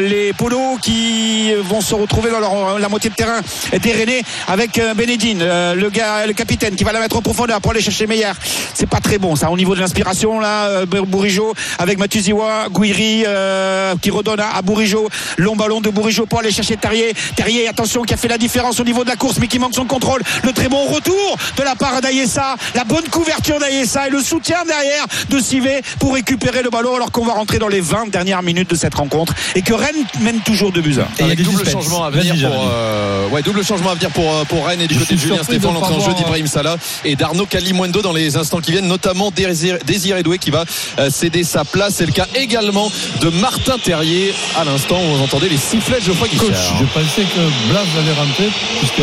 les 0.00 0.32
polos 0.34 0.78
qui 0.80 1.52
vont 1.64 1.80
se 1.80 1.94
retrouver 1.94 2.30
dans 2.30 2.38
leur, 2.38 2.78
la 2.78 2.88
moitié 2.88 3.10
de 3.10 3.14
terrain 3.14 3.40
dérainée 3.82 4.22
avec 4.46 4.80
Benedine, 4.96 5.40
le 5.40 5.90
gars, 5.90 6.26
le 6.26 6.32
capitaine 6.32 6.76
qui 6.76 6.84
va 6.84 6.92
la 6.92 7.00
mettre 7.00 7.16
en 7.16 7.22
profondeur 7.22 7.55
pour 7.60 7.72
aller 7.72 7.80
chercher 7.80 8.06
Meyer. 8.06 8.32
C'est 8.74 8.88
pas 8.88 9.00
très 9.00 9.18
bon 9.18 9.36
ça 9.36 9.50
au 9.50 9.56
niveau 9.56 9.74
de 9.74 9.80
l'inspiration 9.80 10.40
là. 10.40 10.66
euh, 10.68 10.86
Bourigeau 10.86 11.54
avec 11.78 11.98
Matuziwa, 11.98 12.66
Guiri 12.70 13.24
euh, 13.26 13.94
qui 14.00 14.10
redonne 14.10 14.40
à, 14.40 14.56
à 14.56 14.62
Bourigeau. 14.62 15.08
Long 15.38 15.56
ballon 15.56 15.80
de 15.80 15.90
Bourigeau 15.90 16.26
pour 16.26 16.40
aller 16.40 16.50
chercher 16.52 16.76
Terrier. 16.76 17.14
Terrier, 17.36 17.68
attention, 17.68 18.02
qui 18.02 18.14
a 18.14 18.16
fait 18.16 18.28
la 18.28 18.38
différence 18.38 18.80
au 18.80 18.84
niveau 18.84 19.04
de 19.04 19.08
la 19.08 19.16
course, 19.16 19.38
mais 19.40 19.46
qui 19.46 19.58
manque 19.58 19.74
son 19.74 19.84
contrôle. 19.84 20.22
Le 20.42 20.52
très 20.52 20.68
bon 20.68 20.84
retour 20.86 21.36
de 21.56 21.62
la 21.62 21.74
part 21.74 22.00
d'Ayessa, 22.00 22.56
la 22.74 22.84
bonne 22.84 23.04
couverture 23.10 23.58
d'Ayessa 23.58 24.06
et 24.08 24.10
le 24.10 24.20
soutien 24.20 24.58
derrière 24.66 25.06
de 25.30 25.38
Sivé 25.38 25.80
pour 26.00 26.14
récupérer 26.14 26.62
le 26.62 26.70
ballon 26.70 26.96
alors 26.96 27.10
qu'on 27.12 27.24
va 27.24 27.34
rentrer 27.34 27.58
dans 27.58 27.68
les 27.68 27.80
20 27.80 28.10
dernières 28.10 28.42
minutes 28.42 28.70
de 28.70 28.76
cette 28.76 28.94
rencontre 28.94 29.34
et 29.54 29.62
que 29.62 29.72
Rennes 29.74 30.04
mène 30.20 30.40
toujours 30.40 30.72
de 30.72 30.80
buts. 30.80 30.96
Et 30.98 31.02
il 31.18 31.20
y 31.20 31.22
a 31.22 31.24
Avec 31.26 31.38
des 31.38 31.44
double 31.44 31.68
changement 31.68 32.04
à 32.04 32.10
venir 32.10 32.34
pour 32.50 32.68
euh, 32.70 33.28
ouais 33.30 33.42
double 33.42 33.64
changement 33.64 33.90
à 33.90 33.94
venir 33.94 34.10
pour 34.10 34.30
pour 34.46 34.66
Rennes 34.66 34.80
et 34.80 34.86
du 34.88 34.94
Je 34.94 35.00
côté 35.00 35.14
de 35.14 35.20
Julien 35.20 35.42
Stéphane 35.42 35.74
l'entrée 35.74 35.94
en 35.94 36.00
jeu 36.00 36.12
d'Ibrahim 36.14 36.46
Salah 36.46 36.76
et 37.04 37.16
d'Arnaud 37.16 37.45
Kalimuendo 37.46 38.02
dans 38.02 38.12
les 38.12 38.36
instants 38.36 38.60
qui 38.60 38.72
viennent 38.72 38.88
notamment 38.88 39.30
Désiré 39.30 40.22
Doué 40.22 40.38
qui 40.38 40.50
va 40.50 40.64
euh, 40.98 41.10
céder 41.10 41.44
sa 41.44 41.64
place 41.64 41.94
c'est 41.96 42.06
le 42.06 42.12
cas 42.12 42.26
également 42.34 42.90
de 43.20 43.28
Martin 43.28 43.78
Terrier 43.82 44.34
à 44.56 44.64
l'instant 44.64 45.00
où 45.02 45.16
vous 45.16 45.22
entendez 45.24 45.48
les 45.48 45.56
sifflets 45.56 46.00
de 46.00 46.04
Geoffroy 46.04 46.28
Coach, 46.28 46.48
Guichard 46.48 46.76
je 46.80 46.84
pensais 47.00 47.22
que 47.22 47.70
Blas 47.70 47.80
allait 47.98 48.12
rentrer, 48.12 48.48
puisque 48.78 49.00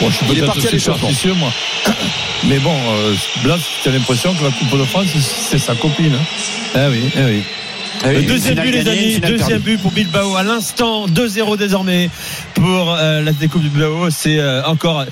bon, 0.00 0.10
je 0.10 0.16
suis 0.16 0.26
Il 0.30 0.38
est 0.38 0.42
peut-être 0.42 1.00
parti 1.00 1.28
à 1.28 1.34
moi. 1.34 1.50
Mais 2.44 2.58
bon, 2.58 2.72
euh, 2.72 3.14
Blas, 3.42 3.58
tu 3.82 3.88
as 3.88 3.92
l'impression 3.92 4.34
que 4.34 4.44
la 4.44 4.50
Coupe 4.50 4.78
de 4.78 4.84
France, 4.84 5.06
c'est- 5.50 5.58
sa 5.58 5.74
copine. 5.74 6.14
hein. 6.14 6.24
Ah 6.74 6.88
oui, 6.90 7.10
ah 7.16 7.20
oui. 7.26 7.42
Le 8.04 8.20
Une 8.20 8.26
deuxième 8.26 8.54
but, 8.60 8.70
les 8.70 8.88
amis. 8.88 9.18
Deuxième 9.20 9.58
but 9.58 9.80
pour 9.80 9.90
Bilbao 9.90 10.36
à 10.36 10.42
l'instant. 10.44 11.06
2-0 11.08 11.56
désormais 11.56 12.10
pour 12.54 12.94
euh, 12.94 13.22
l'Atlético 13.22 13.58
de 13.58 13.68
Bilbao. 13.68 14.08
C'est 14.10 14.38
euh, 14.38 14.62
encore. 14.64 15.04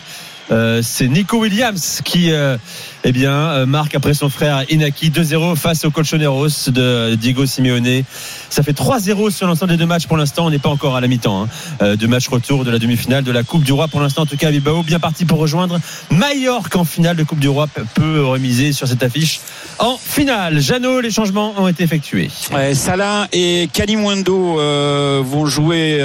Euh, 0.50 0.80
c'est 0.82 1.08
Nico 1.08 1.38
Williams 1.38 2.00
qui 2.04 2.32
euh, 2.32 2.56
eh 3.04 3.12
bien, 3.12 3.32
euh, 3.32 3.66
marque 3.66 3.94
après 3.94 4.14
son 4.14 4.28
frère 4.28 4.64
Inaki 4.70 5.10
2-0 5.10 5.56
face 5.56 5.84
au 5.84 5.90
Colchoneros 5.90 6.68
de 6.68 7.14
Diego 7.14 7.46
Simeone. 7.46 8.02
Ça 8.50 8.62
fait 8.62 8.72
3-0 8.72 9.30
sur 9.30 9.46
l'ensemble 9.46 9.72
des 9.72 9.76
deux 9.76 9.86
matchs 9.86 10.06
pour 10.06 10.16
l'instant. 10.16 10.46
On 10.46 10.50
n'est 10.50 10.58
pas 10.58 10.68
encore 10.68 10.96
à 10.96 11.00
la 11.00 11.08
mi-temps 11.08 11.44
hein, 11.44 11.48
euh, 11.82 11.96
de 11.96 12.06
match 12.06 12.28
retour 12.28 12.64
de 12.64 12.70
la 12.70 12.78
demi-finale 12.78 13.24
de 13.24 13.32
la 13.32 13.42
Coupe 13.42 13.64
du 13.64 13.72
Roi. 13.72 13.88
Pour 13.88 14.00
l'instant, 14.00 14.22
en 14.22 14.26
tout 14.26 14.36
cas, 14.36 14.50
Bilbao 14.50 14.82
bien 14.82 14.98
parti 14.98 15.24
pour 15.24 15.38
rejoindre 15.38 15.80
Mallorca 16.10 16.78
en 16.78 16.84
finale 16.84 17.16
de 17.16 17.24
Coupe 17.24 17.40
du 17.40 17.48
Roi 17.48 17.68
peut 17.94 18.24
remiser 18.24 18.72
sur 18.72 18.88
cette 18.88 19.02
affiche 19.02 19.40
en 19.78 19.96
finale. 19.98 20.60
Jeannot, 20.60 21.00
les 21.00 21.10
changements 21.10 21.54
ont 21.58 21.68
été 21.68 21.84
effectués. 21.84 22.30
Salah 22.74 23.28
et 23.32 23.68
Kalimundo 23.72 24.58
euh, 24.58 25.22
vont 25.24 25.46
jouer 25.46 26.00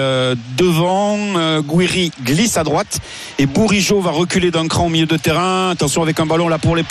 devant. 0.57 1.17
Euh, 1.51 1.61
Guiri 1.61 2.11
glisse 2.23 2.57
à 2.57 2.63
droite 2.63 2.99
et 3.37 3.45
Bourigeau 3.45 4.01
va 4.01 4.11
reculer 4.11 4.51
d'un 4.51 4.67
cran 4.67 4.85
au 4.85 4.89
milieu 4.89 5.05
de 5.05 5.17
terrain. 5.17 5.69
Attention 5.69 6.01
avec 6.01 6.19
un 6.19 6.25
ballon 6.25 6.47
là 6.47 6.57
pour 6.57 6.75
les 6.75 6.83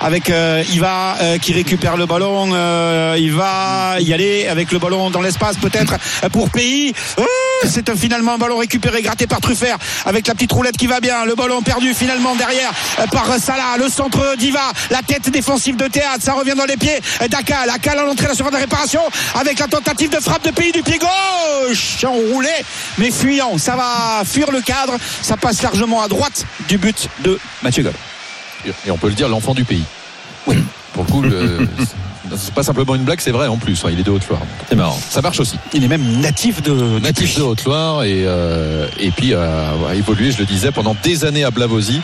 Avec 0.00 0.30
euh, 0.30 0.64
Iva 0.72 1.16
euh, 1.20 1.38
qui 1.38 1.52
récupère 1.52 1.96
le 1.96 2.06
ballon. 2.06 2.50
Euh, 2.54 3.16
il 3.18 3.32
va 3.32 3.96
y 4.00 4.14
aller 4.14 4.46
avec 4.48 4.72
le 4.72 4.78
ballon 4.78 5.10
dans 5.10 5.20
l'espace 5.20 5.56
peut-être 5.56 5.94
euh, 6.24 6.28
pour 6.30 6.48
Pays. 6.48 6.94
C'est 7.64 7.94
finalement 7.96 8.34
un 8.34 8.38
ballon 8.38 8.56
récupéré, 8.56 9.02
gratté 9.02 9.26
par 9.26 9.40
Truffert 9.40 9.76
avec 10.06 10.26
la 10.26 10.34
petite 10.34 10.52
roulette 10.52 10.76
qui 10.76 10.86
va 10.86 11.00
bien. 11.00 11.24
Le 11.24 11.34
ballon 11.34 11.60
perdu 11.60 11.92
finalement 11.92 12.34
derrière 12.34 12.72
par 13.12 13.26
Salah. 13.38 13.76
Le 13.78 13.88
centre 13.88 14.36
d'Iva, 14.36 14.72
la 14.90 15.02
tête 15.02 15.28
défensive 15.30 15.76
de 15.76 15.86
Théâtre. 15.86 16.22
Ça 16.22 16.32
revient 16.32 16.54
dans 16.56 16.64
les 16.64 16.76
pieds 16.76 17.00
d'Akal. 17.28 17.68
Akal 17.68 17.98
à 17.98 18.04
l'entrée 18.04 18.24
de 18.24 18.30
la 18.30 18.34
surface 18.34 18.54
de 18.54 18.58
réparation 18.58 19.02
avec 19.34 19.58
la 19.58 19.66
tentative 19.66 20.10
de 20.10 20.20
frappe 20.20 20.44
de 20.44 20.50
pays 20.50 20.72
du 20.72 20.82
pied 20.82 20.98
gauche. 20.98 22.04
Enroulé 22.04 22.48
mais 22.98 23.10
fuyant. 23.10 23.58
Ça 23.58 23.76
va 23.76 24.22
fuir 24.24 24.50
le 24.50 24.62
cadre. 24.62 24.96
Ça 25.22 25.36
passe 25.36 25.62
largement 25.62 26.02
à 26.02 26.08
droite 26.08 26.46
du 26.68 26.78
but 26.78 27.08
de 27.20 27.38
Mathieu 27.62 27.82
Gall. 27.82 27.94
Et 28.86 28.90
on 28.90 28.96
peut 28.98 29.08
le 29.08 29.14
dire, 29.14 29.28
l'enfant 29.28 29.54
du 29.54 29.64
pays. 29.64 29.84
Oui. 30.46 30.56
Pour 30.92 31.04
le 31.04 31.10
coup, 31.10 31.22
le- 31.22 31.68
c'est 32.36 32.54
pas 32.54 32.62
simplement 32.62 32.94
une 32.94 33.04
blague, 33.04 33.20
c'est 33.20 33.30
vrai 33.30 33.46
en 33.46 33.56
plus. 33.56 33.84
hein, 33.84 33.88
il 33.92 34.00
est 34.00 34.02
de 34.02 34.10
Haute-Loire. 34.10 34.40
C'est 34.68 34.76
marrant. 34.76 34.98
Ça 35.10 35.22
marche 35.22 35.40
aussi. 35.40 35.58
Il 35.74 35.84
est 35.84 35.88
même 35.88 36.20
natif 36.20 36.62
de 36.62 36.98
Natif 37.00 37.36
de 37.36 37.42
Haute-Loire 37.42 38.04
et, 38.04 38.24
euh, 38.26 38.88
et 38.98 39.10
puis 39.10 39.32
euh, 39.34 39.88
a 39.88 39.94
évolué, 39.94 40.30
je 40.32 40.38
le 40.38 40.44
disais, 40.44 40.72
pendant 40.72 40.96
des 41.02 41.24
années 41.24 41.44
à 41.44 41.50
Blavozy, 41.50 42.00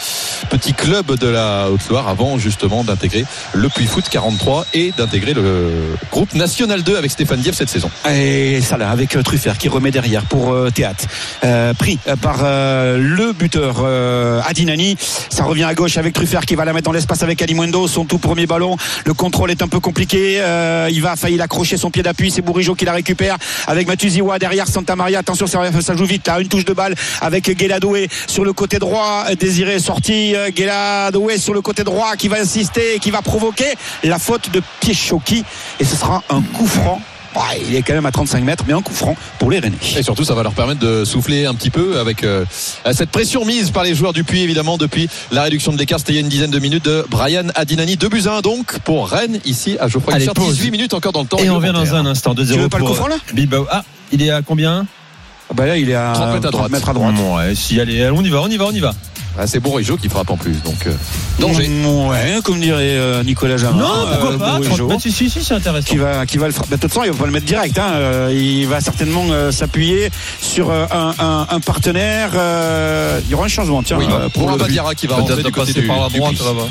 petit 0.50 0.74
club 0.74 1.16
de 1.18 1.26
la 1.28 1.68
Haute-Loire, 1.70 2.08
avant 2.08 2.38
justement 2.38 2.84
d'intégrer 2.84 3.24
le 3.52 3.68
Puy-Foot 3.68 4.04
43 4.10 4.66
et 4.74 4.92
d'intégrer 4.96 5.34
le 5.34 5.70
groupe 6.10 6.34
National 6.34 6.82
2 6.82 6.96
avec 6.96 7.10
Stéphane 7.10 7.40
Dieff 7.40 7.54
cette 7.56 7.70
saison. 7.70 7.90
Et 8.10 8.60
ça 8.60 8.76
là, 8.76 8.90
avec 8.90 9.16
euh, 9.16 9.22
Truffert 9.22 9.58
qui 9.58 9.68
remet 9.68 9.90
derrière 9.90 10.24
pour 10.24 10.52
euh, 10.52 10.70
Théâtre. 10.70 11.04
Euh, 11.44 11.74
pris 11.74 11.98
par 12.20 12.42
le 12.42 13.32
buteur 13.32 13.84
Adinani. 14.46 14.96
Ça 15.30 15.44
revient 15.44 15.64
à 15.64 15.74
gauche 15.74 15.96
avec 15.96 16.14
Truffert 16.14 16.44
qui 16.46 16.54
va 16.54 16.64
la 16.64 16.72
mettre 16.72 16.84
dans 16.84 16.92
l'espace 16.92 17.22
avec 17.22 17.40
Alimundo. 17.42 17.86
Son 17.88 18.04
tout 18.04 18.18
premier 18.18 18.46
ballon. 18.46 18.76
Le 19.04 19.14
contrôle 19.14 19.50
est 19.50 19.62
un 19.62 19.68
peu 19.68 19.80
compliqué. 19.80 20.11
Euh, 20.14 20.88
il 20.90 21.02
va 21.02 21.16
failli 21.16 21.36
l'accrocher 21.36 21.76
son 21.76 21.90
pied 21.90 22.02
d'appui. 22.02 22.30
C'est 22.30 22.42
Bourigeau 22.42 22.74
qui 22.74 22.84
la 22.84 22.92
récupère 22.92 23.36
avec 23.66 23.86
Matuziwa 23.86 24.38
derrière 24.38 24.68
Santa 24.68 24.96
Maria. 24.96 25.20
Attention, 25.20 25.46
ça, 25.46 25.96
joue 25.96 26.04
vite 26.04 26.26
là. 26.26 26.40
Une 26.40 26.48
touche 26.48 26.64
de 26.64 26.72
balle 26.72 26.94
avec 27.20 27.50
Guéladoué 27.50 28.08
sur 28.26 28.44
le 28.44 28.52
côté 28.52 28.78
droit. 28.78 29.24
Désiré 29.38 29.78
sorti. 29.78 30.34
Euh, 30.34 30.50
Guéladoué 30.50 31.38
sur 31.38 31.54
le 31.54 31.60
côté 31.60 31.84
droit 31.84 32.16
qui 32.16 32.28
va 32.28 32.40
insister 32.40 32.96
et 32.96 32.98
qui 32.98 33.10
va 33.10 33.22
provoquer 33.22 33.72
la 34.04 34.18
faute 34.18 34.50
de 34.50 34.62
Pieschoki. 34.80 35.44
Et 35.80 35.84
ce 35.84 35.96
sera 35.96 36.22
un 36.30 36.42
coup 36.42 36.66
franc. 36.66 37.00
Ouais, 37.34 37.62
il 37.66 37.74
est 37.74 37.82
quand 37.82 37.94
même 37.94 38.04
à 38.04 38.10
35 38.12 38.44
mètres, 38.44 38.64
mais 38.66 38.74
un 38.74 38.82
coup 38.82 38.92
franc 38.92 39.16
pour 39.38 39.50
les 39.50 39.58
Rennais. 39.58 39.76
Et 39.96 40.02
surtout, 40.02 40.24
ça 40.24 40.34
va 40.34 40.42
leur 40.42 40.52
permettre 40.52 40.80
de 40.80 41.04
souffler 41.04 41.46
un 41.46 41.54
petit 41.54 41.70
peu 41.70 41.98
avec 41.98 42.24
euh, 42.24 42.44
cette 42.92 43.10
pression 43.10 43.44
mise 43.46 43.70
par 43.70 43.84
les 43.84 43.94
joueurs 43.94 44.12
du 44.12 44.22
Puy, 44.22 44.42
évidemment, 44.42 44.76
depuis 44.76 45.08
la 45.30 45.42
réduction 45.42 45.72
de 45.72 45.78
l'écart. 45.78 45.98
C'était 45.98 46.12
il 46.12 46.16
y 46.16 46.18
a 46.18 46.20
une 46.22 46.28
dizaine 46.28 46.50
de 46.50 46.58
minutes 46.58 46.84
de 46.84 47.06
Brian 47.08 47.46
Adinani. 47.54 47.96
2 47.96 48.08
buts 48.08 48.22
à 48.26 48.36
1 48.36 48.40
donc 48.42 48.78
pour 48.80 49.08
Rennes, 49.08 49.40
ici 49.46 49.76
à 49.80 49.88
Geoffroy 49.88 50.12
Allez, 50.14 50.24
Guichard. 50.26 50.34
pause. 50.34 50.54
18 50.56 50.70
minutes 50.72 50.94
encore 50.94 51.12
dans 51.12 51.22
le 51.22 51.26
temps. 51.26 51.38
Et 51.38 51.48
on 51.48 51.56
revient 51.56 51.72
dans 51.72 51.94
un 51.94 52.04
instant. 52.04 52.34
2-0 52.34 52.52
Tu 52.52 52.58
veux 52.58 52.68
pas 52.68 52.78
le 52.78 52.84
coup 52.84 52.94
franc, 52.94 53.06
là 53.08 53.16
Bilbao. 53.32 53.66
Ah, 53.70 53.82
il 54.12 54.22
est 54.22 54.30
à 54.30 54.42
combien? 54.42 54.86
Ah 55.50 55.54
Bah 55.54 55.66
là, 55.66 55.78
il 55.78 55.88
est 55.88 55.94
à 55.94 56.12
30 56.14 56.34
mètres 56.34 56.46
à 56.48 56.50
droite. 56.50 56.70
mètres 56.70 56.88
à 56.88 56.92
droite. 56.92 57.14
Ouais, 57.34 57.54
si, 57.54 57.80
allez, 57.80 58.10
on 58.10 58.22
y 58.22 58.28
va, 58.28 58.42
on 58.42 58.48
y 58.48 58.56
va, 58.58 58.66
on 58.66 58.72
y 58.72 58.80
va. 58.80 58.92
Ah, 59.38 59.46
c'est 59.46 59.60
Bourigeau 59.60 59.96
qui 59.96 60.08
frappe 60.08 60.30
en 60.30 60.36
plus. 60.36 60.56
Donc, 60.62 60.86
euh, 60.86 60.92
danger. 61.38 61.68
Ouais, 61.84 62.38
comme 62.44 62.60
dirait 62.60 62.96
euh, 62.96 63.22
Nicolas 63.24 63.56
Jamin. 63.56 63.78
non, 63.78 64.06
pourquoi 64.10 64.32
euh, 64.32 64.38
pas 64.38 64.56
Bourigeau, 64.58 64.76
30 64.76 64.88
mètres, 64.90 65.02
si, 65.02 65.10
si, 65.12 65.30
si, 65.30 65.42
c'est 65.42 65.54
intéressant. 65.54 65.86
Qui 65.86 65.96
va, 65.96 66.26
qui 66.26 66.36
va 66.36 66.46
le 66.46 66.52
frapper. 66.52 66.70
Bah, 66.72 66.76
De 66.76 66.82
toute 66.82 66.90
façon, 66.92 67.04
il 67.06 67.12
va 67.12 67.18
pas 67.18 67.26
le 67.26 67.32
mettre 67.32 67.46
direct. 67.46 67.78
Hein. 67.78 67.92
Euh, 67.94 68.30
Il 68.34 68.66
va 68.68 68.80
certainement 68.80 69.24
euh, 69.30 69.50
s'appuyer 69.50 70.10
sur 70.40 70.70
un, 70.70 71.14
un- 71.18 71.46
un 71.48 71.60
partenaire. 71.60 72.30
euh, 72.34 73.20
Il 73.24 73.30
y 73.30 73.34
aura 73.34 73.46
un 73.46 73.48
changement, 73.48 73.82
tiens, 73.82 73.96
Oui, 73.98 74.06
euh, 74.10 74.28
pour 74.28 74.48
le 74.50 74.56
but. 74.56 74.60
Badiara 74.64 74.94
qui 74.94 75.06
va 75.06 75.16
rentrer 75.16 75.36
du 75.36 75.42
côté 75.44 75.60
passer 75.72 75.80
du, 75.80 75.86
par 75.86 76.00
la 76.00 76.08
droite 76.08 76.38
là-bas. 76.38 76.68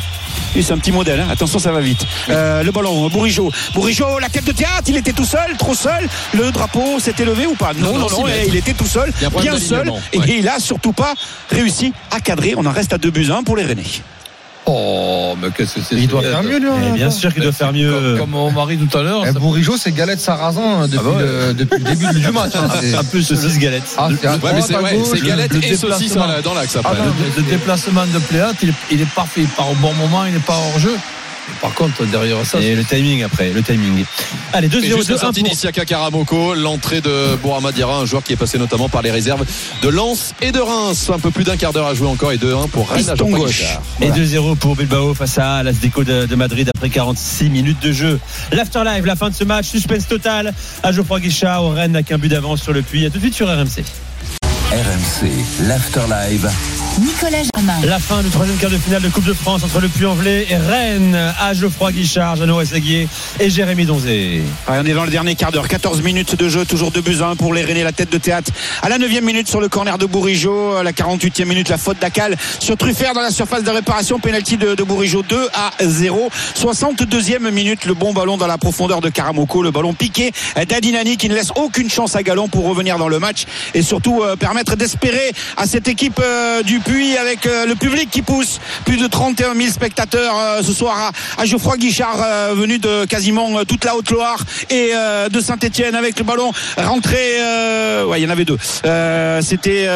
Oui, 0.56 0.64
c'est 0.64 0.74
un 0.74 0.78
petit 0.78 0.92
modèle. 0.92 1.20
hein. 1.22 1.28
Attention, 1.32 1.60
ça 1.60 1.72
va 1.72 1.80
vite. 1.80 2.06
Euh, 2.30 2.62
le 2.62 2.72
ballon, 2.72 3.08
Bourigeau. 3.10 3.50
Bourigeau, 3.74 4.20
la 4.20 4.28
tête 4.30 4.44
de 4.46 4.52
théâtre. 4.52 4.84
Il 4.88 4.98
était 4.98 5.14
tout 5.14 5.24
seul, 5.26 5.56
trop 5.58 5.74
seul. 5.74 6.08
Le 6.34 6.52
drapeau 6.52 7.00
s'est 7.00 7.16
élevé 7.20 7.48
ou 7.48 7.56
pas? 7.56 7.72
Non, 7.74 7.94
Non, 7.98 8.08
non. 8.10 8.26
Il 8.48 8.56
était 8.56 8.74
tout 8.74 8.86
seul, 8.86 9.12
Il 9.18 9.22
y 9.22 9.26
a 9.26 9.28
un 9.28 9.32
problème 9.32 9.56
bien 9.56 9.66
seul. 9.66 9.92
Et 10.14 10.20
ouais. 10.20 10.26
il 10.40 10.48
a 10.50 10.60
surtout 10.60 10.92
pas 10.92 11.14
réussi 11.50 11.94
à 12.12 12.20
cadrer. 12.20 12.51
On 12.58 12.66
en 12.66 12.72
reste 12.72 12.94
à 12.94 12.98
2 12.98 13.10
buts 13.12 13.28
à 13.32 13.38
1 13.38 13.44
pour 13.44 13.56
les 13.58 13.64
Rennais. 13.64 13.84
Oh, 14.68 15.36
mais 15.42 15.48
qu'est-ce 15.50 15.76
que 15.76 15.82
c'est 15.82 15.96
Il 15.96 16.08
doit 16.08 16.22
faire 16.22 16.44
mieux, 16.44 16.60
lui. 16.60 16.68
Eh 16.70 16.88
hein, 16.90 16.94
bien 16.94 17.08
attends. 17.08 17.16
sûr 17.16 17.34
qu'il 17.34 17.42
doit 17.42 17.52
faire 17.52 17.74
mieux. 17.74 17.92
Comme, 17.92 18.18
comme 18.20 18.30
mon 18.30 18.52
mari 18.52 18.78
tout 18.78 18.96
à 18.98 19.02
l'heure. 19.02 19.24
Eh, 19.28 19.32
Bourigeau, 19.32 19.76
c'est 19.76 19.92
galette 19.92 20.20
sarrasin 20.20 20.62
hein, 20.84 20.88
depuis, 20.88 21.00
Ah 21.00 21.04
bah 21.04 21.18
ouais. 21.18 21.24
le, 21.48 21.54
depuis 21.56 21.80
le 21.80 21.96
début 21.96 22.20
du 22.20 22.32
match. 22.32 22.52
hein. 22.56 22.68
Un 23.00 23.04
peu 23.04 23.22
saucisse 23.22 23.58
galette. 23.58 23.84
Ah, 23.98 24.10
c'est 24.10 24.28
Ouais, 24.28 24.62
c'est 24.62 24.76
ouais, 24.78 25.20
galette 25.28 25.54
le 25.54 25.64
et 25.66 25.76
saucisse 25.76 26.12
déplacement. 26.12 26.22
dans 26.28 26.28
la- 26.32 26.42
dans 26.44 26.54
l'axe 26.54 26.76
après. 26.76 26.92
Ah 26.96 27.06
non, 27.06 27.12
Le, 27.38 27.42
le 27.42 27.50
déplacement 27.50 28.06
de 28.06 28.20
Pléat, 28.20 28.52
il, 28.62 28.70
est- 28.70 28.74
il 28.92 29.02
est 29.02 29.10
parfait. 29.14 29.42
Il 29.42 29.48
part 29.48 29.72
au 29.72 29.76
bon 29.76 29.94
moment, 29.96 30.26
il 30.26 30.34
n'est 30.34 30.40
pas 30.40 30.54
hors 30.56 30.78
jeu. 30.80 30.96
Par 31.62 31.74
contre, 31.74 32.06
derrière 32.06 32.46
ça, 32.46 32.60
Et 32.60 32.76
le 32.76 32.84
timing 32.84 33.24
après, 33.24 33.52
le 33.52 33.62
timing. 33.62 34.04
Allez, 34.54 34.68
Et 34.68 34.70
2-0, 34.70 34.82
juste 34.82 35.10
la 35.10 35.16
2-1 35.16 35.20
sortie 35.20 35.42
pour... 35.42 35.50
d'Isiaka 35.50 35.86
Karamoko, 35.86 36.56
l'entrée 36.56 37.02
de 37.02 37.36
Bourama 37.42 37.72
Diarra, 37.72 38.00
un 38.00 38.06
joueur 38.06 38.24
qui 38.24 38.34
est 38.34 38.38
passé 38.38 38.58
notamment 38.58 38.90
par 38.90 39.02
les 39.02 39.12
réserves 39.12 39.46
de 39.82 39.90
Lens 39.90 40.34
et 40.42 40.52
de 40.52 40.60
Reims. 40.60 41.12
Un 41.14 41.20
peu 41.20 41.32
plus 41.32 41.44
d'un 41.44 41.58
quart 41.58 41.74
d'heure 41.74 41.88
à 41.88 41.94
jouer 41.94 42.08
encore 42.08 42.32
et 42.32 42.38
2-1 42.38 42.70
pour 42.70 42.90
Rennes 42.90 43.10
à 43.10 43.16
gauche. 43.16 43.64
Et 44.02 44.10
2-0 44.10 44.56
pour 44.58 44.76
Bilbao 44.76 45.14
face 45.14 45.38
à 45.38 45.64
l'Asdeco 45.64 46.04
de, 46.04 46.26
de 46.26 46.36
Madrid 46.36 46.70
après 46.76 46.90
46 46.90 47.50
minutes 47.50 47.82
de 47.82 47.92
jeu. 47.92 48.20
L'afterlife, 48.52 49.06
la 49.06 49.16
fin 49.16 49.30
de 49.30 49.36
ce 49.36 49.44
match, 49.44 49.68
suspense 49.68 50.08
total 50.08 50.54
à 50.84 50.92
Geoffroy 50.92 51.20
Guichard. 51.20 51.64
Au 51.64 51.70
Rennes 51.70 51.92
n'a 51.92 52.04
qu'un 52.04 52.18
but 52.18 52.30
d'avance 52.30 52.62
sur 52.62 52.74
le 52.74 52.82
puits. 52.82 53.06
À 53.06 53.10
tout 53.10 53.18
de 53.18 53.24
suite 53.24 53.36
sur 53.36 53.48
RMC. 53.48 53.84
RMC, 54.72 55.30
l'Afterlive. 55.68 56.50
Nicolas 57.00 57.44
Jamin. 57.56 57.86
La 57.86 58.00
fin 58.00 58.22
du 58.22 58.30
troisième 58.30 58.58
quart 58.58 58.70
de 58.70 58.78
finale 58.78 59.02
de 59.02 59.08
Coupe 59.08 59.24
de 59.24 59.34
France 59.34 59.64
entre 59.64 59.80
le 59.80 59.88
Puy-en-Velay 59.88 60.48
et 60.50 60.58
Rennes 60.58 61.18
à 61.40 61.54
Geoffroy 61.54 61.94
Guichard, 61.94 62.36
JeannotEssaguier 62.36 63.08
et 63.40 63.50
Jérémy 63.50 63.86
Donzé. 63.86 64.42
Ouais, 64.68 64.78
on 64.78 64.86
est 64.86 64.94
dans 64.94 65.06
le 65.06 65.10
dernier 65.10 65.36
quart 65.36 65.54
d'heure. 65.54 65.70
14 65.70 66.02
minutes 66.02 66.36
de 66.36 66.50
jeu, 66.50 66.66
toujours 66.66 66.92
2 66.92 67.00
buts 67.02 67.18
à 67.22 67.28
1 67.28 67.36
pour 67.38 67.54
les 67.54 67.64
Rennais, 67.64 67.84
la 67.84 67.94
tête 67.94 68.12
de 68.12 68.18
théâtre. 68.18 68.52
À 68.82 68.90
la 68.90 68.98
9 68.98 69.22
minute 69.22 69.48
sur 69.48 69.62
le 69.62 69.70
corner 69.70 69.98
de 69.98 70.06
Bourigeau. 70.06 70.74
À 70.76 70.84
la 70.84 70.92
48e 70.92 71.46
minute, 71.46 71.70
la 71.70 71.78
faute 71.78 72.00
d'Acal 72.00 72.36
sur 72.60 72.76
Truffert 72.76 73.14
dans 73.14 73.22
la 73.22 73.32
surface 73.32 73.64
de 73.64 73.72
réparation. 73.72 74.20
Penalty 74.20 74.58
de, 74.58 74.76
de 74.76 74.84
Bourigeau 74.84 75.24
2 75.24 75.48
à 75.54 75.72
0. 75.82 76.30
62e 76.60 77.50
minute, 77.52 77.86
le 77.86 77.94
bon 77.94 78.12
ballon 78.14 78.36
dans 78.36 78.48
la 78.48 78.58
profondeur 78.58 79.00
de 79.00 79.10
Karamoko. 79.10 79.64
Le 79.64 79.72
ballon 79.72 79.94
piqué 79.94 80.34
d'Adinani 80.68 81.16
qui 81.16 81.30
ne 81.30 81.36
laisse 81.36 81.52
aucune 81.56 81.90
chance 81.90 82.18
à 82.18 82.24
Galon 82.24 82.50
pour 82.50 82.66
revenir 82.66 82.98
dans 82.98 83.08
le 83.08 83.20
match 83.20 83.46
et 83.74 83.82
surtout 83.82 84.22
euh, 84.22 84.36
permettre 84.36 84.76
d'espérer 84.76 85.32
à 85.56 85.66
cette 85.66 85.88
équipe 85.88 86.20
euh, 86.22 86.64
du 86.64 86.81
Puy 86.82 87.18
avec 87.18 87.46
euh, 87.46 87.66
le 87.66 87.76
public 87.76 88.10
qui 88.10 88.22
pousse. 88.22 88.60
Plus 88.86 88.98
de 88.98 89.08
31 89.08 89.56
000 89.56 89.70
spectateurs 89.72 90.36
euh, 90.38 90.62
ce 90.64 90.74
soir 90.74 91.12
à, 91.38 91.46
Geoffroy 91.46 91.78
Guichard, 91.78 92.18
euh, 92.22 92.54
venu 92.56 92.80
de 92.80 93.06
quasiment 93.06 93.64
toute 93.66 93.86
la 93.86 93.96
Haute-Loire 93.96 94.40
et 94.70 94.92
de 95.30 95.40
Saint-Etienne 95.40 95.96
avec 95.96 96.18
le 96.18 96.24
ballon 96.24 96.52
rentré. 96.78 97.18
ouais, 98.08 98.20
il 98.20 98.24
y 98.24 98.28
en 98.28 98.30
avait 98.30 98.46
deux. 98.46 98.58
C'était 99.42 99.88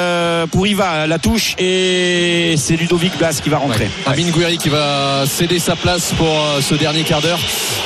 pour 0.52 0.68
Iva 0.68 1.08
la 1.08 1.20
touche 1.20 1.56
et 1.58 2.56
c'est 2.58 2.76
Ludovic 2.76 3.18
Blas 3.18 3.40
qui 3.42 3.50
va 3.50 3.58
rentrer. 3.58 3.90
Amine 4.06 4.32
Gouiri 4.32 4.58
qui 4.58 4.70
va 4.70 5.26
céder 5.28 5.60
sa 5.60 5.76
place 5.76 6.14
pour 6.18 6.36
ce 6.62 6.76
dernier 6.76 7.04
quart 7.04 7.22
d'heure. 7.22 7.40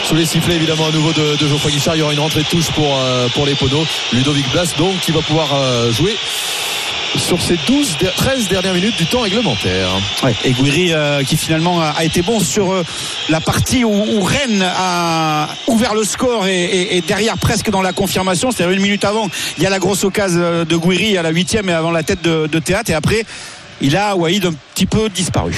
Sous 0.08 0.16
les 0.16 0.26
sifflets 0.26 0.56
évidemment 0.56 0.88
à 0.88 0.92
nouveau 0.92 1.12
de, 1.14 1.38
Geoffroy 1.38 1.72
Guichard, 1.72 1.96
il 1.96 2.00
y 2.00 2.02
aura 2.02 2.14
une 2.14 2.20
rentrée 2.20 2.42
de 2.42 2.48
touche 2.48 2.72
pour, 2.72 2.98
pour 3.34 3.46
les 3.46 3.56
poneaux. 3.56 3.86
Ludovic 4.14 4.50
Blas 4.52 4.74
donc 4.78 5.00
qui 5.02 5.12
va 5.12 5.22
pouvoir 5.22 5.48
jouer 5.92 6.16
sur 7.17 7.41
ces 7.41 7.58
12, 7.67 7.98
der- 8.00 8.13
13 8.13 8.48
dernières 8.50 8.74
minutes 8.74 8.98
du 8.98 9.06
temps 9.06 9.22
réglementaire. 9.22 9.89
Ouais, 10.24 10.36
et 10.45 10.52
Gouiri 10.52 10.93
euh, 10.93 11.24
qui 11.24 11.38
finalement 11.38 11.82
a, 11.82 11.88
a 11.98 12.04
été 12.04 12.22
bon 12.22 12.39
sur 12.39 12.72
euh, 12.72 12.84
la 13.30 13.41
partie 13.41 13.84
où, 13.84 13.89
où 13.91 14.22
Rennes 14.24 14.62
a 14.63 15.48
ouvert 15.67 15.93
le 15.93 16.04
score 16.04 16.48
et, 16.48 16.63
et- 16.65 16.98
et 16.98 17.02
derrière 17.02 17.38
presque 17.38 17.69
dans 17.69 17.82
la 17.82 17.93
confirmation, 17.93 18.52
c'est-à-dire 18.52 18.76
une 18.76 18.82
minute 18.84 19.04
avant, 19.06 19.28
il 19.58 19.63
y 19.63 19.65
a 19.65 19.69
la 19.69 19.80
grosse 19.80 20.04
occasion 20.04 20.39
euh, 20.41 20.65
de 20.65 20.76
Gouiri 20.76 21.17
à 21.17 21.22
la 21.24 21.30
huitième 21.32 21.69
et 21.69 21.74
avant 21.74 21.91
la 21.91 22.04
tête 22.04 22.22
de, 22.22 22.48
de 22.48 22.60
Théâtre 22.60 22.91
et 22.91 22.93
après 22.93 23.26
il 23.82 23.95
a 23.98 24.15
Waïd 24.15 24.45
un 24.45 24.54
petit 24.76 24.86
peu 24.86 25.10
disparu. 25.10 25.54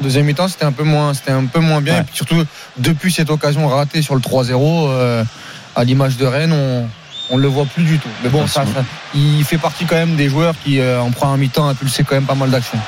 Deuxième 0.00 0.26
mi-temps, 0.26 0.48
c'était 0.48 0.64
un 0.64 0.72
peu 0.72 0.82
moins, 0.82 1.14
c'était 1.14 1.30
un 1.30 1.44
peu 1.46 1.60
moins 1.60 1.80
bien. 1.80 1.94
Ouais. 1.94 2.00
Et 2.00 2.04
puis 2.04 2.16
surtout, 2.16 2.42
depuis 2.76 3.12
cette 3.12 3.30
occasion 3.30 3.66
ratée 3.68 4.02
sur 4.02 4.16
le 4.16 4.20
3-0, 4.20 4.52
euh, 4.90 5.24
à 5.76 5.84
l'image 5.84 6.16
de 6.16 6.26
Rennes, 6.26 6.52
on 6.52 6.86
on 7.30 7.36
le 7.36 7.48
voit 7.48 7.64
plus 7.66 7.84
du 7.84 7.98
tout. 7.98 8.08
Mais 8.22 8.28
bon, 8.28 8.46
ça, 8.46 8.64
ça- 8.66 8.84
il 9.14 9.44
fait 9.44 9.58
partie 9.58 9.84
quand 9.86 9.96
même 9.96 10.16
des 10.16 10.28
joueurs 10.28 10.54
qui, 10.64 10.80
euh, 10.80 11.00
en 11.00 11.10
première 11.10 11.36
mi-temps, 11.38 11.68
impulsaient 11.68 12.04
quand 12.04 12.14
même 12.16 12.26
pas 12.26 12.34
mal 12.34 12.50
d'actions. 12.50 12.78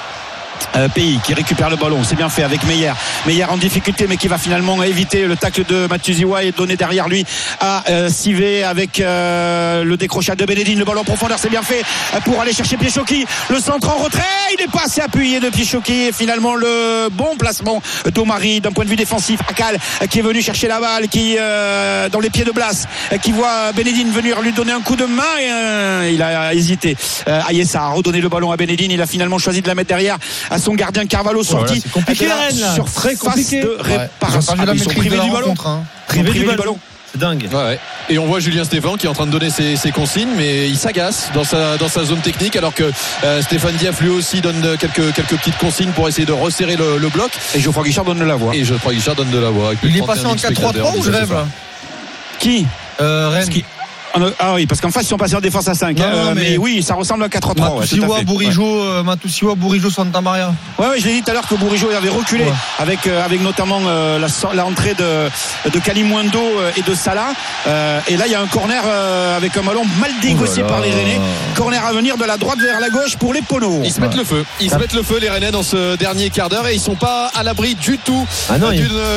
Euh, 0.77 0.89
Pays 0.89 1.19
qui 1.25 1.35
récupère 1.35 1.71
le 1.71 1.77
ballon, 1.77 2.03
c'est 2.05 2.17
bien 2.17 2.29
fait 2.29 2.43
avec 2.43 2.65
Meyer. 2.65 2.93
Meyer 3.27 3.45
en 3.45 3.57
difficulté 3.57 4.07
mais 4.09 4.17
qui 4.17 4.29
va 4.29 4.39
finalement 4.39 4.83
éviter 4.83 5.27
le 5.27 5.37
tacle 5.37 5.65
de 5.65 5.87
Matuziwa 5.87 6.45
et 6.45 6.53
donner 6.53 6.77
derrière 6.77 7.09
lui 7.09 7.25
à 7.61 7.85
euh, 7.89 8.09
Sivé 8.09 8.65
avec 8.65 9.01
euh, 9.01 9.85
le 9.85 9.97
décrochage 9.97 10.37
de 10.37 10.45
Benedine. 10.45 10.79
Le 10.79 10.85
ballon 10.85 11.01
en 11.01 11.05
profondeur, 11.05 11.39
c'est 11.39 11.51
bien 11.51 11.63
fait 11.63 11.83
pour 12.25 12.41
aller 12.41 12.53
chercher 12.53 12.77
Pichoki. 12.77 13.27
Le 13.49 13.61
centre 13.61 13.89
en 13.89 14.03
retrait, 14.03 14.23
il 14.57 14.65
n'est 14.65 14.71
pas 14.71 14.85
assez 14.85 15.01
appuyé 15.01 15.41
de 15.41 15.49
Pichoki 15.49 16.07
et 16.07 16.13
finalement 16.13 16.55
le 16.55 17.09
bon 17.11 17.37
placement 17.39 17.83
d'Omari 18.13 18.61
d'un 18.61 18.73
point 18.73 18.85
de 18.85 18.91
vue 18.91 18.97
défensif. 18.97 19.41
Akal 19.49 19.79
qui 20.09 20.19
est 20.19 20.23
venu 20.23 20.43
chercher 20.43 20.69
la 20.69 20.81
balle, 20.81 21.09
qui 21.09 21.37
euh, 21.39 22.09
dans 22.09 22.21
les 22.21 22.31
pieds 22.31 22.45
de 22.45 22.53
Blas, 22.53 22.87
euh, 23.13 23.19
qui 23.19 23.33
voit 23.33 23.73
Benedine 23.73 24.11
venir 24.11 24.41
lui 24.41 24.53
donner 24.53 24.73
un 24.73 24.81
coup 24.81 24.97
de 24.97 25.05
main 25.05 25.23
et 25.41 25.51
euh, 25.51 26.11
il 26.13 26.23
a 26.23 26.55
hésité. 26.55 26.97
Ayessa 27.27 27.83
a 27.83 27.89
redonné 27.89 28.21
le 28.21 28.29
ballon 28.29 28.51
à 28.51 28.57
Benedine, 28.57 28.91
il 28.91 29.01
a 29.01 29.07
finalement 29.07 29.39
choisi 29.39 29.63
de 29.63 29.69
la 29.69 29.75
mettre 29.75 29.89
derrière 29.89 30.19
à 30.51 30.59
son 30.59 30.75
gardien 30.75 31.07
Carvalho 31.07 31.43
sorti 31.43 31.81
c'est 31.81 31.91
compliqué, 31.93 32.27
là. 32.29 32.51
surface 32.75 32.95
Très 32.95 33.15
compliqué. 33.17 33.61
de 33.61 33.77
réparation. 33.81 34.55
Ah, 34.59 34.65
ils 34.73 34.81
sont 34.83 34.91
privés 34.91 35.17
la 35.17 35.25
du 35.25 35.31
ballon. 35.31 35.55
hein. 35.65 35.81
Du 36.13 36.45
ballon. 36.45 36.79
C'est 37.13 37.21
dingue. 37.21 37.49
Ouais, 37.53 37.57
ouais. 37.63 37.79
Et 38.09 38.19
on 38.19 38.27
voit 38.27 38.41
Julien 38.41 38.65
Stéphane 38.65 38.97
qui 38.97 39.07
est 39.07 39.09
en 39.09 39.13
train 39.15 39.27
de 39.27 39.31
donner 39.31 39.49
ses, 39.49 39.77
ses 39.77 39.93
consignes, 39.93 40.29
mais 40.37 40.69
il 40.69 40.77
s'agace 40.77 41.31
dans 41.35 41.45
sa, 41.45 41.77
dans 41.77 41.89
sa 41.89 42.05
zone 42.05 42.21
technique, 42.21 42.57
alors 42.57 42.75
que 42.75 42.91
euh, 43.25 43.43
Stéphane 43.43 43.75
Diaf 43.77 44.01
lui 44.01 44.09
aussi 44.11 44.41
donne 44.41 44.77
quelques, 44.79 45.15
quelques 45.15 45.37
petites 45.37 45.57
consignes 45.59 45.91
pour 45.93 46.09
essayer 46.09 46.27
de 46.27 46.33
resserrer 46.33 46.77
le, 46.77 46.99
le 46.99 47.09
bloc. 47.09 47.31
Et 47.55 47.61
Geoffroy 47.61 47.85
Guichard 47.85 48.05
donne 48.05 48.19
de 48.19 48.25
la 48.25 48.35
voix. 48.35 48.55
Et 48.55 48.65
Geoffroy 48.65 48.95
Guichard 48.95 49.15
donne 49.15 49.31
de 49.31 49.39
la 49.39 49.51
voix. 49.51 49.73
Il 49.85 49.97
est 49.97 50.01
passé 50.05 50.23
31 50.23 50.31
en 50.35 50.37
000 50.37 50.53
spectateurs 50.53 50.93
4-3-3 50.95 50.99
ou 50.99 51.03
je 51.05 51.11
rêve 51.11 51.35
Qui? 52.41 52.67
Euh, 53.01 53.29
Rennes. 53.31 53.49
Ah 54.17 54.31
Ah 54.39 54.55
oui, 54.55 54.67
parce 54.67 54.81
qu'en 54.81 54.91
face, 54.91 55.05
ils 55.05 55.09
sont 55.09 55.17
passés 55.19 55.37
en 55.37 55.41
défense 55.41 55.69
à 55.69 55.75
5. 55.75 55.97
Non, 55.99 56.05
hein, 56.05 56.11
non, 56.13 56.19
euh, 56.19 56.33
mais... 56.35 56.51
mais- 56.51 56.57
oui, 56.59 56.83
ça 56.83 56.95
ressemble 56.95 57.25
à 57.25 57.29
4-3-3. 57.29 57.49
ouais, 57.49 57.55
tout 57.55 57.65
à 57.65 57.81
Matusiwa, 57.81 58.17
fait. 58.19 58.25
Bourigeau, 58.25 58.81
euh, 58.81 59.03
Matusiwa, 59.03 59.55
Bourigeau, 59.55 59.91
Santa 59.91 60.21
Maria. 60.21 60.55
Ouais, 60.79 60.89
ouais, 60.89 61.01
je 61.01 61.07
l'ai 61.07 61.15
dit 61.15 61.23
tout 61.23 61.31
à 61.31 61.35
l'heure 61.35 61.47
que 61.47 61.55
Bourigeau 61.55 61.89
avait 61.91 62.09
reculé 62.09 62.45
Ouais. 62.45 62.53
avec, 62.79 63.07
euh, 63.07 63.25
avec 63.25 63.43
notamment 63.43 63.81
euh, 63.87 64.19
l'entrée 64.55 64.95
de, 64.95 65.71
de 65.71 65.79
Kalimundo 65.79 66.41
et 66.77 66.83
de 66.83 66.95
Salah. 66.95 67.29
Euh, 67.67 68.01
et 68.09 68.17
là, 68.17 68.25
il 68.27 68.33
y 68.33 68.35
a 68.35 68.41
un 68.41 68.47
corner 68.47 68.83
euh, 68.87 69.37
avec 69.37 69.57
un 69.57 69.63
ballon 69.63 69.83
mal 70.01 70.11
négocié 70.23 70.63
Oh 70.65 70.69
par 70.69 70.81
les. 70.81 70.91
Rennais. 70.91 71.21
Corner 71.55 71.85
à 71.85 71.93
venir 71.93 72.17
de 72.17 72.25
la 72.25 72.37
droite 72.39 72.59
vers 72.59 72.81
la 72.81 72.89
gauche 72.89 73.17
pour 73.17 73.35
les 73.35 73.43
Ponos. 73.43 73.83
Ils 73.85 73.93
se 73.93 74.01
mettent 74.01 74.17
le 74.17 74.25
feu. 74.25 74.45
Ils 74.61 74.71
se 74.71 74.77
mettent 74.77 74.95
le 74.95 75.03
feu, 75.03 75.19
les 75.21 75.29
Rennais, 75.29 75.51
dans 75.51 75.63
ce 75.63 75.97
dernier 75.97 76.31
quart 76.31 76.49
d'heure 76.49 76.67
et 76.69 76.75
ils 76.75 76.81
sont 76.81 76.95
pas 76.95 77.31
à 77.35 77.43
l'abri 77.43 77.75
du 77.75 77.99
tout 77.99 78.27
Ah 78.49 78.59
d'une 78.59 78.71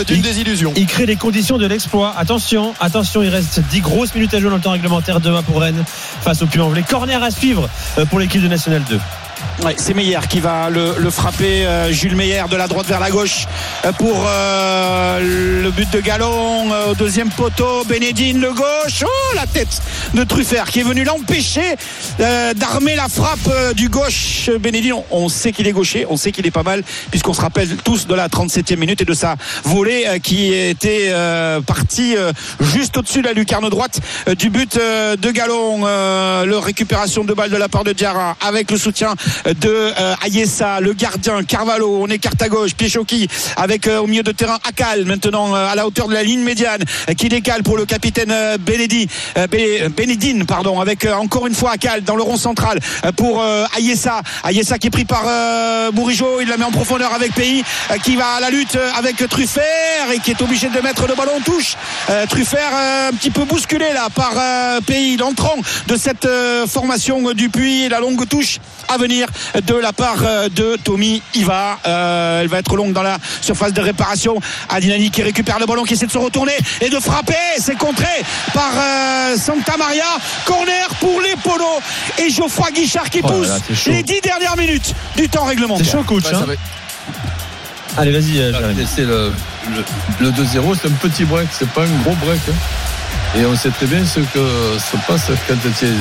d'une 0.06 0.18
il- 0.18 0.22
désillusion. 0.22 0.74
Il 0.76 0.88
crée 0.88 1.06
les 1.06 1.16
conditions 1.16 1.58
de 1.58 1.66
l'exploit. 1.68 2.14
Attention, 2.18 2.74
attention, 2.82 3.22
il 3.24 3.30
reste 3.30 3.62
10 3.70 3.80
grosses 3.82 4.14
minutes 4.14 4.34
à 4.34 4.40
jouer 4.40 4.50
dans 4.50 4.56
le 4.58 4.62
temps 4.62 4.72
réglementaire 4.72 4.89
demain 5.22 5.44
pour 5.44 5.62
Rennes 5.62 5.84
face 6.22 6.42
au 6.42 6.48
Puy-en-Velay. 6.48 6.84
Corner 6.84 7.22
à 7.22 7.32
suivre 7.32 7.70
euh, 7.98 8.06
pour 8.06 8.20
l'équipe 8.20 8.42
de 8.42 8.48
National 8.48 8.84
2. 8.90 9.00
C'est 9.78 9.94
Meyer 9.94 10.20
qui 10.30 10.40
va 10.40 10.70
le, 10.70 11.10
frapper. 11.10 11.66
euh, 11.66 11.92
Jules 11.92 12.16
Meyer 12.16 12.44
de 12.50 12.56
la 12.56 12.68
droite 12.68 12.88
vers 12.88 13.00
la 13.00 13.10
gauche 13.10 13.46
euh, 13.86 13.92
pour 13.94 14.26
euh, 14.26 15.64
le 15.64 15.72
but 15.72 15.90
de 15.92 16.00
Galon 16.00 16.72
euh, 16.72 16.92
au 16.92 16.96
deuxième 16.96 17.30
poteau. 17.30 17.84
Bénédine 17.86 18.40
le 18.40 18.54
gauche. 18.54 19.04
Oh 19.04 19.36
la 19.36 19.46
tête 19.48 19.82
de 20.14 20.24
Truffert 20.24 20.66
qui 20.70 20.80
est 20.80 20.84
venu 20.84 21.04
l'empêcher 21.04 21.76
d'armer 22.56 22.96
la 22.96 23.08
frappe 23.08 23.74
du 23.76 23.90
gauche. 23.90 24.50
Bénédine, 24.60 24.96
on, 25.12 25.30
sait 25.30 25.52
qu'il 25.52 25.68
est 25.68 25.72
gaucher, 25.72 26.06
on 26.10 26.18
sait 26.18 26.32
qu'il 26.32 26.46
est 26.46 26.52
pas 26.52 26.64
mal 26.64 26.84
puisqu'on 27.12 27.34
se 27.34 27.42
rappelle 27.42 27.70
tous 27.78 28.08
de 28.08 28.16
la 28.16 28.28
37e 28.28 28.78
minute 28.78 29.02
et 29.02 29.06
de 29.06 29.14
sa 29.14 29.36
volée 29.64 30.20
qui 30.22 30.54
était 30.54 31.14
partie 31.66 32.16
juste 32.60 32.98
au-dessus 32.98 33.22
de 33.22 33.28
la 33.28 33.34
lucarne 33.34 33.70
droite 33.70 34.00
du 34.38 34.50
but 34.50 34.76
de 34.78 35.32
Galon. 35.32 35.86
Le 35.86 36.58
récupération 36.58 37.24
de 37.24 37.34
balle 37.34 37.52
de 37.52 37.58
la 37.58 37.70
part 37.70 37.84
de 37.84 37.94
Diarra 37.94 38.36
avec 38.42 38.72
le 38.72 38.78
soutien 38.78 39.16
de 39.46 39.70
euh, 39.70 40.16
Ayessa, 40.24 40.80
le 40.80 40.94
gardien 40.94 41.44
Carvalho. 41.44 42.00
On 42.02 42.08
écarte 42.08 42.42
à 42.42 42.50
gauche, 42.50 42.74
Pichoki 42.76 43.28
avec 43.56 43.88
euh, 43.88 44.00
au 44.00 44.08
milieu 44.08 44.24
de 44.24 44.32
terrain 44.32 44.58
Akal 44.68 45.06
maintenant 45.06 45.56
euh, 45.56 45.72
à 45.72 45.76
la 45.76 45.86
hauteur 45.86 46.08
de 46.08 46.14
la 46.14 46.24
ligne 46.24 46.42
médiane 46.42 46.84
qui 47.18 47.30
décale 47.30 47.64
pour 47.64 47.78
le 47.78 47.86
capitaine 47.86 48.34
Benedi, 48.60 49.08
Bénédine 49.96 50.46
pardon 50.46 50.80
avec 50.80 51.06
encore 51.06 51.48
une 51.48 51.54
fois 51.54 51.72
Akal 51.72 52.04
dans 52.04 52.16
le 52.16 52.24
rond 52.24 52.38
central 52.38 52.80
pour 53.16 53.44
Ayessa. 53.76 54.22
Ayessa 54.44 54.78
qui 54.78 54.88
est 54.88 54.92
pris 54.92 55.06
par 55.06 55.24
Bourigeau, 55.94 56.42
il 56.42 56.48
la 56.48 56.58
met 56.58 56.66
en 56.66 56.72
profondeur 56.72 57.14
avec 57.14 57.34
Pays 57.34 57.64
qui 58.04 58.16
va 58.16 58.36
à 58.38 58.40
la 58.40 58.50
lutte 58.50 58.78
avec 58.98 59.18
Truffert 59.30 60.12
et 60.14 60.20
qui 60.20 60.32
est 60.32 60.42
obligé 60.42 60.70
de 60.70 60.80
mettre 60.82 61.08
le 61.08 61.16
ballon 61.16 61.38
en 61.38 61.42
touche. 61.42 61.76
Truffert 62.30 62.70
un 62.74 63.14
petit 63.14 63.32
peu 63.32 63.46
bousculé 63.46 63.86
là 63.94 64.10
par 64.14 64.34
Pays, 64.84 65.18
l'entrant 65.18 65.56
de 65.88 65.96
cette 65.96 66.28
formation 66.68 67.34
du 67.34 67.50
et 67.58 67.90
la 67.90 68.00
longue 68.00 68.28
touche 68.28 68.60
à 68.88 68.98
venir 68.98 69.19
de 69.66 69.76
la 69.76 69.94
part 69.94 70.18
euh, 70.24 70.50
de 70.50 70.78
Tommy 70.84 71.22
Iva. 71.34 71.78
Euh, 71.86 72.42
elle 72.42 72.48
va 72.48 72.60
être 72.60 72.76
longue 72.76 72.94
dans 72.94 73.04
la 73.04 73.18
surface 73.42 73.74
de 73.74 73.82
réparation. 73.82 74.40
Adinani 74.70 75.12
qui 75.12 75.22
récupère 75.24 75.60
le 75.60 75.66
ballon, 75.66 75.84
qui 75.84 75.94
essaie 75.94 76.08
de 76.08 76.12
se 76.12 76.18
retourner 76.18 76.54
et 76.82 76.90
de 76.90 77.00
frapper. 77.00 77.34
C'est 77.60 77.78
contré 77.78 78.08
par 78.54 78.72
euh, 78.76 79.36
Santa 79.38 79.78
Maria. 79.78 80.06
Corner 80.46 80.88
pour 81.00 81.22
les 81.22 81.36
polos 81.44 81.80
et 82.18 82.30
Geoffroy 82.30 82.72
Guichard 82.72 83.10
qui 83.10 83.22
Oh 83.24 83.28
pousse 83.28 83.48
là, 83.48 83.58
les 83.88 84.04
dix 84.04 84.22
dernières 84.22 84.58
minutes 84.58 84.94
du 85.16 85.28
temps 85.30 85.46
réglementaire. 85.46 85.86
C'est 85.86 85.92
chaud, 85.92 86.04
coach. 86.04 86.24
Ouais, 86.26 86.34
hein. 86.36 86.46
va- 86.48 86.54
Allez, 88.02 88.12
vas-y, 88.12 88.40
euh, 88.40 88.54
Jérémy. 88.54 88.88
C'est 88.94 89.02
le, 89.02 89.32
le, 90.22 90.26
le 90.28 90.32
2-0, 90.32 90.78
c'est 90.82 90.88
un 90.88 90.92
petit 90.92 91.26
break, 91.26 91.48
c'est 91.52 91.68
pas 91.70 91.82
un 91.84 92.02
gros 92.04 92.16
break. 92.16 92.40
hein. 92.50 92.54
Et 93.38 93.46
on 93.46 93.56
sait 93.56 93.70
très 93.70 93.86
bien 93.86 94.04
ce 94.06 94.20
que 94.20 94.78
se 94.80 94.98
passe 95.08 95.28
quand 95.48 95.56
c'est 95.76 95.86
2-0. 95.86 95.94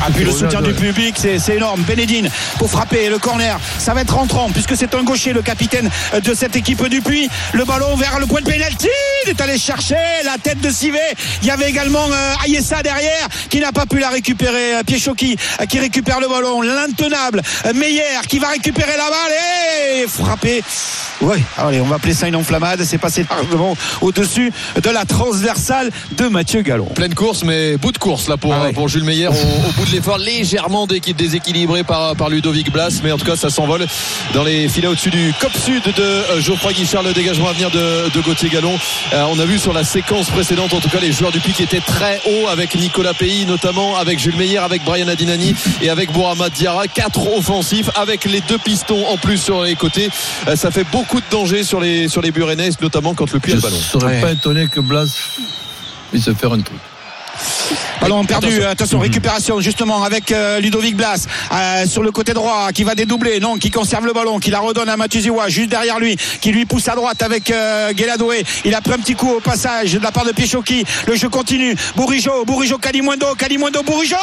Ah, 0.00 0.06
puis 0.14 0.24
le 0.24 0.30
soutien 0.30 0.62
du 0.62 0.72
public, 0.72 1.16
c'est 1.18 1.56
énorme. 1.56 1.82
Bénédine 1.82 2.30
pour 2.58 2.70
frapper 2.70 3.08
le 3.08 3.18
corner. 3.18 3.58
Ça 3.78 3.92
va 3.92 4.02
être 4.02 4.14
rentrant 4.14 4.50
puisque 4.50 4.76
c'est 4.76 4.94
un 4.94 5.02
gaucher, 5.02 5.32
le 5.32 5.42
capitaine 5.42 5.90
de 6.22 6.34
cette 6.34 6.54
équipe 6.54 6.86
du 6.88 7.00
Puy. 7.00 7.28
Le 7.54 7.64
ballon 7.64 7.96
vers 7.96 8.20
le 8.20 8.26
point 8.26 8.40
de 8.40 8.46
pénalty. 8.46 8.88
Il 9.26 9.30
est 9.30 9.40
allé 9.40 9.58
chercher 9.58 9.96
la 10.24 10.38
tête 10.38 10.60
de 10.60 10.70
Sivé. 10.70 10.98
Il 11.42 11.48
y 11.48 11.50
avait 11.50 11.68
également 11.68 12.06
euh, 12.08 12.46
Ayessa 12.46 12.82
derrière 12.82 13.26
qui 13.48 13.58
n'a 13.58 13.72
pas 13.72 13.86
pu 13.86 13.98
la 13.98 14.10
récupérer. 14.10 14.76
Euh, 14.76 14.82
Pichoki 14.84 15.36
euh, 15.60 15.66
qui 15.66 15.80
récupère 15.80 16.20
le 16.20 16.28
ballon. 16.28 16.62
L'intenable 16.62 17.42
Meyer 17.74 18.02
qui 18.28 18.38
va 18.38 18.48
récupérer 18.48 18.96
la 18.96 19.10
balle 19.10 20.02
et 20.02 20.06
frapper. 20.08 20.62
Ouais, 21.20 21.42
allez, 21.58 21.80
on 21.80 21.86
va 21.86 21.96
appeler 21.96 22.14
ça 22.14 22.28
une 22.28 22.36
enflammade. 22.36 22.82
C'est 22.84 22.98
passé 22.98 23.26
largement 23.28 23.76
au-dessus 24.00 24.52
de 24.80 24.90
la 24.90 25.04
transversale 25.04 25.90
de 26.12 26.28
Mathieu 26.28 26.59
Gallon. 26.62 26.86
Pleine 26.86 27.14
course, 27.14 27.44
mais 27.44 27.76
bout 27.76 27.92
de 27.92 27.98
course 27.98 28.28
là 28.28 28.36
pour, 28.36 28.52
Ah 28.54 28.62
ouais. 28.64 28.72
pour 28.72 28.88
Jules 28.88 29.04
Meyer 29.04 29.28
au, 29.28 29.32
au 29.32 29.72
bout 29.76 29.84
de 29.86 29.90
l'effort, 29.92 30.18
légèrement 30.18 30.86
d'équipe 30.86 31.16
déséquilibré 31.16 31.84
par, 31.84 32.16
par 32.16 32.30
Ludovic 32.30 32.72
Blas, 32.72 33.00
mais 33.04 33.12
en 33.12 33.18
tout 33.18 33.24
cas 33.26 33.36
ça 33.36 33.50
s'envole 33.50 33.86
dans 34.34 34.44
les 34.44 34.68
filets 34.68 34.86
au-dessus 34.88 35.10
du 35.10 35.32
cop 35.40 35.52
sud 35.56 35.82
de 35.84 36.02
euh, 36.02 36.40
Geoffroy 36.40 36.72
Guichard, 36.72 37.02
le 37.02 37.12
dégagement 37.12 37.48
à 37.48 37.52
venir 37.52 37.70
de, 37.70 38.10
de 38.10 38.20
Gauthier 38.22 38.48
Gallon. 38.48 38.78
Euh, 39.12 39.24
on 39.30 39.38
a 39.38 39.44
vu 39.44 39.58
sur 39.58 39.72
la 39.72 39.84
séquence 39.84 40.30
précédente, 40.30 40.72
en 40.74 40.80
tout 40.80 40.88
cas 40.88 41.00
les 41.00 41.12
joueurs 41.12 41.32
du 41.32 41.40
qui 41.40 41.62
étaient 41.62 41.80
très 41.80 42.20
hauts 42.26 42.48
avec 42.48 42.74
Nicolas 42.76 43.14
Pays, 43.14 43.44
notamment 43.46 43.96
avec 43.96 44.18
Jules 44.18 44.36
Meyer, 44.36 44.58
avec 44.58 44.84
Brian 44.84 45.08
Adinani 45.08 45.54
et 45.82 45.90
avec 45.90 46.12
Bourama 46.12 46.48
Diarra, 46.50 46.86
quatre 46.86 47.26
offensifs 47.36 47.90
avec 47.96 48.24
les 48.24 48.40
deux 48.42 48.58
pistons 48.58 49.04
en 49.08 49.16
plus 49.16 49.38
sur 49.38 49.62
les 49.64 49.74
côtés. 49.74 50.08
Euh, 50.46 50.54
ça 50.54 50.70
fait 50.70 50.84
beaucoup 50.92 51.18
de 51.20 51.26
danger 51.30 51.64
sur 51.64 51.80
les 51.80 52.08
sur 52.08 52.22
les 52.22 52.30
Burenais, 52.30 52.70
notamment 52.80 53.14
quand 53.14 53.32
le 53.32 53.38
a 53.38 53.42
Je 53.48 53.54
le 53.56 53.60
ballon. 53.60 53.76
ne 53.76 53.82
serais 53.82 54.06
Ouais. 54.06 54.20
pas 54.20 54.32
étonné 54.32 54.66
que 54.68 54.80
Blas 54.80 55.06
puisse 56.10 56.24
se 56.24 56.34
faire 56.34 56.52
un 56.52 56.60
truc. 56.60 56.80
Ballon 58.00 58.24
perdu, 58.24 58.46
Attention. 58.46 58.70
attention, 58.70 58.98
récupération 58.98 59.60
justement 59.60 60.02
avec 60.02 60.32
euh, 60.32 60.58
Ludovic 60.60 60.96
Blas 60.96 61.26
euh, 61.52 61.86
sur 61.86 62.02
le 62.02 62.10
côté 62.10 62.32
droit 62.32 62.72
qui 62.72 62.82
va 62.82 62.94
dédoubler, 62.94 63.40
non, 63.40 63.56
qui 63.58 63.70
conserve 63.70 64.06
le 64.06 64.12
ballon, 64.12 64.38
qui 64.38 64.50
la 64.50 64.60
redonne 64.60 64.88
à 64.88 64.96
Matuziwa 64.96 65.48
juste 65.48 65.68
derrière 65.68 65.98
lui, 65.98 66.16
qui 66.40 66.50
lui 66.50 66.64
pousse 66.64 66.88
à 66.88 66.94
droite 66.94 67.22
avec 67.22 67.50
euh, 67.50 67.92
Guéladoué. 67.92 68.42
Il 68.64 68.74
a 68.74 68.80
pris 68.80 68.94
un 68.94 68.98
petit 68.98 69.14
coup 69.14 69.30
au 69.30 69.40
passage 69.40 69.92
de 69.92 69.98
la 70.00 70.12
part 70.12 70.24
de 70.24 70.32
Pichoki. 70.32 70.84
Le 71.06 71.14
jeu 71.14 71.28
continue. 71.28 71.76
Bourigeau, 71.94 72.44
Bourigeau, 72.46 72.78
Kalimundo, 72.78 73.34
Kalimundo, 73.34 73.82
Bourigeau 73.82 74.16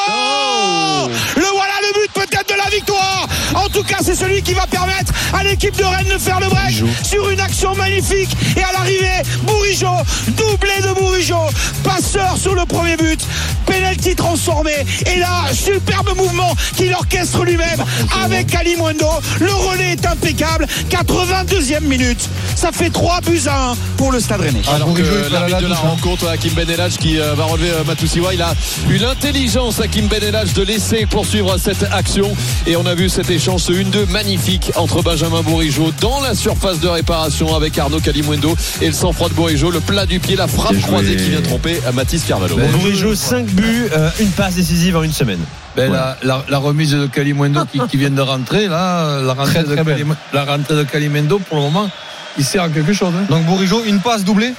Le 1.35 1.43
voilà 1.43 1.73
le 1.81 2.01
but 2.01 2.11
peut-être 2.13 2.49
de 2.49 2.57
la 2.57 2.69
victoire 2.69 3.27
En 3.53 3.69
tout 3.69 3.83
cas, 3.83 3.97
c'est 4.01 4.15
celui 4.15 4.41
qui 4.41 4.53
va 4.53 4.65
permettre 4.67 5.13
à 5.33 5.43
l'équipe 5.43 5.75
de 5.75 5.83
Rennes 5.83 6.07
de 6.11 6.17
faire 6.17 6.39
le 6.39 6.47
break 6.47 6.83
sur 7.03 7.29
une 7.29 7.39
action 7.39 7.75
magnifique. 7.75 8.29
Et 8.55 8.63
à 8.63 8.71
l'arrivée, 8.71 9.21
Bourigeau, 9.43 9.87
doublé 10.29 10.81
de 10.81 10.93
Bourigeau, 10.99 11.35
passeur 11.83 12.37
sur 12.37 12.55
le 12.55 12.65
premier 12.65 12.97
but, 12.97 13.19
penalty 13.67 14.15
transformé. 14.15 14.71
Et 15.05 15.19
là, 15.19 15.45
superbe 15.53 16.15
mouvement 16.15 16.55
qu'il 16.75 16.93
orchestre 16.93 17.43
lui-même 17.43 17.83
avec 18.23 18.47
Kalimundo. 18.47 19.05
Le 19.39 19.53
relais 19.53 19.91
est 19.91 20.05
impeccable. 20.05 20.65
82e 20.89 21.81
minute. 21.81 22.27
Ça 22.55 22.71
fait 22.71 22.89
3 22.89 23.21
buts 23.21 23.41
à 23.47 23.71
1 23.71 23.75
pour 23.97 24.11
le 24.11 24.19
Stade 24.19 24.41
Rennais. 24.41 24.61
Alors 24.73 24.93
que 24.93 25.01
la 25.31 25.39
l'arbitre 25.39 25.61
de 25.61 25.67
la 25.67 25.75
rencontre, 25.75 26.27
Hakim 26.27 26.53
Ben 26.53 26.69
Elhadj, 26.69 26.97
qui 26.97 27.19
euh, 27.19 27.35
va 27.35 27.45
relever 27.45 27.69
euh, 27.69 27.83
Matusiwa, 27.85 28.33
il 28.33 28.41
a 28.41 28.55
eu 28.89 28.97
l'intelligence, 28.97 29.79
Hakim 29.79 30.07
Ben 30.07 30.23
Elhadj, 30.23 30.53
de 30.53 30.63
laisser 30.63 31.05
poursuivre 31.05 31.57
cette 31.57 31.83
action. 31.91 32.35
Et 32.65 32.75
on 32.75 32.85
a 32.85 32.95
vu 32.95 33.09
cet 33.09 33.29
échange, 33.29 33.61
ce 33.61 33.73
1-2 33.73 34.09
magnifique 34.09 34.71
entre 34.75 35.03
Benjamin 35.03 35.41
Bourigeau 35.41 35.91
dans 36.01 36.21
la 36.21 36.33
surface 36.33 36.79
de 36.79 36.87
réparation 36.87 37.55
avec 37.55 37.77
Arnaud 37.77 37.99
Calimundo 37.99 38.55
et 38.81 38.87
le 38.87 38.93
sang-froid 38.93 39.29
de 39.29 39.33
Bourigeau, 39.33 39.69
le 39.69 39.79
plat 39.79 40.05
du 40.05 40.19
pied, 40.19 40.35
la 40.35 40.47
frappe 40.47 40.79
croisée 40.81 41.15
qui 41.15 41.29
vient 41.29 41.41
tromper 41.41 41.79
à 41.87 41.91
Mathis 41.91 42.23
Carvalho. 42.23 42.55
Ben, 42.55 42.71
Bourigeau, 42.71 43.15
5 43.15 43.45
buts, 43.57 43.89
euh, 43.91 44.09
une 44.19 44.29
passe 44.29 44.55
décisive 44.55 44.95
en 44.97 45.03
une 45.03 45.11
semaine. 45.11 45.39
Ben, 45.75 45.91
la, 45.91 46.17
la- 46.23 46.43
la 46.47 46.57
remise 46.57 46.91
de 46.91 47.05
Kalimundo 47.07 47.61
qui, 47.71 47.79
qui 47.89 47.97
vient 47.97 48.09
de 48.09 48.21
rentrer, 48.21 48.67
là, 48.67 49.21
la 49.21 49.33
rentrée, 49.33 49.63
Très, 49.63 49.75
de, 49.75 49.81
très 49.83 50.05
la 50.33 50.45
rentrée 50.45 50.75
de 50.75 51.37
pour 51.37 51.57
le 51.57 51.63
moment, 51.63 51.89
il 52.37 52.45
sert 52.45 52.63
à 52.63 52.69
quelque 52.69 52.93
chose. 52.93 53.13
hein. 53.15 53.25
Donc 53.29 53.43
Bourigeau, 53.45 53.83
une 53.85 53.99
passe 53.99 54.23
doublée? 54.23 54.53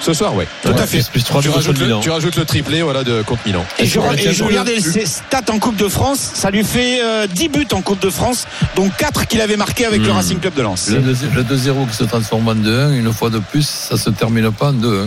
Ce 0.00 0.12
soir, 0.12 0.34
oui. 0.34 0.44
Tout 0.64 0.70
à 0.70 0.86
fait. 0.86 1.08
Plus 1.08 1.22
3 1.22 1.40
Tu 1.40 1.48
rajoutes, 1.48 1.78
le, 1.78 2.00
tu 2.00 2.10
rajoutes 2.10 2.34
le 2.34 2.44
triplé 2.44 2.82
voilà, 2.82 3.04
de, 3.04 3.22
contre 3.22 3.42
Milan. 3.46 3.64
Et 3.78 3.86
je, 3.86 4.00
Ouais, 4.00 4.20
et 4.20 4.32
je 4.32 4.42
regardais 4.42 4.80
ses 4.80 5.06
stats 5.06 5.42
en 5.52 5.60
Coupe 5.60 5.76
de 5.76 5.86
France, 5.86 6.18
ça 6.34 6.50
lui 6.50 6.64
fait 6.64 7.00
euh, 7.00 7.28
10 7.28 7.48
buts 7.48 7.68
en 7.72 7.80
Coupe 7.80 8.00
de 8.02 8.10
France, 8.10 8.48
donc 8.74 8.96
4 8.96 9.28
qu'il 9.28 9.40
avait 9.40 9.56
marqué 9.56 9.86
avec 9.86 10.00
le 10.02 10.08
Hmm. 10.08 10.16
Racing 10.16 10.40
Club 10.40 10.54
de 10.54 10.62
Lens. 10.62 10.90
Le, 10.90 10.98
le 10.98 11.44
2-0 11.44 11.88
qui 11.88 11.94
se 11.96 12.02
transforme 12.02 12.48
en 12.48 12.56
2-1, 12.56 12.92
une 12.98 13.12
fois 13.12 13.30
de 13.30 13.38
plus, 13.38 13.64
ça 13.64 13.96
se 13.96 14.10
termine 14.10 14.50
pas 14.50 14.70
en 14.70 14.72
2-1. 14.72 15.06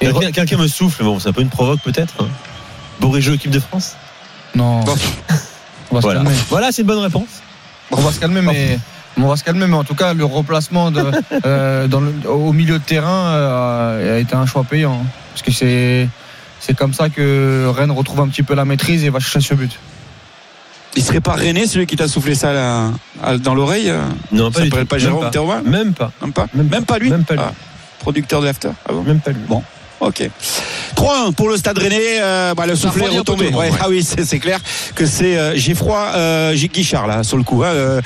Quelqu'un 0.00 0.56
me 0.58 0.66
souffle, 0.68 1.02
bon, 1.04 1.18
c'est 1.18 1.28
un 1.28 1.32
peu 1.32 1.40
une 1.42 1.48
provoque 1.48 1.80
peut-être. 1.80 2.14
hein. 2.20 2.26
Équipe 3.34 3.50
de 3.50 3.60
France? 3.60 3.94
Non. 4.54 4.80
Bon. 4.80 4.94
On 5.90 5.94
va 5.96 6.00
se 6.00 6.06
Voilà, 6.06 6.20
calmer. 6.20 6.36
voilà 6.50 6.72
c'est 6.72 6.82
une 6.82 6.88
bonne 6.88 6.98
réponse. 6.98 7.28
On 7.92 7.96
va 8.00 8.10
se 8.12 8.18
calmer, 8.20 8.40
mais. 8.42 8.78
On 9.18 9.28
va 9.28 9.36
se 9.36 9.44
calmer, 9.44 9.66
mais 9.66 9.76
en 9.76 9.84
tout 9.84 9.94
cas, 9.94 10.12
le 10.12 10.24
replacement 10.24 10.90
de, 10.90 11.02
euh, 11.46 11.86
dans 11.88 12.00
le- 12.00 12.28
au 12.28 12.52
milieu 12.52 12.78
de 12.78 12.84
terrain 12.84 13.28
euh, 13.28 14.16
a 14.16 14.18
été 14.18 14.34
un 14.34 14.44
choix 14.46 14.64
payant. 14.64 15.04
parce 15.32 15.42
que 15.42 15.52
c'est 15.52 16.08
c'est 16.60 16.74
comme 16.76 16.92
ça 16.94 17.08
que 17.10 17.66
Rennes 17.74 17.90
retrouve 17.92 18.20
un 18.20 18.28
petit 18.28 18.42
peu 18.42 18.54
la 18.54 18.64
maîtrise 18.64 19.04
et 19.04 19.10
va 19.10 19.20
chercher 19.20 19.40
ce 19.40 19.54
but. 19.54 19.78
Il 20.96 21.02
serait 21.04 21.20
pas 21.20 21.32
René 21.34 21.66
celui 21.66 21.86
qui 21.86 21.96
t'a 21.96 22.08
soufflé 22.08 22.34
ça 22.34 22.52
là, 22.52 22.90
à- 23.22 23.36
dans 23.38 23.54
l'oreille 23.54 23.90
euh? 23.90 24.00
Non, 24.32 24.50
Ça 24.50 24.60
pas 24.70 24.76
Même 24.96 24.98
Jérôme 24.98 25.20
pas. 25.24 25.30
Théroin 25.30 25.62
Même 25.62 25.92
pas. 25.92 26.10
Même 26.22 26.32
pas? 26.32 26.46
Même 26.54 26.66
Même, 26.68 26.84
pas. 26.84 26.94
pas 26.94 26.98
lui? 26.98 27.10
Même 27.10 27.24
pas 27.24 27.34
lui. 27.34 27.42
Ah, 27.46 27.52
Producteur 28.00 28.40
de 28.40 28.46
l'after 28.46 28.70
Ah 28.88 28.92
bon? 28.92 29.02
Même 29.02 29.20
pas 29.20 29.30
lui. 29.32 29.40
Bon. 29.46 29.62
Ok. 30.00 30.28
3-1 30.94 31.32
pour 31.34 31.48
le 31.48 31.56
Stade 31.56 31.78
Rennais. 31.78 32.18
Euh, 32.20 32.54
bah, 32.54 32.66
le 32.66 32.74
soufflet 32.76 33.04
est 33.06 33.18
retombé. 33.18 33.46
tout 33.46 33.52
le 33.52 33.56
monde, 33.56 33.60
Ouais, 33.60 33.70
ouais. 33.70 33.78
Ah 33.82 33.86
oui, 33.88 34.02
c'est 34.04 34.38
clair 34.38 34.58
que 34.94 35.06
c'est 35.06 35.36
euh, 35.36 35.54
Giffroy, 35.54 35.98
euh, 36.14 36.54
Gilles 36.54 36.70
Guichard 36.70 37.06
là 37.06 37.22
sur 37.22 37.36
le 37.36 37.42
coup. 37.42 37.62
hein, 37.64 37.68
euh, 37.74 38.00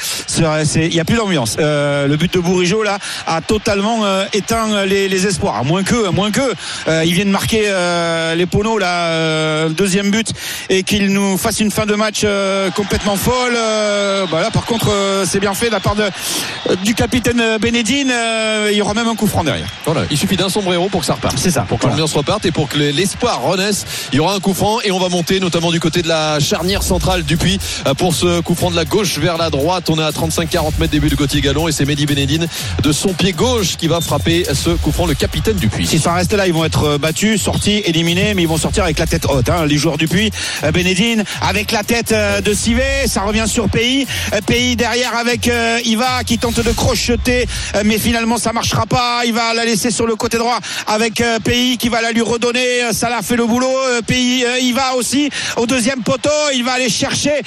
Il 0.77 0.89
n'y 0.91 1.01
a 1.01 1.05
plus 1.05 1.17
d'ambiance. 1.17 1.57
Le 1.59 2.15
but 2.17 2.33
de 2.35 2.39
Bourigeau 2.41 2.83
là 2.83 2.99
a 3.27 3.41
totalement 3.41 4.05
éteint 4.33 4.85
les, 4.87 5.09
les 5.09 5.27
espoirs. 5.27 5.57
À 5.57 5.63
moins 5.63 5.83
que, 5.83 6.09
à 6.09 6.11
moins 6.13 6.31
que 6.31 6.41
euh, 6.89 7.05
il 7.05 7.13
vienne 7.15 7.31
marquer 7.31 7.63
les 8.37 8.47
poneaux 8.47 8.79
là, 8.79 9.69
deuxième 9.69 10.11
but 10.11 10.29
et 10.69 10.83
qu'il 10.83 11.13
nous 11.13 11.37
fasse 11.39 11.61
une 11.61 11.71
fin 11.71 11.87
de 11.87 11.95
match 11.95 12.25
complètement 12.75 13.17
folle. 13.17 13.55
Bah 14.31 14.41
là, 14.43 14.51
par 14.53 14.65
contre, 14.65 14.91
c'est 15.27 15.41
bien 15.41 15.55
fait 15.55 15.67
de 15.67 15.73
la 15.73 15.81
part 15.81 15.95
de, 15.97 16.05
du 16.85 16.95
capitaine 16.95 17.43
Bénédine. 17.61 18.11
Euh, 18.13 18.69
il 18.71 18.77
y 18.77 18.83
aura 18.83 18.95
même 18.95 19.09
un 19.09 19.15
coup 19.17 19.27
franc 19.27 19.45
derrière. 19.45 19.69
Voilà, 19.85 20.03
il 20.11 20.17
suffit 20.17 20.37
d'un 20.37 20.49
sombrero 20.49 20.89
pour 20.89 21.01
que 21.01 21.07
ça 21.07 21.15
reparte. 21.15 21.39
C'est 21.39 21.51
ça. 21.51 21.63
Pour 21.63 21.79
que 21.81 21.87
l'ambiance 21.87 22.13
reparte 22.13 22.45
et 22.45 22.53
pour 22.53 22.69
que 22.69 22.79
l'espoir 22.79 23.41
renaisse, 23.43 23.87
il 24.13 24.17
y 24.17 24.21
aura 24.21 24.35
un 24.35 24.41
coup 24.41 24.55
franc 24.55 24.81
et 24.83 24.91
on 24.91 24.99
va 24.99 25.09
monter 25.09 25.41
notamment 25.41 25.71
du 25.71 25.81
côté 25.81 26.03
de 26.03 26.09
la 26.09 26.39
charnière 26.39 26.83
centrale 26.83 27.23
du 27.25 27.37
Puy 27.37 27.59
euh, 27.87 27.95
pour 27.95 28.15
ce 28.15 28.41
coup 28.41 28.55
franc 28.55 28.71
de 28.71 28.77
la 28.77 28.85
gauche 28.85 29.19
vers 29.19 29.39
la 29.39 29.51
droite. 29.51 29.89
On 29.89 29.99
est 29.99 30.03
à 30.03 30.11
35-40 30.11 30.73
mètres 30.79 30.93
début 30.93 31.09
de 31.09 31.17
Gauthier 31.17 31.41
Gallon 31.41 31.69
et 31.69 31.73
c'est 31.73 31.87
Mehdi 31.87 32.07
Benedine 32.07 32.47
de 32.83 32.93
son 32.93 33.15
pied 33.15 33.33
gauche 33.33 33.77
qui 33.77 33.89
va 33.89 34.01
frapper 34.01 34.45
ce 34.53 34.71
coup 34.71 34.93
franc, 34.93 35.07
le 35.07 35.15
capitaine 35.15 35.57
du 35.57 35.69
Puy. 35.69 35.87
Si 35.87 35.99
ça 35.99 36.13
reste 36.13 36.35
là, 36.35 36.47
ils 36.47 36.53
vont 36.53 36.65
être 36.65 36.85
euh, 36.85 36.99
battus, 36.99 37.41
sortis, 37.43 37.83
éliminés, 37.87 38.35
mais 38.35 38.43
ils 38.43 38.49
vont 38.49 38.59
sortir 38.59 38.85
avec 38.85 38.99
la 38.99 39.07
tête 39.07 39.25
haute. 39.27 39.49
hein. 39.49 39.65
Les 39.67 39.79
joueurs 39.79 39.97
du 39.97 40.07
Puy, 40.07 40.31
euh, 40.65 40.73
Bénédine, 40.73 41.25
avec 41.41 41.73
la 41.73 41.83
tête 41.83 42.15
de 42.45 42.55
Sivet, 42.55 43.07
ça 43.07 43.23
revient 43.23 43.47
sur 43.47 43.69
Pays. 43.71 44.07
Pays 44.47 44.77
derrière 44.77 45.17
avec 45.17 45.51
Iva 45.85 46.25
qui 46.25 46.39
tente 46.39 46.61
de 46.61 46.73
crocheter, 46.73 47.47
mais 47.85 47.99
finalement 47.99 48.37
ça 48.37 48.53
marchera 48.53 48.87
pas. 48.87 49.23
Il 49.25 49.33
va 49.33 49.55
la 49.55 49.65
laisser 49.65 49.91
sur 49.91 50.07
le 50.07 50.17
côté 50.17 50.39
droit 50.39 50.59
avec 50.87 51.21
euh, 51.21 51.39
Pays 51.71 51.79
qui 51.79 51.89
va 51.89 52.01
la 52.01 52.11
lui 52.11 52.23
redonner. 52.23 52.83
Euh, 52.83 52.93
Salah 52.93 53.23
fait 53.23 53.37
le 53.37 53.47
boulot. 53.47 53.69
Euh, 53.69 54.03
Pays, 54.03 54.45
euh, 54.45 54.59
Iva 54.59 54.95
aussi 54.97 55.31
au 55.57 55.67
deuxième 55.67 56.03
poteau. 56.03 56.31
Il 56.53 56.65
va 56.65 56.73
aller 56.73 56.89
chercher 56.89 57.43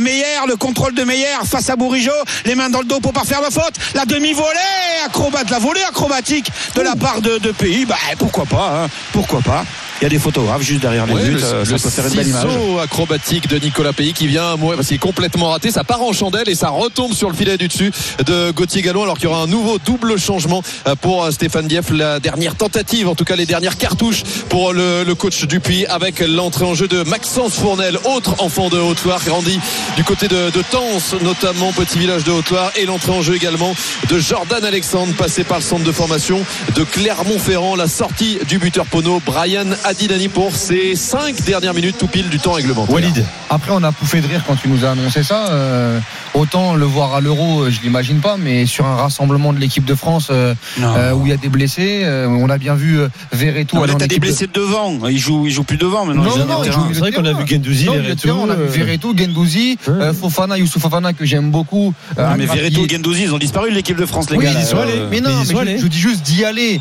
Meyer, 0.00 0.24
le 0.48 0.56
contrôle 0.56 0.94
de 0.94 1.04
Meyer 1.04 1.44
face 1.44 1.70
à 1.70 1.76
Bourigeau. 1.76 2.10
Les 2.44 2.56
mains 2.56 2.70
dans 2.70 2.80
le 2.80 2.86
dos 2.86 2.98
pour 2.98 3.12
pas 3.12 3.24
faire 3.24 3.40
de 3.40 3.52
faute. 3.52 3.74
La 3.94 4.04
demi-volée, 4.04 4.58
acrobate, 5.06 5.50
la 5.50 5.60
volée 5.60 5.82
acrobatique 5.88 6.50
de 6.74 6.80
la 6.80 6.96
part 6.96 7.20
de, 7.20 7.38
de 7.38 7.52
Pays. 7.52 7.84
Bah 7.84 7.96
pourquoi 8.18 8.46
pas, 8.46 8.82
hein, 8.84 8.88
pourquoi 9.12 9.40
pas. 9.40 9.64
Il 10.02 10.06
y 10.06 10.06
a 10.06 10.08
des 10.08 10.18
photographes 10.18 10.62
juste 10.62 10.80
derrière 10.80 11.06
les 11.06 11.12
Ouais, 11.14 11.22
buts. 11.22 11.34
le, 11.34 11.44
euh, 11.44 11.64
le 11.64 11.78
ça 11.78 11.84
peut 11.88 11.90
faire 11.94 12.06
une 12.08 12.14
belle 12.14 12.26
image. 12.26 12.42
ciseau 12.50 12.78
acrobatique 12.80 13.46
de 13.46 13.56
Nicolas 13.58 13.92
Pays 13.92 14.12
qui 14.12 14.26
vient 14.26 14.56
mourir 14.56 14.74
parce 14.74 14.88
qu'il 14.88 14.96
est 14.96 14.98
complètement 14.98 15.50
raté. 15.50 15.70
Ça 15.70 15.84
part 15.84 16.02
en 16.02 16.12
chandelle 16.12 16.48
et 16.48 16.56
ça 16.56 16.70
retombe 16.70 17.12
sur 17.14 17.30
le 17.30 17.36
filet 17.36 17.56
du 17.56 17.68
dessus 17.68 17.92
de 18.26 18.50
Gauthier 18.50 18.82
Gallon 18.82 19.04
alors 19.04 19.14
qu'il 19.14 19.26
y 19.26 19.28
aura 19.28 19.42
un 19.42 19.46
nouveau 19.46 19.78
double 19.78 20.18
changement 20.18 20.60
euh, 20.88 20.96
pour 20.96 21.22
euh, 21.22 21.30
Stéphane 21.30 21.68
Dieff. 21.68 21.90
La 21.90 22.18
dernière 22.18 22.56
tentative, 22.56 23.06
en 23.08 23.14
tout 23.14 23.22
cas 23.22 23.36
les 23.36 23.46
dernières 23.46 23.78
cartouches 23.78 24.24
pour 24.48 24.72
le, 24.72 25.04
le 25.04 25.14
coach 25.14 25.44
Dupuis 25.46 25.86
avec 25.86 26.18
l'entrée 26.18 26.64
en 26.64 26.74
jeu 26.74 26.88
de 26.88 27.04
Maxence 27.04 27.52
Fournel, 27.54 27.96
autre 28.04 28.34
enfant 28.42 28.70
de 28.70 28.78
Haute-Loire, 28.80 29.20
grandi 29.24 29.60
du 29.94 30.02
côté 30.02 30.26
de, 30.26 30.50
de 30.50 30.62
Tens, 30.68 31.14
notamment 31.22 31.70
petit 31.72 32.00
village 32.00 32.24
de 32.24 32.32
Haute-Loire 32.32 32.72
et 32.74 32.86
l'entrée 32.86 33.12
en 33.12 33.22
jeu 33.22 33.36
également 33.36 33.72
de 34.10 34.18
Jordan 34.18 34.64
Alexandre 34.64 35.14
passé 35.14 35.44
par 35.44 35.58
le 35.58 35.64
centre 35.64 35.84
de 35.84 35.92
formation 35.92 36.40
de 36.74 36.82
Clermont-Ferrand. 36.82 37.76
La 37.76 37.86
sortie 37.86 38.40
du 38.48 38.58
buteur 38.58 38.86
Pono, 38.86 39.22
Brian 39.24 39.66
Adidani 39.92 40.28
pour 40.28 40.56
ses 40.56 40.96
cinq 40.96 41.42
dernières 41.44 41.74
minutes 41.74 41.96
tout 41.98 42.06
pile 42.06 42.30
du 42.30 42.38
temps 42.38 42.52
réglementaire. 42.52 42.94
Walid. 42.94 43.24
Après, 43.50 43.72
on 43.74 43.82
a 43.82 43.92
pouffé 43.92 44.22
de 44.22 44.26
rire 44.26 44.42
quand 44.46 44.56
tu 44.56 44.68
nous 44.68 44.86
as 44.86 44.92
annoncé 44.92 45.22
ça. 45.22 45.48
Euh, 45.50 45.98
autant 46.32 46.74
le 46.74 46.86
voir 46.86 47.14
à 47.14 47.20
l'Euro, 47.20 47.60
euh, 47.64 47.70
je 47.70 47.82
l'imagine 47.82 48.20
pas, 48.20 48.36
mais 48.38 48.64
sur 48.64 48.86
un 48.86 48.96
rassemblement 48.96 49.52
de 49.52 49.58
l'équipe 49.58 49.84
de 49.84 49.94
France 49.94 50.28
euh, 50.30 50.54
euh, 50.80 51.12
où 51.12 51.26
il 51.26 51.28
y 51.30 51.32
a 51.32 51.36
des 51.36 51.50
blessés, 51.50 52.02
euh, 52.04 52.26
on 52.26 52.48
a 52.48 52.56
bien 52.56 52.74
vu 52.74 53.00
euh, 53.00 53.08
Verretou 53.32 53.76
Non, 53.76 53.82
en 53.82 53.86
t'as 53.86 53.94
des 53.98 54.04
équipe 54.06 54.22
de- 54.22 54.28
blessés 54.28 54.48
devant. 54.52 54.98
Il 55.10 55.18
joue, 55.18 55.46
il 55.46 55.52
joue 55.52 55.62
plus 55.64 55.76
devant 55.76 56.06
maintenant. 56.06 56.24
Non, 56.24 56.46
non, 56.46 56.62
C'est 56.64 56.98
vrai 57.00 57.12
qu'on 57.12 57.26
a 57.26 57.34
vu 57.34 57.46
Gendouzi, 57.46 57.84
Non, 57.84 57.92
Verretou, 57.92 58.28
on 58.30 58.48
a 58.48 58.54
vu 58.54 58.66
Verretou, 58.68 59.14
Gendouzi, 59.14 59.76
Fofana, 60.18 60.56
Youssouf 60.56 60.80
Fofana 60.80 61.12
que 61.12 61.26
j'aime 61.26 61.50
beaucoup. 61.50 61.92
euh, 62.18 62.30
Non, 62.30 62.36
mais. 62.38 62.46
Verretou, 62.46 62.86
Gendouzi, 62.88 63.24
ils 63.24 63.34
ont 63.34 63.38
disparu 63.38 63.68
de 63.70 63.74
l'équipe 63.74 63.98
de 63.98 64.06
France, 64.06 64.30
les 64.30 64.38
Oui, 64.38 64.44
gars. 64.46 64.52
ils 64.54 64.62
y 64.62 64.66
sont 64.66 64.78
allés. 64.78 65.02
Mais 65.10 65.20
non, 65.20 65.28
mais 65.28 65.34
ils 65.34 65.36
y 65.36 65.38
mais 65.40 65.44
sont 65.44 65.52
je, 65.56 65.58
allés. 65.58 65.78
je 65.78 65.86
dis 65.86 65.98
juste 66.00 66.22
d'y 66.22 66.46
aller, 66.46 66.80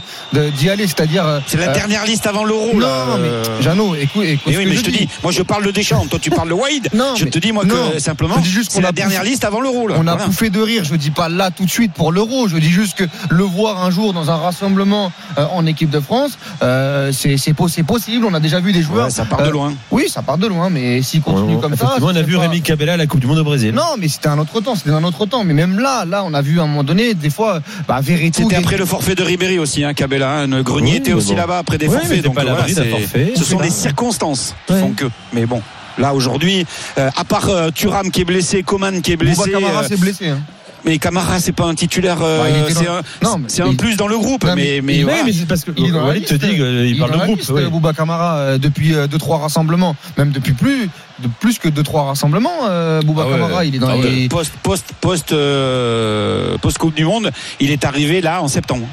d'y 0.58 0.70
aller, 0.70 0.88
c'est-à-dire. 0.88 1.26
euh, 1.28 1.40
C'est 1.48 1.58
la 1.58 1.68
dernière 1.74 2.06
liste 2.06 2.26
avant 2.26 2.46
l'euro. 2.46 2.70
Non, 2.76 2.88
mais 3.22 3.28
euh. 3.28 3.62
Jeannot, 3.62 3.96
écoute, 3.96 4.24
écoute 4.26 4.44
Mais 4.48 4.58
oui, 4.58 4.66
mais 4.66 4.74
je 4.74 4.80
je 4.80 4.84
te 4.86 4.90
dis. 4.90 5.08
moi 5.24 5.32
je 5.32 5.42
parle 5.44 5.66
de 5.66 5.72
Deschamps, 5.72 6.06
toi 6.10 6.20
tu 6.20 6.30
parles 6.30 6.50
de 6.50 6.54
Wade. 6.54 6.90
Non, 6.94 7.16
je 7.16 7.26
mais- 7.26 7.32
te 7.32 7.40
dis 7.40 7.52
moi 7.52 7.64
non, 7.66 7.92
que 7.94 8.00
simplement, 8.00 8.36
je 8.38 8.42
dis 8.42 8.50
juste 8.52 8.72
c'est 8.72 8.78
qu'on 8.80 8.84
la 8.84 8.90
a 8.90 8.92
dernière 8.92 9.24
liste 9.24 9.44
avant 9.46 9.62
l'euro. 9.62 9.88
là. 9.88 9.96
On 9.98 10.08
a 10.08 10.12
Voilà. 10.12 10.26
pouffé 10.26 10.50
de 10.50 10.60
rire, 10.62 10.84
je 10.84 10.96
dis 10.96 11.12
pas 11.12 11.30
là 11.30 11.52
tout 11.52 11.66
de 11.66 11.70
suite 11.70 11.94
pour 11.94 12.12
l'euro, 12.12 12.48
je 12.48 12.58
dis 12.58 12.70
juste 12.70 12.98
que 12.98 13.04
le 13.30 13.44
voir 13.44 13.84
un 13.84 13.92
jour 13.92 14.14
dans 14.14 14.30
un 14.32 14.36
rassemblement 14.38 15.12
euh, 15.38 15.46
en 15.54 15.66
équipe 15.66 15.90
de 15.90 16.00
France, 16.00 16.38
euh, 16.64 17.12
c'est 17.12 17.38
c'est 17.38 17.54
po- 17.54 17.68
c'est 17.68 17.84
possible, 17.84 18.26
on 18.26 18.34
a 18.34 18.40
déjà 18.40 18.60
vu 18.60 18.72
des 18.74 18.82
joueurs. 18.82 19.06
Ouais, 19.06 19.12
ça 19.12 19.26
part 19.26 19.42
de 19.42 19.48
euh, 19.48 19.52
loin. 19.52 19.74
Oui, 19.92 20.06
ça 20.10 20.22
part 20.22 20.38
de 20.38 20.48
loin, 20.48 20.70
mais 20.70 21.02
s'il 21.02 21.22
continue 21.22 21.58
comme 21.60 21.76
ça. 21.76 21.96
On 22.02 22.16
a 22.16 22.22
vu 22.22 22.36
pas- 22.36 22.42
Rémi 22.42 22.62
Cabella 22.62 22.94
à 22.94 22.98
la 22.98 23.08
Coupe 23.08 23.20
du 23.22 23.28
Monde 23.28 23.40
au 23.40 23.44
Brésil. 23.44 23.74
Non, 23.74 23.96
mais 24.00 24.08
c'était 24.08 24.28
un 24.28 24.38
autre 24.40 24.60
temps, 24.62 24.76
c'était 24.76 24.92
un 24.92 25.04
autre 25.04 25.26
temps. 25.26 25.44
Mais 25.44 25.54
même 25.54 25.80
là, 25.80 26.06
là, 26.06 26.24
on 26.26 26.34
a 26.34 26.42
vu 26.42 26.60
à 26.60 26.64
un 26.64 26.68
moment 26.68 26.84
donné, 26.84 27.14
des 27.14 27.30
fois, 27.30 27.62
bah. 27.88 28.00
C'était 28.04 28.56
après 28.56 28.78
le 28.78 28.86
forfait 28.86 29.16
de 29.16 29.24
Ribéry 29.24 29.60
aussi, 29.60 29.84
hein, 29.84 29.94
Cabella. 29.94 30.40
hein. 30.42 30.62
Grenier 30.62 30.98
était 30.98 31.12
mais 31.12 31.16
aussi 31.18 31.34
là-bas 31.36 31.60
après 31.60 31.78
des 31.78 31.88
mais 31.88 31.98
forfaits. 31.98 32.24
donc 32.24 32.36
forfait. 33.00 33.34
Ce 33.36 33.44
sont 33.44 33.58
pas- 33.58 33.70
circonstances 33.70 34.56
qui 34.68 34.74
Ouais. 34.74 34.80
font 34.80 34.92
que. 34.94 35.06
Mais 35.34 35.46
bon. 35.46 35.62
Là 35.98 36.14
aujourd'hui, 36.14 36.66
euh, 36.98 37.10
à 37.18 37.24
part 37.26 37.50
euh, 37.50 37.70
Thuram 37.70 38.12
qui 38.12 38.22
est 38.22 38.26
blessé, 38.26 38.64
Coman 38.64 39.02
qui 39.02 39.12
est 39.12 39.18
Bouba 39.18 39.34
blessé, 39.34 39.52
Camara 39.52 39.84
euh, 39.84 39.88
s'est 39.88 39.98
blessé. 39.98 40.30
hein. 40.30 40.40
mais 40.86 40.98
Camara 40.98 41.40
c'est 41.42 41.52
pas 41.52 41.66
un 41.66 41.76
titulaire, 41.76 42.20
euh, 42.24 42.40
Bah, 42.64 42.70
c'est 42.70 42.86
dans- 42.86 42.92
un, 42.94 43.02
Non, 43.22 43.38
mais 43.40 43.50
c'est 43.50 43.62
un 43.62 43.68
il- 43.68 43.78
plus 43.78 43.98
dans 43.98 44.08
le 44.08 44.18
groupe. 44.18 44.46
Non, 44.46 44.56
mais, 44.56 44.64
mais- 44.76 44.82
mais 44.82 44.94
Oui, 45.00 45.04
voilà. 45.04 45.24
mais 45.26 45.34
c'est 45.34 45.46
parce 45.46 45.64
que 45.66 45.72
Il 45.78 45.94
Walid 45.94 46.26
te 46.26 46.34
dit 46.36 46.48
qu'il 46.52 46.62
est 46.96 46.98
parle 46.98 47.12
de 47.12 47.18
groupe. 47.26 47.38
liste, 47.40 47.52
oui. 47.54 47.66
Bouba 47.70 47.92
Camara 47.94 48.38
euh, 48.38 48.58
depuis 48.58 48.94
2-3 49.10 49.38
rassemblements, 49.42 49.96
même 50.18 50.32
depuis 50.32 50.54
plus, 50.54 50.90
de 51.20 51.28
plus 51.42 51.60
que 51.60 51.68
2-3 51.68 52.06
rassemblements. 52.06 52.68
euh, 52.70 53.02
Bouba 53.02 53.24
Ah 53.26 53.28
ouais. 53.28 53.34
Camara, 53.34 53.66
il 53.66 53.76
est 53.76 53.80
dans 53.80 53.90
Ah 53.90 53.98
ouais. 53.98 54.10
les. 54.10 54.30
post 54.30 54.54
post 54.64 54.86
post 55.02 55.34
euh, 55.34 56.58
post 56.60 56.78
Coupe 56.78 56.96
du 56.96 57.04
Monde, 57.06 57.32
il 57.60 57.70
est 57.70 57.84
arrivé 57.86 58.22
là 58.22 58.42
en 58.42 58.48
septembre. 58.48 58.88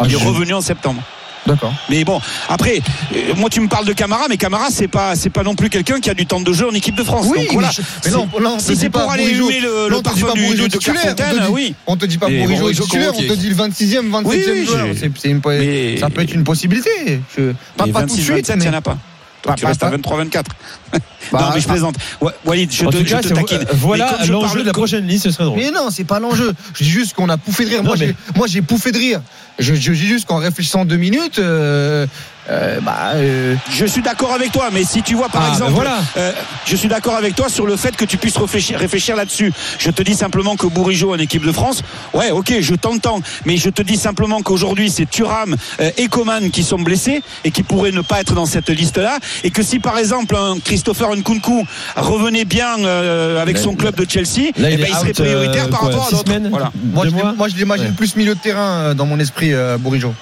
Ah, 0.00 0.04
il 0.08 0.14
est 0.14 0.18
je- 0.18 0.26
revenu 0.26 0.52
en 0.52 0.60
septembre. 0.60 1.00
D'accord. 1.46 1.72
Mais 1.90 2.04
bon, 2.04 2.20
après, 2.48 2.80
euh, 3.16 3.34
moi 3.36 3.50
tu 3.50 3.60
me 3.60 3.68
parles 3.68 3.84
de 3.86 3.92
Camara, 3.92 4.26
mais 4.28 4.36
Camara 4.36 4.68
c'est 4.70 4.86
pas 4.88 5.16
c'est 5.16 5.28
pas 5.30 5.42
non 5.42 5.54
plus 5.56 5.70
quelqu'un 5.70 5.98
qui 5.98 6.08
a 6.08 6.14
du 6.14 6.24
temps 6.24 6.40
de 6.40 6.52
jeu 6.52 6.68
en 6.68 6.72
équipe 6.72 6.94
de 6.94 7.02
France. 7.02 7.26
Oui, 7.28 7.38
Donc 7.38 7.46
mais, 7.48 7.52
voilà. 7.54 7.70
je- 7.70 7.82
mais 8.04 8.10
non, 8.40 8.58
si 8.60 8.76
c'est 8.76 8.90
pas 8.90 9.00
pour 9.00 9.10
aller 9.10 9.34
huer 9.34 9.60
le, 9.60 10.00
parfum 10.02 10.28
pas 10.28 10.32
du, 10.34 10.40
de, 10.54 10.62
on 10.62 10.68
te 10.68 10.78
dit- 10.78 11.50
oui. 11.50 11.74
On 11.86 11.96
te 11.96 12.06
dit 12.06 12.18
pas 12.18 12.28
Bourigeau 12.28 12.60
Bourigeau, 12.60 12.84
titulaire, 12.84 13.12
on 13.16 13.20
te 13.22 13.32
dit 13.32 13.48
le 13.48 13.54
26e, 13.56 14.08
27e 14.10 14.24
Oui, 14.24 14.44
oui, 14.60 14.66
joueur. 14.66 14.86
j'ai- 14.86 14.94
C'est- 15.00 15.10
c'est 15.20 15.28
une 15.30 15.40
po- 15.40 15.50
Mais- 15.50 15.96
Ça 15.98 16.10
peut 16.10 16.22
être 16.22 16.32
une 16.34 16.44
possibilité. 16.44 16.90
Je- 17.36 17.52
Pas, 17.76 17.84
tout 17.84 17.90
de 17.90 17.92
26, 17.92 18.22
suite. 18.22 18.36
27, 18.36 18.56
il 18.58 18.62
n'y 18.62 18.68
en 18.68 18.74
a 18.74 18.80
pas. 18.80 18.96
Donc 19.44 19.56
tu 19.56 19.66
restes 19.66 19.82
à 19.82 19.86
pas- 19.90 19.96
23-24. 19.96 20.52
Bah, 21.32 21.38
non, 21.40 21.54
mais 21.54 21.60
je 21.60 21.66
plaisante. 21.68 21.96
Wa- 22.20 22.32
Walid, 22.44 22.70
je 22.72 22.84
te, 22.84 22.96
je 22.98 23.02
cas, 23.04 23.20
te 23.22 23.28
taquine. 23.28 23.58
Mais 23.60 23.64
voilà 23.72 24.18
l'enjeu 24.28 24.60
de 24.60 24.66
la 24.66 24.72
prochaine 24.72 25.06
liste, 25.06 25.24
ce 25.24 25.30
serait 25.30 25.44
drôle. 25.44 25.58
Mais 25.58 25.70
non, 25.70 25.88
c'est 25.90 26.04
pas 26.04 26.20
l'enjeu. 26.20 26.52
Je 26.74 26.84
dis 26.84 26.90
juste 26.90 27.14
qu'on 27.14 27.28
a 27.28 27.36
pouffé 27.38 27.64
de 27.64 27.70
rire. 27.70 27.82
Moi, 27.82 27.94
Non, 27.94 28.00
mais- 28.00 28.08
j'ai, 28.08 28.16
moi, 28.36 28.46
j'ai 28.48 28.60
pouffé 28.62 28.92
de 28.92 28.98
rire. 28.98 29.20
Je, 29.58 29.74
je 29.74 29.90
dis 29.92 29.96
juste 30.06 30.26
qu'en 30.26 30.36
réfléchissant 30.38 30.84
deux 30.84 30.96
minutes, 30.96 31.38
euh, 31.38 32.06
euh, 32.50 32.80
bah, 32.80 33.12
euh, 33.14 33.54
Je 33.70 33.84
suis 33.86 34.02
d'accord 34.02 34.32
avec 34.32 34.50
toi, 34.50 34.70
mais 34.72 34.82
si 34.82 35.02
tu 35.02 35.14
vois 35.14 35.28
par 35.28 35.42
Ah, 35.44 35.48
exemple, 35.52 35.70
ben 35.70 35.74
voilà. 35.76 35.98
euh, 36.16 36.32
je 36.66 36.74
suis 36.74 36.88
d'accord 36.88 37.14
avec 37.14 37.36
toi 37.36 37.48
sur 37.48 37.66
le 37.66 37.76
fait 37.76 37.94
que 37.94 38.04
tu 38.04 38.16
puisses 38.16 38.36
réfléchir, 38.38 38.78
réfléchir 38.78 39.14
là-dessus. 39.14 39.52
Je 39.78 39.90
te 39.90 40.02
dis 40.02 40.14
simplement 40.14 40.56
que 40.56 40.66
Bourigeau 40.66 41.14
en 41.14 41.18
équipe 41.18 41.44
de 41.46 41.52
France, 41.52 41.82
ouais, 42.14 42.30
ok, 42.32 42.54
je 42.60 42.74
t'entends, 42.74 43.20
mais 43.44 43.56
je 43.58 43.70
te 43.70 43.82
dis 43.82 43.96
simplement 43.96 44.42
qu'aujourd'hui 44.42 44.90
c'est 44.90 45.08
Thuram 45.08 45.54
euh, 45.80 45.90
et 45.98 46.08
Coman 46.08 46.50
qui 46.50 46.64
sont 46.64 46.78
blessés 46.80 47.22
et 47.44 47.50
qui 47.52 47.62
pourraient 47.62 47.92
ne 47.92 48.00
pas 48.00 48.20
être 48.20 48.34
dans 48.34 48.46
cette 48.46 48.70
liste-là, 48.70 49.18
et 49.44 49.50
que 49.50 49.62
si 49.62 49.78
par 49.78 49.98
exemple 49.98 50.34
un 50.34 50.58
Christopher 50.58 51.14
Nkunku 51.14 51.64
revenait 51.96 52.44
bien 52.46 52.78
euh, 52.84 53.40
avec 53.40 53.58
Là, 53.58 53.62
son 53.62 53.74
club 53.76 53.94
de 53.94 54.06
Chelsea, 54.10 54.50
Là, 54.56 54.70
eh 54.70 54.74
il 54.74 54.80
ben, 54.80 54.86
il 54.90 54.94
serait 54.96 55.12
prioritaire 55.12 55.66
euh, 55.66 55.68
par 55.68 55.80
quoi, 55.80 55.88
rapport 55.90 56.06
à 56.08 56.10
d'autres. 56.10 56.32
Voilà. 56.50 56.72
moi, 56.92 57.04
je, 57.06 57.36
moi, 57.36 57.48
je 57.48 57.54
l'imagine 57.54 57.82
Ouais. 57.86 57.90
plus 57.96 58.16
milieu 58.16 58.34
de 58.34 58.40
terrain 58.40 58.94
dans 58.94 59.06
mon 59.06 59.18
esprit, 59.20 59.41
euh, 59.52 59.78
Bourigeau. 59.78 60.14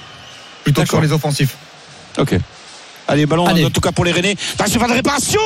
Plutôt 0.65 0.83
que 0.83 0.89
sur 0.89 1.01
les 1.01 1.13
offensifs. 1.13 1.57
Ok. 2.19 2.35
Allez, 3.09 3.27
ballon 3.27 3.47
Allez. 3.47 3.65
en 3.65 3.71
tout 3.71 3.81
cas 3.81 3.93
pour 3.93 4.05
les 4.05 4.13
Rennais. 4.13 4.37
Attention, 4.55 4.81
pas 4.81 4.89
de 4.89 4.93
réparation 4.93 5.41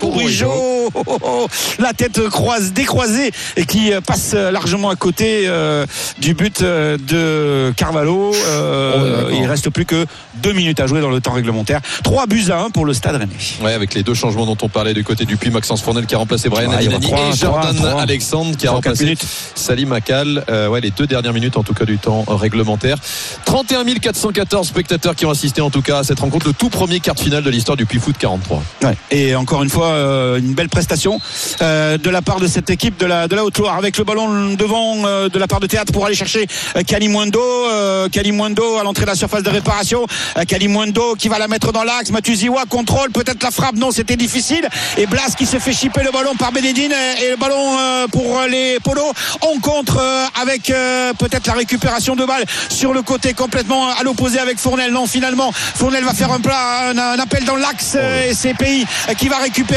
Bourigeau 0.00 0.50
oh, 0.94 1.02
oh, 1.06 1.18
oh. 1.22 1.48
La 1.78 1.92
tête 1.92 2.28
croise, 2.28 2.72
décroisée 2.72 3.32
et 3.56 3.64
qui 3.66 3.92
euh, 3.92 4.00
passe 4.00 4.34
largement 4.34 4.90
à 4.90 4.96
côté 4.96 5.44
euh, 5.46 5.86
du 6.18 6.34
but 6.34 6.62
euh, 6.62 6.96
de 6.98 7.72
Carvalho. 7.76 8.32
Euh, 8.46 9.30
il 9.32 9.46
reste 9.46 9.70
plus 9.70 9.84
que 9.84 10.06
deux 10.36 10.52
minutes 10.52 10.80
à 10.80 10.86
jouer 10.86 11.00
dans 11.00 11.10
le 11.10 11.20
temps 11.20 11.32
réglementaire. 11.32 11.80
3 12.02 12.26
buts 12.26 12.44
à 12.50 12.60
1 12.60 12.70
pour 12.70 12.84
le 12.84 12.92
Stade 12.92 13.16
Rennais. 13.16 13.32
Ouais, 13.62 13.72
avec 13.72 13.94
les 13.94 14.02
deux 14.02 14.14
changements 14.14 14.46
dont 14.46 14.56
on 14.62 14.68
parlait 14.68 14.94
du 14.94 15.04
côté 15.04 15.24
du 15.24 15.36
Puy, 15.36 15.50
Maxence 15.50 15.82
Fournel 15.82 16.06
qui 16.06 16.14
a 16.14 16.18
remplacé 16.18 16.48
Brian 16.48 16.70
Adinani 16.70 17.06
trois, 17.06 17.18
et 17.18 17.22
trois, 17.22 17.34
Jordan 17.34 17.76
trois. 17.76 18.00
Alexandre 18.00 18.56
qui 18.56 18.66
a 18.66 18.70
Trois, 18.70 18.76
remplacé 18.76 19.04
minutes. 19.04 19.24
Salim 19.54 19.92
Akal. 19.92 20.44
Euh, 20.48 20.68
ouais, 20.68 20.80
les 20.80 20.90
deux 20.90 21.06
dernières 21.06 21.32
minutes 21.32 21.56
en 21.56 21.62
tout 21.62 21.74
cas 21.74 21.84
du 21.84 21.98
temps 21.98 22.24
réglementaire. 22.28 22.98
31 23.44 23.84
414 23.84 24.66
spectateurs 24.68 25.14
qui 25.14 25.26
ont 25.26 25.30
assisté 25.30 25.60
en 25.60 25.70
tout 25.70 25.82
cas 25.82 25.98
à 25.98 26.04
cette 26.04 26.20
rencontre, 26.20 26.46
le 26.46 26.52
tout 26.52 26.68
premier 26.70 27.00
quart 27.00 27.14
de 27.14 27.20
finale 27.20 27.42
de 27.42 27.50
l'histoire 27.50 27.76
du 27.76 27.86
Puy 27.86 27.98
Foot 27.98 28.16
43. 28.18 28.62
Ouais. 28.82 28.96
Et 29.10 29.34
encore 29.34 29.62
une 29.62 29.70
fois, 29.70 29.83
euh, 29.86 30.38
une 30.38 30.54
belle 30.54 30.68
prestation 30.68 31.20
euh, 31.62 31.98
de 31.98 32.10
la 32.10 32.22
part 32.22 32.40
de 32.40 32.46
cette 32.46 32.70
équipe 32.70 32.98
de 32.98 33.06
la, 33.06 33.28
de 33.28 33.34
la 33.34 33.44
Haute-Loire, 33.44 33.76
avec 33.76 33.98
le 33.98 34.04
ballon 34.04 34.54
devant 34.54 35.04
euh, 35.04 35.28
de 35.28 35.38
la 35.38 35.46
part 35.46 35.60
de 35.60 35.66
Théâtre 35.66 35.92
pour 35.92 36.06
aller 36.06 36.14
chercher 36.14 36.46
Kalimundo. 36.86 37.40
Kalimundo 38.12 38.78
à 38.78 38.82
l'entrée 38.82 39.04
de 39.04 39.10
la 39.10 39.14
surface 39.14 39.42
de 39.42 39.50
réparation. 39.50 40.06
Kalimundo 40.46 41.14
qui 41.16 41.28
va 41.28 41.38
la 41.38 41.48
mettre 41.48 41.72
dans 41.72 41.84
l'axe. 41.84 42.10
Matuziwa 42.10 42.64
contrôle 42.68 43.10
peut-être 43.10 43.42
la 43.42 43.50
frappe. 43.50 43.76
Non, 43.76 43.90
c'était 43.90 44.16
difficile. 44.16 44.68
Et 44.96 45.06
Blas 45.06 45.34
qui 45.36 45.46
se 45.46 45.58
fait 45.58 45.72
chipper 45.72 46.02
le 46.02 46.10
ballon 46.10 46.34
par 46.36 46.52
Bénédine 46.52 46.92
et 47.22 47.30
le 47.30 47.36
ballon 47.36 47.76
pour 48.12 48.40
les 48.48 48.78
polos. 48.80 49.12
On 49.42 49.58
contre 49.60 50.00
avec 50.40 50.72
peut-être 51.18 51.46
la 51.46 51.54
récupération 51.54 52.16
de 52.16 52.24
balle 52.24 52.44
sur 52.68 52.92
le 52.92 53.02
côté 53.02 53.34
complètement 53.34 53.88
à 53.88 54.02
l'opposé 54.02 54.38
avec 54.38 54.58
Fournel. 54.58 54.92
Non, 54.92 55.06
finalement, 55.06 55.52
Fournel 55.52 56.04
va 56.04 56.12
faire 56.12 56.32
un 56.32 56.40
plat, 56.40 56.90
un, 56.90 56.98
un 56.98 57.18
appel 57.18 57.44
dans 57.44 57.56
l'axe 57.56 57.94
euh, 57.96 58.30
et 58.30 58.34
c'est 58.34 58.54
Pays 58.54 58.86
qui 59.18 59.28
va 59.28 59.38
récupérer 59.38 59.73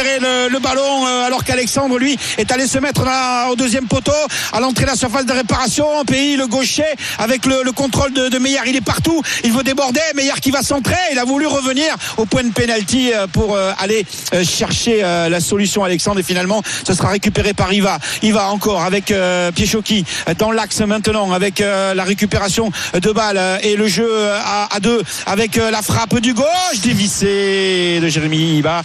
le, 0.52 0.60
ballon 0.60 1.06
euh, 1.06 1.26
alors 1.26 1.44
qu'Alexandre, 1.44 1.98
lui, 1.98 2.18
est 2.38 2.52
allé 2.52 2.68
se 2.68 2.78
mettre 2.80 3.04
au 3.50 3.56
deuxième 3.56 3.88
poteau 3.88 4.12
à 4.54 4.60
l'entrée 4.60 4.84
de 4.84 4.90
la 4.90 4.96
surface 4.96 5.26
de 5.26 5.34
réparation. 5.34 5.86
Pays, 6.06 6.36
le 6.38 6.48
gaucher, 6.48 6.86
avec 7.20 7.46
le, 7.46 7.64
le 7.64 7.72
contrôle 7.72 8.14
de, 8.14 8.30
de 8.30 8.38
Meillard, 8.40 8.68
il 8.68 8.76
est 8.76 8.82
partout. 8.82 9.22
Il 9.44 9.52
veut 9.52 9.64
déborder. 9.64 10.02
Meillard 10.16 10.40
qui 10.40 10.52
va 10.52 10.62
centrer. 10.62 10.96
Il 11.12 11.20
a 11.20 11.26
voulu 11.26 11.48
revenir 11.48 11.96
au 12.18 12.26
point 12.26 12.44
de 12.44 12.52
pénalty 12.52 13.12
euh, 13.14 13.28
pour 13.28 13.56
euh, 13.56 13.72
aller 13.80 14.06
chercher 14.44 15.02
la 15.02 15.40
solution 15.40 15.84
Alexandre 15.84 16.20
et 16.20 16.24
finalement 16.24 16.62
ce 16.86 16.94
sera 16.94 17.10
récupéré 17.10 17.54
par 17.54 17.72
Iva. 17.72 18.00
Iva 18.22 18.50
encore 18.50 18.82
avec 18.82 19.14
Piechocki 19.56 20.06
euh, 20.28 20.34
dans 20.38 20.52
l'axe 20.52 20.82
maintenant 20.82 21.32
avec 21.32 21.60
la 21.60 22.04
récupération 22.04 22.72
de 22.94 23.12
balle 23.12 23.38
euh, 23.38 23.58
et 23.62 23.76
le 23.76 23.88
jeu 23.88 24.10
à, 24.30 24.80
deux 24.80 25.02
avec 25.26 25.56
la 25.56 25.82
frappe 25.82 26.20
du 26.20 26.34
gauche 26.34 26.82
dévissée 26.84 28.00
de 28.02 28.08
Jérémy 28.08 28.58
Iva 28.58 28.84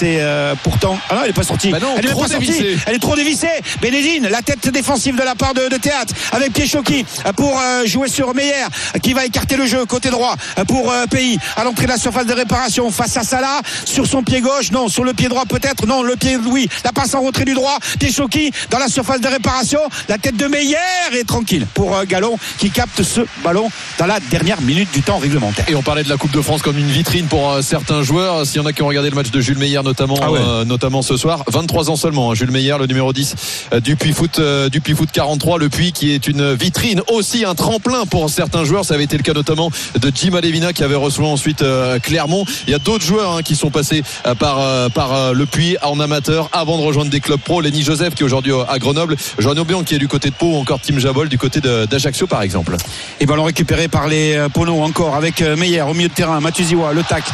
c'est 0.00 0.16
euh, 0.20 0.54
pourtant. 0.62 0.98
Ah 1.10 1.16
non 1.16 1.20
elle 1.24 1.30
est 1.30 1.34
pas 1.34 1.42
sortie. 1.42 1.70
Bah 1.70 1.78
non, 1.78 1.88
elle 1.98 2.06
est 2.06 2.08
même 2.08 2.12
trop 2.12 2.22
pas 2.22 2.28
sortie. 2.28 2.46
dévissée. 2.46 2.78
elle 2.86 2.94
est 2.94 2.98
trop 2.98 3.16
dévissée. 3.16 3.48
Bénédine 3.82 4.28
la 4.28 4.40
tête 4.40 4.66
défensive 4.70 5.14
de 5.14 5.22
la 5.22 5.34
part 5.34 5.52
de, 5.52 5.68
de 5.68 5.76
Théâtre 5.76 6.14
avec 6.32 6.54
Piechocki 6.54 7.04
euh, 7.26 7.32
pour 7.34 7.60
euh, 7.60 7.84
jouer 7.84 8.08
sur 8.08 8.34
Meyer 8.34 8.64
qui 9.02 9.12
va 9.12 9.26
écarter 9.26 9.56
le 9.56 9.66
jeu 9.66 9.84
côté 9.84 10.08
droit 10.08 10.36
pour 10.68 10.90
euh, 10.90 11.04
Pays 11.06 11.38
à 11.56 11.64
l'entrée 11.64 11.84
de 11.84 11.90
la 11.90 11.98
surface 11.98 12.24
de 12.24 12.32
réparation 12.32 12.90
face 12.90 13.14
à 13.18 13.24
Salah. 13.24 13.60
Sur 13.84 14.06
son 14.06 14.22
pied 14.22 14.40
gauche 14.40 14.70
non 14.72 14.88
sur 14.88 15.04
le 15.04 15.12
pied 15.12 15.28
droit 15.28 15.44
peut-être 15.44 15.86
non 15.86 16.02
le 16.02 16.16
pied 16.16 16.38
oui 16.46 16.66
la 16.82 16.92
passe 16.92 17.14
en 17.14 17.20
retrait 17.20 17.44
du 17.44 17.52
droit. 17.52 17.78
Piechocki 17.98 18.52
dans 18.70 18.78
la 18.78 18.88
surface 18.88 19.20
de 19.20 19.28
réparation. 19.28 19.80
La 20.08 20.16
tête 20.16 20.36
de 20.36 20.46
Meyer 20.46 20.76
est 21.12 21.28
tranquille 21.28 21.66
pour 21.74 22.02
Gallon 22.04 22.38
qui 22.56 22.70
capte 22.70 23.02
ce 23.02 23.20
ballon 23.44 23.70
dans 23.98 24.06
la 24.06 24.18
dernière 24.18 24.62
minute 24.62 24.90
du 24.94 25.02
temps 25.02 25.18
réglementaire. 25.18 25.66
Et 25.68 25.74
on 25.74 25.82
parlait 25.82 26.04
de 26.04 26.08
la 26.08 26.16
Coupe 26.16 26.32
de 26.32 26.40
France 26.40 26.62
comme 26.62 26.78
une 26.78 26.90
vitrine 26.90 27.26
pour 27.26 27.58
certains 27.62 28.02
joueurs. 28.02 28.46
S'il 28.46 28.56
y 28.56 28.60
en 28.60 28.66
a 28.66 28.72
qui 28.72 28.82
ont 28.82 28.86
regardé 28.86 29.10
le 29.10 29.16
match 29.16 29.30
de 29.30 29.40
Jules 29.42 29.58
Meyer 29.58 29.80
notamment, 29.90 30.14
Ah 30.22 30.30
ouais. 30.30 30.38
euh, 30.40 30.64
notamment 30.64 31.02
ce 31.02 31.16
soir, 31.16 31.42
23 31.48 31.90
ans 31.90 31.96
seulement. 31.96 32.30
hein, 32.30 32.34
Jules 32.34 32.52
Meyer, 32.52 32.76
le 32.78 32.86
numéro 32.86 33.12
10 33.12 33.34
euh, 33.72 33.80
du 33.80 33.96
Puy 33.96 34.12
Foot, 34.12 34.38
euh, 34.38 34.68
du 34.68 34.80
Puy 34.80 34.94
Foot 34.94 35.08
43, 35.12 35.58
le 35.58 35.68
Puy 35.68 35.90
qui 35.92 36.12
est 36.14 36.28
une 36.28 36.54
vitrine 36.54 37.02
aussi 37.12 37.44
un 37.44 37.54
tremplin 37.56 38.06
pour 38.06 38.30
certains 38.30 38.64
joueurs. 38.64 38.84
Ça 38.84 38.94
avait 38.94 39.04
été 39.04 39.16
le 39.16 39.24
cas 39.24 39.32
notamment 39.32 39.70
de 40.00 40.12
Jim 40.14 40.34
Alevina 40.34 40.72
qui 40.72 40.84
avait 40.84 40.94
reçu 40.94 41.20
ensuite 41.22 41.64
Clermont. 42.02 42.44
Il 42.68 42.70
y 42.70 42.74
a 42.74 42.78
d'autres 42.78 43.04
joueurs 43.04 43.36
hein, 43.36 43.42
qui 43.42 43.56
sont 43.56 43.70
passés 43.70 44.02
par 44.38 44.58
par 44.92 45.34
le 45.34 45.46
Puy 45.46 45.76
en 45.82 45.98
amateur 45.98 46.48
avant 46.52 46.78
de 46.78 46.82
rejoindre 46.82 47.10
des 47.10 47.20
clubs 47.20 47.40
pro. 47.40 47.60
Lenny 47.60 47.82
Joseph 47.82 48.14
qui 48.14 48.22
est 48.22 48.26
aujourd'hui 48.26 48.52
à 48.68 48.78
Grenoble, 48.78 49.16
Jean 49.38 49.56
Aubion 49.58 49.82
qui 49.82 49.94
est 49.96 49.98
du 49.98 50.08
côté 50.08 50.30
de 50.30 50.34
Pau, 50.34 50.52
ou 50.52 50.56
encore 50.56 50.80
Tim 50.80 50.98
Jabol 50.98 51.28
du 51.28 51.38
côté 51.38 51.60
d'Ajaccio 51.60 52.26
par 52.28 52.42
exemple. 52.42 52.76
Et 53.18 53.26
ballon 53.26 53.44
récupéré 53.44 53.88
par 53.88 54.06
les 54.08 54.46
Pono 54.54 54.80
encore 54.82 55.16
avec 55.16 55.40
Meyer 55.40 55.82
au 55.82 55.94
milieu 55.94 56.08
de 56.08 56.14
terrain. 56.14 56.38
Matuziwa, 56.40 56.92
le 56.92 57.02
tac. 57.02 57.24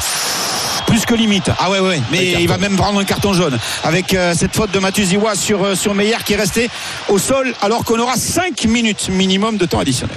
Plus 0.87 1.05
que 1.05 1.15
limite. 1.15 1.51
Ah 1.59 1.71
ouais, 1.71 1.81
ouais. 1.81 2.01
Mais 2.11 2.33
il 2.41 2.49
va 2.49 2.59
même 2.59 2.77
prendre 2.77 2.99
un 3.01 3.05
carton 3.05 3.33
jaune. 3.33 3.59
Avec 3.85 4.15
euh, 4.15 4.35
cette 4.37 4.55
faute 4.55 4.71
de 4.71 4.79
Matuziwa 4.79 5.35
sur, 5.35 5.65
euh, 5.65 5.75
sur 5.75 5.95
Meyer 5.95 6.17
qui 6.25 6.35
est 6.35 6.37
resté 6.37 6.71
au 7.09 7.19
sol 7.19 7.53
alors 7.61 7.85
qu'on 7.85 7.99
aura 7.99 8.17
5 8.17 8.65
minutes 8.65 9.09
minimum 9.09 9.57
de 9.57 9.67
temps 9.67 9.81
additionnel. 9.81 10.17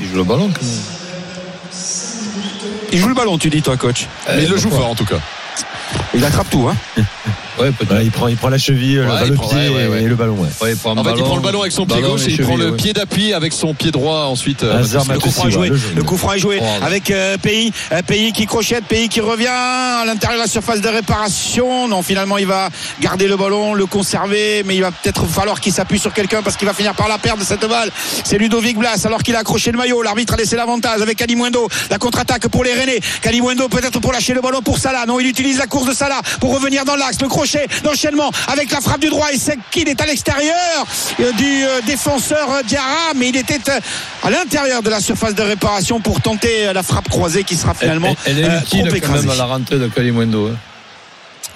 Il 0.00 0.08
joue 0.08 0.16
le 0.16 0.24
ballon 0.24 0.50
quand 0.52 0.62
même. 0.62 0.80
Il 2.92 2.98
joue 2.98 3.08
le 3.08 3.14
ballon, 3.14 3.38
tu 3.38 3.50
dis, 3.50 3.62
toi, 3.62 3.76
coach. 3.76 4.06
Mais 4.28 4.42
il 4.42 4.50
le 4.50 4.56
joue 4.56 4.68
pourquoi 4.68 4.78
fort 4.78 4.90
en 4.90 4.94
tout 4.96 5.04
cas. 5.04 5.20
Il 6.14 6.24
attrape 6.24 6.50
tout, 6.50 6.68
hein. 6.68 6.76
Ouais, 7.60 7.70
peut-être. 7.72 7.92
Ouais, 7.94 8.04
il, 8.04 8.10
prend, 8.10 8.28
il 8.28 8.36
prend 8.36 8.48
la 8.48 8.58
cheville, 8.58 8.96
le- 8.96 9.06
Ouais, 9.06 9.12
il 9.24 9.28
le 9.30 9.34
prend- 9.34 9.48
pied 9.48 9.58
ouais, 9.68 9.68
ouais, 9.68 9.86
ouais. 9.88 10.02
et 10.02 10.06
le 10.08 10.14
ballon. 10.16 10.34
Ouais. 10.36 10.48
Ouais, 10.60 10.72
il 10.72 10.76
prend 10.76 10.96
En 10.96 11.04
fait, 11.04 11.10
il 11.16 11.22
prend 11.22 11.36
le 11.36 11.42
ballon 11.42 11.60
avec 11.60 11.72
son 11.72 11.86
pied 11.86 12.00
gauche 12.00 12.26
et 12.26 12.30
il 12.32 12.40
prend 12.42 12.56
le 12.56 12.70
ouais. 12.70 12.76
pied 12.76 12.92
d'appui 12.92 13.32
avec 13.32 13.52
son 13.52 13.74
pied 13.74 13.90
droit 13.90 14.24
ensuite. 14.24 14.62
euh. 14.62 14.78
Le 14.82 15.18
coup 15.18 15.30
franc 15.30 15.42
est 15.48 15.56
Matusiwa, 15.56 15.66
joué. 15.66 15.78
le 15.96 16.02
coup 16.02 16.16
franc 16.16 16.32
est 16.32 16.38
joué 16.38 16.58
Oh, 16.62 16.66
avec 16.84 17.10
euh, 17.10 17.36
Pays. 17.38 17.72
Euh, 17.92 18.02
Pays 18.02 18.32
qui 18.32 18.46
crochette, 18.46 18.84
Pays 18.84 19.08
qui 19.08 19.20
revient 19.20 19.46
à 19.48 20.04
l'intérieur 20.06 20.38
de 20.38 20.44
la 20.44 20.50
surface 20.50 20.80
de 20.80 20.88
réparation. 20.88 21.88
Non, 21.88 22.02
finalement, 22.02 22.38
il 22.38 22.46
va 22.46 22.68
garder 23.00 23.28
le 23.28 23.36
ballon, 23.36 23.74
le 23.74 23.86
conserver, 23.86 24.62
mais 24.64 24.76
il 24.76 24.80
va 24.82 24.90
peut-être 24.90 25.26
falloir 25.26 25.60
qu'il 25.60 25.72
s'appuie 25.72 25.98
sur 25.98 26.12
quelqu'un 26.12 26.42
parce 26.42 26.56
qu'il 26.56 26.66
va 26.66 26.74
finir 26.74 26.94
par 26.94 27.08
la 27.08 27.18
perdre 27.18 27.42
cette 27.44 27.66
balle. 27.68 27.90
C'est 28.24 28.38
Ludovic 28.38 28.78
Blas 28.78 29.00
alors 29.04 29.22
qu'il 29.22 29.36
a 29.36 29.40
accroché 29.40 29.70
le 29.72 29.78
maillot. 29.78 30.02
L'arbitre 30.02 30.34
a 30.34 30.36
laissé 30.36 30.56
l'avantage 30.56 31.02
avec 31.02 31.18
Kalimundo. 31.18 31.68
La 31.90 31.98
contre-attaque 31.98 32.48
pour 32.48 32.64
les 32.64 32.72
Rennais. 32.72 33.00
Kalimundo 33.22 33.68
peut-être 33.68 33.98
pour 34.00 34.12
lâcher 34.12 34.34
le 34.34 34.40
ballon 34.40 34.62
pour 34.62 34.78
Salah. 34.78 35.04
Non, 35.06 35.20
il 35.20 35.26
utilise 35.26 35.58
la 35.58 35.66
course 35.66 35.86
de 35.88 35.94
Salah 35.94 36.20
pour 36.40 36.54
revenir 36.54 36.84
dans 36.84 36.96
l'axe. 36.96 37.20
Le 37.20 37.28
crochet 37.28 37.49
d'enchaînement 37.82 38.30
avec 38.48 38.70
la 38.70 38.80
frappe 38.80 39.00
du 39.00 39.08
droit. 39.08 39.28
Et 39.32 39.38
c'est 39.38 39.58
qu'il 39.70 39.88
est 39.88 40.00
à 40.00 40.06
l'extérieur 40.06 40.86
euh, 41.20 41.32
du 41.32 41.64
euh, 41.64 41.80
défenseur 41.86 42.50
euh, 42.50 42.62
Diarra, 42.62 43.12
mais 43.16 43.28
il 43.28 43.36
était 43.36 43.58
à 44.22 44.30
l'intérieur 44.30 44.82
de 44.82 44.90
la 44.90 45.00
surface 45.00 45.34
de 45.34 45.42
réparation 45.42 46.00
pour 46.00 46.20
tenter 46.20 46.72
la 46.72 46.82
frappe 46.82 47.08
croisée 47.08 47.44
qui 47.44 47.56
sera 47.56 47.74
finalement 47.74 48.14
elle- 48.26 48.38
elle 48.38 48.44
est 48.44 48.58
utile 48.58 48.80
trop 48.88 48.96
quand 49.00 49.12
même 49.12 49.30
à 49.30 49.34
la 49.36 49.44
rentrée 49.44 49.78
de 49.78 49.86
hein. 50.48 50.56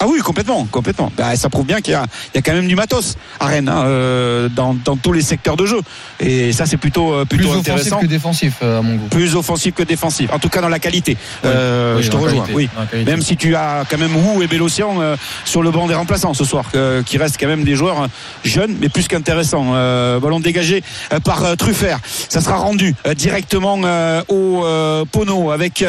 Ah 0.05 0.07
oui, 0.07 0.19
complètement, 0.21 0.67
complètement. 0.71 1.11
Bah, 1.17 1.35
ça 1.35 1.49
prouve 1.49 1.65
bien 1.65 1.81
qu'il 1.81 1.93
y 1.93 1.95
a, 1.95 2.05
il 2.35 2.37
y 2.37 2.39
a 2.39 2.43
quand 2.43 2.53
même 2.53 2.69
du 2.69 2.77
matos 2.77 3.17
à 3.41 3.47
Rennes 3.47 3.71
hein, 3.71 3.85
euh, 3.87 4.51
dans, 4.51 4.75
dans 4.75 4.97
tous 4.97 5.13
les 5.15 5.23
secteurs 5.23 5.57
de 5.57 5.65
jeu. 5.65 5.81
Et 6.21 6.53
ça, 6.53 6.67
c'est 6.67 6.77
plutôt, 6.77 7.15
euh, 7.15 7.25
Plus 7.25 7.39
plutôt 7.39 7.53
offensif 7.53 7.73
intéressant. 7.73 8.01
que 8.01 8.07
défensif, 8.07 8.57
euh, 8.63 8.81
à 8.81 8.83
mon 8.83 8.97
goût. 8.97 9.07
Plus 9.09 9.35
offensif 9.35 9.73
que 9.73 9.83
défensif. 9.83 10.31
En 10.31 10.39
tout 10.39 10.51
cas, 10.51 10.61
dans 10.61 10.69
la 10.69 10.79
qualité. 10.79 11.17
Euh, 11.47 11.97
Oui, 11.97 12.03
je 12.03 12.11
te 12.11 12.17
rejoins. 12.17 12.45
qualité, 12.45 12.69
Oui. 12.93 13.05
Même 13.07 13.23
si 13.23 13.39
tu 13.39 13.57
as 13.57 13.85
quand 13.89 13.97
même 13.97 14.15
Wu 14.15 14.45
et 14.45 14.47
Bélocian 14.47 15.17
sur 15.47 15.63
le 15.63 15.71
banc 15.71 15.87
des 15.87 15.95
remplaçants 15.95 16.35
ce 16.35 16.45
soir, 16.45 16.67
qui 17.07 17.17
restent 17.17 17.41
quand 17.41 17.47
même 17.49 17.65
des 17.65 17.75
joueurs 17.75 18.09
jeunes, 18.45 18.77
mais 18.79 18.91
plus 18.91 19.09
qu'intéressants. 19.09 19.71
Ballon 20.21 20.41
dégagé 20.41 20.83
par 21.25 21.57
Truffert. 21.57 21.99
Ça 22.29 22.43
sera 22.43 22.57
rendu 22.57 22.95
directement 23.17 23.79
au 24.29 24.65
Pono 25.11 25.51
avec. 25.51 25.83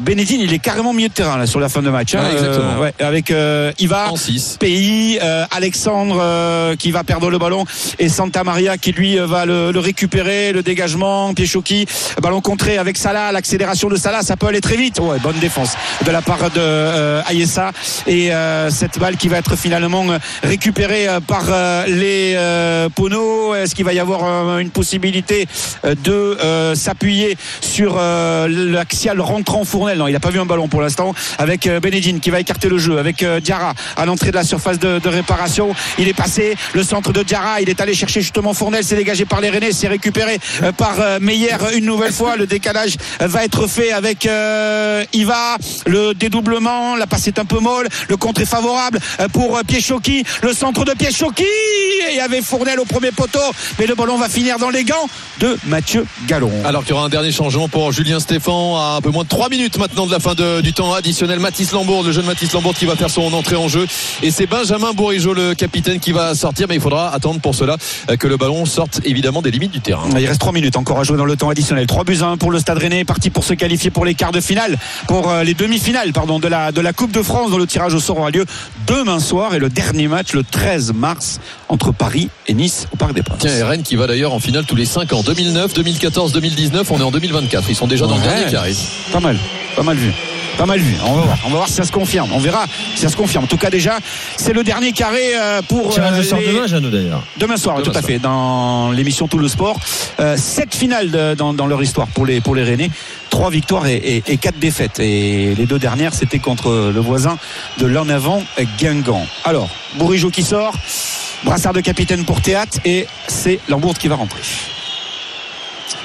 Bénédine, 0.00 0.40
il 0.40 0.52
est 0.52 0.58
carrément 0.58 0.92
milieu 0.92 1.08
de 1.08 1.12
terrain 1.14 1.36
là, 1.36 1.46
sur 1.46 1.60
la 1.60 1.68
fin 1.68 1.82
de 1.82 1.90
match. 1.90 2.14
hein. 2.14 2.22
Ouais, 2.24 2.32
exactement. 2.32 2.72
Euh, 2.78 2.80
ouais, 2.80 2.94
avec 3.00 3.30
euh, 3.30 3.70
Iva, 3.78 4.10
En 4.10 4.16
6. 4.16 4.56
Pays, 4.58 5.18
euh, 5.22 5.44
Alexandre 5.50 6.18
euh, 6.20 6.74
qui 6.76 6.90
va 6.90 7.04
perdre 7.04 7.30
le 7.30 7.38
ballon 7.38 7.64
et 7.98 8.08
Santa 8.08 8.42
Maria 8.44 8.78
qui 8.78 8.92
lui 8.92 9.18
euh, 9.18 9.26
va 9.26 9.44
le, 9.46 9.72
le 9.72 9.78
récupérer, 9.78 10.52
le 10.52 10.62
dégagement, 10.62 11.34
Piechocki, 11.34 11.86
ballon 12.22 12.40
contré 12.40 12.78
avec 12.78 12.96
Salah, 12.96 13.30
l'accélération 13.32 13.88
de 13.88 13.96
Salah, 13.96 14.22
ça 14.22 14.36
peut 14.36 14.46
aller 14.46 14.60
très 14.60 14.76
vite. 14.76 14.98
Ouais, 15.00 15.18
bonne 15.18 15.38
défense 15.38 15.74
de 16.06 16.10
la 16.10 16.22
part 16.22 16.38
de 16.50 16.58
euh, 16.58 17.22
Ayessa 17.28 17.72
et 18.06 18.32
euh, 18.32 18.70
cette 18.70 18.98
balle 18.98 19.16
qui 19.16 19.28
va 19.28 19.38
être 19.38 19.56
finalement 19.56 20.06
récupérée 20.42 21.08
euh, 21.08 21.20
par 21.20 21.44
euh, 21.50 21.84
les 21.86 22.34
euh, 22.36 22.88
Pono. 22.88 23.54
Est-ce 23.54 23.74
qu'il 23.74 23.84
va 23.84 23.92
y 23.92 23.98
avoir 23.98 24.20
euh, 24.24 24.58
une 24.58 24.70
possibilité 24.70 25.46
de 25.84 26.10
euh, 26.12 26.74
s'appuyer 26.74 27.36
sur 27.60 27.96
euh, 27.98 28.48
l'axial 28.48 29.20
rentrant 29.20 29.64
Non, 29.96 30.08
il 30.08 30.12
n'a 30.12 30.20
pas 30.20 30.30
vu 30.30 30.38
un 30.38 30.46
ballon 30.46 30.68
pour 30.68 30.80
l'instant 30.82 31.14
avec 31.38 31.66
euh, 31.66 31.80
Benedine 31.80 32.20
qui 32.20 32.30
va 32.30 32.40
écarter 32.40 32.68
le 32.68 32.78
jeu 32.78 32.98
avec 32.98 33.22
euh, 33.22 33.40
Diarra 33.40 33.74
à 33.96 34.06
l'entrée 34.06 34.30
de 34.30 34.36
la 34.36 34.44
surface 34.44 34.78
de, 34.78 35.00
réparation. 35.08 35.74
Il 35.98 36.08
est 36.08 36.14
passé 36.14 36.54
le 36.72 36.84
centre 36.84 37.12
de 37.12 37.22
Diarra, 37.22 37.60
il 37.60 37.68
est 37.68 37.80
allé 37.80 37.94
chercher 37.94 38.20
justement 38.20 38.54
Fournel, 38.54 38.84
c'est 38.84 38.96
dégagé 38.96 39.24
par 39.24 39.40
les 39.40 39.50
Rennais, 39.50 39.72
c'est 39.72 39.88
récupéré 39.88 40.38
euh, 40.62 40.72
par 40.72 41.20
Meyer 41.20 41.56
une 41.74 41.84
nouvelle 41.84 42.12
fois. 42.12 42.36
Le 42.36 42.46
décalage 42.46 42.96
va 43.20 43.44
être 43.44 43.66
fait 43.66 43.92
avec 43.92 44.28
Iva, 45.12 45.56
le 45.86 46.14
dédoublement, 46.14 46.96
la 46.96 47.06
passe 47.06 47.26
est 47.26 47.38
un 47.38 47.44
peu 47.44 47.58
molle, 47.58 47.88
le 48.08 48.16
contre 48.16 48.42
est 48.42 48.46
favorable 48.46 49.00
pour 49.32 49.60
Piechocki, 49.66 50.24
le 50.42 50.52
centre 50.52 50.84
de 50.84 50.92
Piechocki, 50.92 51.42
et 51.42 52.12
il 52.12 52.16
y 52.16 52.20
avait 52.20 52.42
Fournel 52.42 52.78
au 52.80 52.84
premier 52.84 53.10
poteau, 53.10 53.40
mais 53.78 53.86
le 53.86 53.94
ballon 53.94 54.16
va 54.16 54.28
finir 54.28 54.58
dans 54.58 54.70
les 54.70 54.84
gants 54.84 55.08
de 55.38 55.58
Mathieu 55.66 56.06
Gallon. 56.26 56.52
Alors 56.64 56.82
qu'il 56.82 56.90
y 56.90 56.92
aura 56.94 57.06
un 57.06 57.08
dernier 57.08 57.32
changement 57.32 57.68
pour 57.68 57.92
Julien 57.92 58.20
Stéphan 58.20 58.76
à 58.76 58.96
un 58.96 59.00
peu 59.00 59.10
moins 59.10 59.24
de 59.24 59.28
3 59.28 59.48
minutes 59.48 59.78
maintenant 59.80 60.06
de 60.06 60.12
la 60.12 60.20
fin 60.20 60.34
du 60.62 60.72
temps 60.74 60.92
additionnel. 60.92 61.38
Mathis 61.38 61.72
Lambourg, 61.72 62.02
le 62.02 62.12
jeune 62.12 62.26
Mathis 62.26 62.52
Lambourg 62.52 62.74
qui 62.74 62.84
va 62.84 62.96
faire 62.96 63.08
son 63.08 63.32
entrée 63.32 63.56
en 63.56 63.66
jeu. 63.66 63.86
Et 64.22 64.30
c'est 64.30 64.46
Benjamin 64.46 64.92
Bourigeau, 64.92 65.32
le 65.32 65.54
capitaine, 65.54 65.98
qui 66.00 66.12
va 66.12 66.34
sortir. 66.34 66.66
Mais 66.68 66.74
il 66.74 66.82
faudra 66.82 67.08
attendre 67.08 67.40
pour 67.40 67.54
cela 67.54 67.78
euh, 68.10 68.16
que 68.16 68.26
le 68.26 68.36
ballon 68.36 68.66
sorte 68.66 69.00
évidemment 69.04 69.40
des 69.40 69.50
limites 69.50 69.70
du 69.70 69.80
terrain. 69.80 70.04
Il 70.18 70.26
reste 70.26 70.40
3 70.40 70.52
minutes 70.52 70.76
encore 70.76 70.98
à 70.98 71.02
jouer 71.02 71.16
dans 71.16 71.24
le 71.24 71.34
temps 71.34 71.48
additionnel. 71.48 71.86
3 71.86 72.04
buts 72.04 72.18
à 72.20 72.26
1 72.26 72.36
pour 72.36 72.50
le 72.50 72.58
Stade 72.58 72.76
Rennais, 72.76 73.04
parti 73.06 73.30
pour 73.30 73.42
se 73.42 73.54
qualifier 73.54 73.90
pour 73.90 74.04
les 74.04 74.14
quarts 74.14 74.32
de 74.32 74.40
finale, 74.40 74.76
pour 75.08 75.30
euh, 75.30 75.44
les 75.44 75.54
demi-finales 75.54 76.12
pardon, 76.12 76.38
de 76.38 76.48
la 76.48 76.92
Coupe 76.92 77.12
de 77.12 77.22
France 77.22 77.50
dont 77.50 77.58
le 77.58 77.66
tirage 77.66 77.94
au 77.94 78.00
sort 78.00 78.18
aura 78.18 78.30
lieu 78.30 78.44
demain 78.86 79.18
soir 79.18 79.54
et 79.54 79.58
le 79.58 79.70
dernier 79.70 80.08
match 80.08 80.34
le 80.34 80.44
13 80.44 80.92
mars 80.92 81.40
entre 81.70 81.92
Paris 81.92 82.28
et 82.48 82.52
Nice 82.54 82.86
au 82.92 82.96
Parc 82.96 83.14
des 83.14 83.22
Princes. 83.22 83.38
Tiens, 83.40 83.56
et 83.56 83.62
Rennes 83.62 83.82
qui 83.82 83.96
va 83.96 84.06
d'ailleurs 84.06 84.34
en 84.34 84.40
finale 84.40 84.64
tous 84.66 84.74
les 84.76 84.84
5 84.84 85.12
ans. 85.12 85.22
2009, 85.22 85.72
2014, 85.72 86.32
2019, 86.32 86.90
on 86.90 86.98
est 86.98 87.02
en 87.02 87.10
2024. 87.12 87.64
Ils 87.70 87.76
sont 87.76 87.86
déjà 87.86 88.06
dans 88.06 88.16
le 88.16 88.22
dernier 88.22 88.50
carré. 88.50 88.74
Pas 89.12 89.20
mal, 89.20 89.38
pas 89.76 89.82
mal 89.82 89.96
vu. 89.96 90.12
Pas 90.58 90.66
mal 90.66 90.80
vu. 90.80 90.94
On 91.06 91.14
va 91.14 91.20
voir. 91.22 91.38
On 91.46 91.48
va 91.50 91.56
voir 91.56 91.68
si 91.68 91.74
ça 91.74 91.84
se 91.84 91.92
confirme. 91.92 92.28
On 92.34 92.38
verra 92.40 92.66
si 92.94 93.00
ça 93.02 93.08
se 93.08 93.16
confirme. 93.16 93.44
En 93.44 93.46
tout 93.46 93.56
cas, 93.56 93.70
déjà, 93.70 93.98
c'est 94.36 94.52
le 94.52 94.62
dernier 94.64 94.92
carré 94.92 95.34
euh, 95.34 95.62
pour. 95.62 95.90
Tirage 95.94 96.18
euh, 96.18 96.20
au 96.20 96.24
sort 96.24 96.38
les- 96.40 96.48
demain, 96.48 96.66
Jeannot 96.66 96.90
d'ailleurs. 96.90 97.22
Demain 97.38 97.56
soir, 97.56 97.76
Demain 97.78 97.90
tout 97.92 97.96
à 97.98 98.02
fait, 98.02 98.18
dans 98.18 98.90
l'émission 98.90 99.26
Tout 99.28 99.38
le 99.38 99.48
sport. 99.48 99.78
Euh, 100.18 100.36
sept 100.36 100.74
finales 100.74 101.10
de- 101.10 101.34
dans, 101.34 101.54
dans 101.54 101.66
leur 101.66 101.82
histoire 101.82 102.08
pour 102.08 102.26
les, 102.26 102.40
pour 102.42 102.54
les 102.56 102.64
Rennais. 102.64 102.90
Trois 103.30 103.48
victoires 103.48 103.86
et, 103.86 103.94
et- 103.94 104.22
et 104.26 104.36
quatre 104.38 104.58
défaites. 104.58 104.98
Et 104.98 105.54
les 105.54 105.66
deux 105.66 105.78
dernières, 105.78 106.12
c'était 106.14 106.40
contre 106.40 106.90
le 106.92 107.00
voisin 107.00 107.38
de 107.78 107.86
l'en 107.86 108.08
avant, 108.10 108.42
Guingamp. 108.78 109.24
Alors, 109.44 109.70
Bourigeau 109.94 110.30
qui 110.30 110.42
sort, 110.42 110.74
brassard 111.44 111.72
de 111.72 111.80
capitaine 111.80 112.24
pour 112.24 112.40
Théâtre, 112.40 112.78
et 112.84 113.06
c'est 113.28 113.60
Lambourde 113.68 113.98
qui 113.98 114.08
va 114.08 114.16
rentrer. 114.16 114.42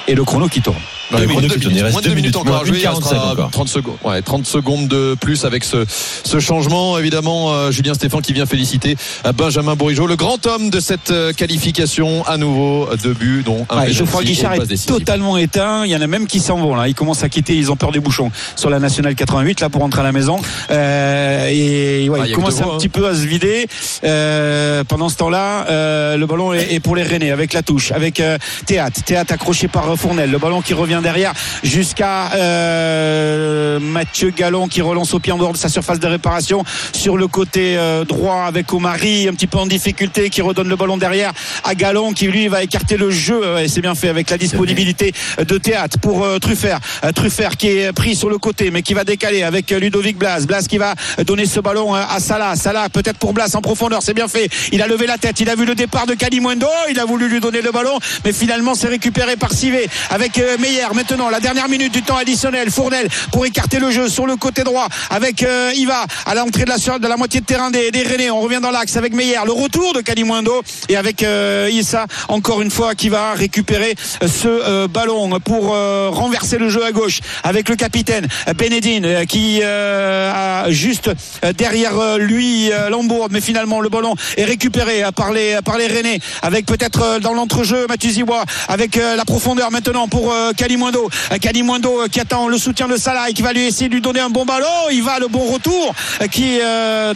Et 0.08 0.14
le 0.14 0.24
chrono 0.24 0.48
qui 0.48 0.60
tourne. 0.60 0.82
Les 1.12 1.18
Deux 1.20 1.26
minutes, 1.26 1.60
tournent, 1.60 1.74
il 1.74 1.82
reste 1.82 1.96
minutes 2.02 2.14
minutes, 2.16 2.36
encore 2.36 2.56
à 2.56 2.60
une 2.60 2.66
jouer. 2.66 2.78
Il 2.78 2.82
45 2.82 3.10
restera 3.10 3.32
encore. 3.32 3.50
30 3.50 3.68
secondes. 3.68 3.96
Ouais, 4.04 4.22
30 4.22 4.46
secondes 4.46 4.88
de 4.88 5.14
plus 5.20 5.44
avec 5.44 5.62
ce, 5.64 5.84
ce 5.88 6.40
changement. 6.40 6.98
Évidemment, 6.98 7.52
euh, 7.52 7.70
Julien 7.70 7.94
Stéphane 7.94 8.22
qui 8.22 8.32
vient 8.32 8.46
féliciter 8.46 8.96
euh, 9.24 9.32
Benjamin 9.32 9.76
Bourigeau, 9.76 10.06
le 10.06 10.16
grand 10.16 10.44
homme 10.46 10.70
de 10.70 10.80
cette 10.80 11.10
euh, 11.12 11.32
qualification. 11.32 12.24
À 12.26 12.36
nouveau, 12.38 12.88
deux 13.02 13.12
buts, 13.14 13.42
dont 13.44 13.66
un 13.70 13.82
Ouais, 13.82 13.92
Geoffroy 13.92 14.24
Guichard 14.24 14.54
est 14.54 14.66
décisive. 14.66 14.90
totalement 14.90 15.36
éteint. 15.36 15.84
Il 15.84 15.90
y 15.90 15.96
en 15.96 16.00
a 16.00 16.06
même 16.06 16.26
qui 16.26 16.40
s'en 16.40 16.56
vont 16.58 16.74
là. 16.74 16.88
Ils 16.88 16.94
commencent 16.94 17.22
à 17.22 17.28
quitter. 17.28 17.54
Ils 17.54 17.70
ont 17.70 17.76
peur 17.76 17.92
des 17.92 18.00
bouchons 18.00 18.32
sur 18.56 18.70
la 18.70 18.78
nationale 18.80 19.14
88 19.14 19.60
là 19.60 19.68
pour 19.68 19.82
rentrer 19.82 20.00
à 20.00 20.04
la 20.04 20.12
maison. 20.12 20.38
Euh, 20.70 21.48
et 21.48 22.08
ouais, 22.08 22.18
Ah, 22.20 22.24
il 22.26 22.28
y 22.28 22.28
a 22.28 22.28
il 22.28 22.30
que 22.30 22.36
commence 22.36 22.56
deux 22.56 22.62
un 22.62 22.66
voix, 22.66 22.78
petit 22.78 22.88
peu 22.88 23.06
à 23.06 23.14
se 23.14 23.24
vider. 23.26 23.66
Euh, 24.04 24.82
pendant 24.84 25.08
ce 25.08 25.16
temps-là, 25.16 25.66
euh, 25.70 26.16
le 26.16 26.26
ballon 26.26 26.52
est, 26.52 26.74
est 26.74 26.80
pour 26.80 26.96
les 26.96 27.02
Rennais 27.02 27.30
avec 27.30 27.52
la 27.52 27.62
touche, 27.62 27.92
avec 27.92 28.20
euh, 28.20 28.38
Théâtre. 28.66 29.02
Théâtre 29.04 29.32
accroché 29.32 29.68
par 29.68 29.96
Fournel. 29.96 30.30
Le 30.30 30.38
ballon 30.38 30.60
qui 30.62 30.74
revient 30.74 30.95
derrière 31.02 31.32
jusqu'à 31.62 32.32
euh, 32.34 33.78
Mathieu 33.80 34.30
Gallon 34.30 34.68
qui 34.68 34.82
relance 34.82 35.14
au 35.14 35.18
pied 35.18 35.32
en 35.32 35.38
dehors 35.38 35.52
de 35.52 35.58
sa 35.58 35.68
surface 35.68 36.00
de 36.00 36.06
réparation. 36.06 36.64
Sur 36.92 37.16
le 37.16 37.26
côté 37.28 37.76
euh, 37.76 38.04
droit 38.04 38.44
avec 38.46 38.72
Omari 38.72 39.28
un 39.28 39.32
petit 39.32 39.46
peu 39.46 39.58
en 39.58 39.66
difficulté 39.66 40.30
qui 40.30 40.42
redonne 40.42 40.68
le 40.68 40.76
ballon 40.76 40.96
derrière 40.96 41.32
à 41.64 41.74
Gallon 41.74 42.12
qui 42.12 42.26
lui 42.26 42.48
va 42.48 42.62
écarter 42.62 42.96
le 42.96 43.10
jeu. 43.10 43.54
Ouais, 43.54 43.68
c'est 43.68 43.80
bien 43.80 43.94
fait 43.94 44.08
avec 44.08 44.30
la 44.30 44.38
disponibilité 44.38 45.12
de 45.38 45.58
théâtre 45.58 45.98
pour 45.98 46.24
euh, 46.24 46.38
Truffert. 46.38 46.80
Euh, 47.04 47.12
Truffert 47.12 47.56
qui 47.56 47.68
est 47.68 47.92
pris 47.92 48.14
sur 48.14 48.28
le 48.28 48.38
côté 48.38 48.70
mais 48.70 48.82
qui 48.82 48.94
va 48.94 49.04
décaler 49.04 49.42
avec 49.42 49.72
euh, 49.72 49.78
Ludovic 49.78 50.18
Blas. 50.18 50.46
Blas 50.46 50.66
qui 50.68 50.78
va 50.78 50.94
donner 51.24 51.46
ce 51.46 51.60
ballon 51.60 51.94
euh, 51.94 52.02
à 52.08 52.20
Salah. 52.20 52.56
Salah 52.56 52.88
peut-être 52.88 53.18
pour 53.18 53.32
Blas 53.32 53.54
en 53.54 53.60
profondeur. 53.60 54.02
C'est 54.02 54.14
bien 54.14 54.28
fait. 54.28 54.48
Il 54.72 54.82
a 54.82 54.86
levé 54.86 55.06
la 55.06 55.18
tête. 55.18 55.40
Il 55.40 55.48
a 55.48 55.54
vu 55.54 55.64
le 55.64 55.74
départ 55.74 56.06
de 56.06 56.14
Kalimundo 56.14 56.66
il 56.90 56.98
a 57.00 57.04
voulu 57.04 57.28
lui 57.28 57.40
donner 57.40 57.62
le 57.62 57.70
ballon 57.70 57.98
mais 58.24 58.32
finalement 58.32 58.74
c'est 58.74 58.88
récupéré 58.88 59.36
par 59.36 59.52
Sivé 59.52 59.88
avec 60.10 60.38
euh, 60.38 60.56
Maintenant 60.94 61.30
la 61.30 61.40
dernière 61.40 61.68
minute 61.68 61.92
du 61.92 62.02
temps 62.02 62.16
additionnel. 62.16 62.70
Fournel 62.70 63.08
pour 63.32 63.44
écarter 63.44 63.78
le 63.78 63.90
jeu 63.90 64.08
sur 64.08 64.26
le 64.26 64.36
côté 64.36 64.62
droit 64.62 64.88
avec 65.10 65.42
euh, 65.42 65.72
Iva 65.74 66.06
à 66.24 66.34
l'entrée 66.34 66.64
de 66.64 66.70
la, 66.70 66.98
de 66.98 67.08
la 67.08 67.16
moitié 67.16 67.40
de 67.40 67.46
terrain 67.46 67.70
des, 67.70 67.90
des 67.90 68.30
on 68.30 68.40
revient 68.40 68.60
dans 68.62 68.70
l'axe 68.70 68.96
avec 68.96 69.12
Meyer. 69.12 69.38
Le 69.44 69.52
retour 69.52 69.94
de 69.94 70.00
Kalimundo 70.00 70.62
et 70.88 70.96
avec 70.96 71.22
euh, 71.22 71.68
Issa 71.70 72.06
encore 72.28 72.62
une 72.62 72.70
fois 72.70 72.94
qui 72.94 73.08
va 73.08 73.32
récupérer 73.34 73.94
euh, 74.22 74.28
ce 74.28 74.48
euh, 74.48 74.88
ballon 74.88 75.38
pour 75.40 75.66
renverser 75.66 76.58
le 76.58 76.68
jeu 76.68 76.84
à 76.84 76.92
gauche 76.92 77.20
avec 77.42 77.68
le 77.68 77.76
capitaine 77.76 78.26
Benedine 78.56 79.26
qui 79.26 79.62
a 79.62 80.70
juste 80.70 81.10
derrière 81.56 82.18
lui 82.18 82.70
Lambourd 82.90 83.28
mais 83.30 83.40
finalement 83.40 83.80
le 83.80 83.88
ballon 83.88 84.14
est 84.36 84.44
récupéré 84.44 85.02
par 85.14 85.32
les 85.32 85.58
par 85.64 85.78
les 85.78 85.86
Rennais 85.86 86.20
avec 86.42 86.66
peut-être 86.66 87.18
dans 87.20 87.32
l'entrejeu 87.32 87.86
Mathieu 87.88 88.10
Ziwa 88.10 88.44
avec 88.68 88.96
la 88.96 89.24
profondeur 89.24 89.70
maintenant 89.70 90.08
pour 90.08 90.32
euh, 90.32 90.52
Kalimundo 90.76 91.10
Euh, 91.32 91.38
Kalimundo 91.38 92.02
euh, 92.02 92.08
qui 92.08 92.20
attend 92.20 92.48
le 92.48 92.58
soutien 92.58 92.86
de 92.86 92.96
Salah 92.96 93.30
et 93.30 93.32
qui 93.32 93.42
va 93.42 93.52
lui 93.52 93.64
essayer 93.64 93.88
de 93.88 93.94
lui 93.94 94.02
donner 94.02 94.20
un 94.20 94.28
bon 94.28 94.44
ballon. 94.44 94.66
Il 94.92 95.02
va 95.02 95.18
le 95.18 95.28
bon 95.28 95.44
retour 95.52 95.94
euh, 96.20 96.26
qui 96.26 96.58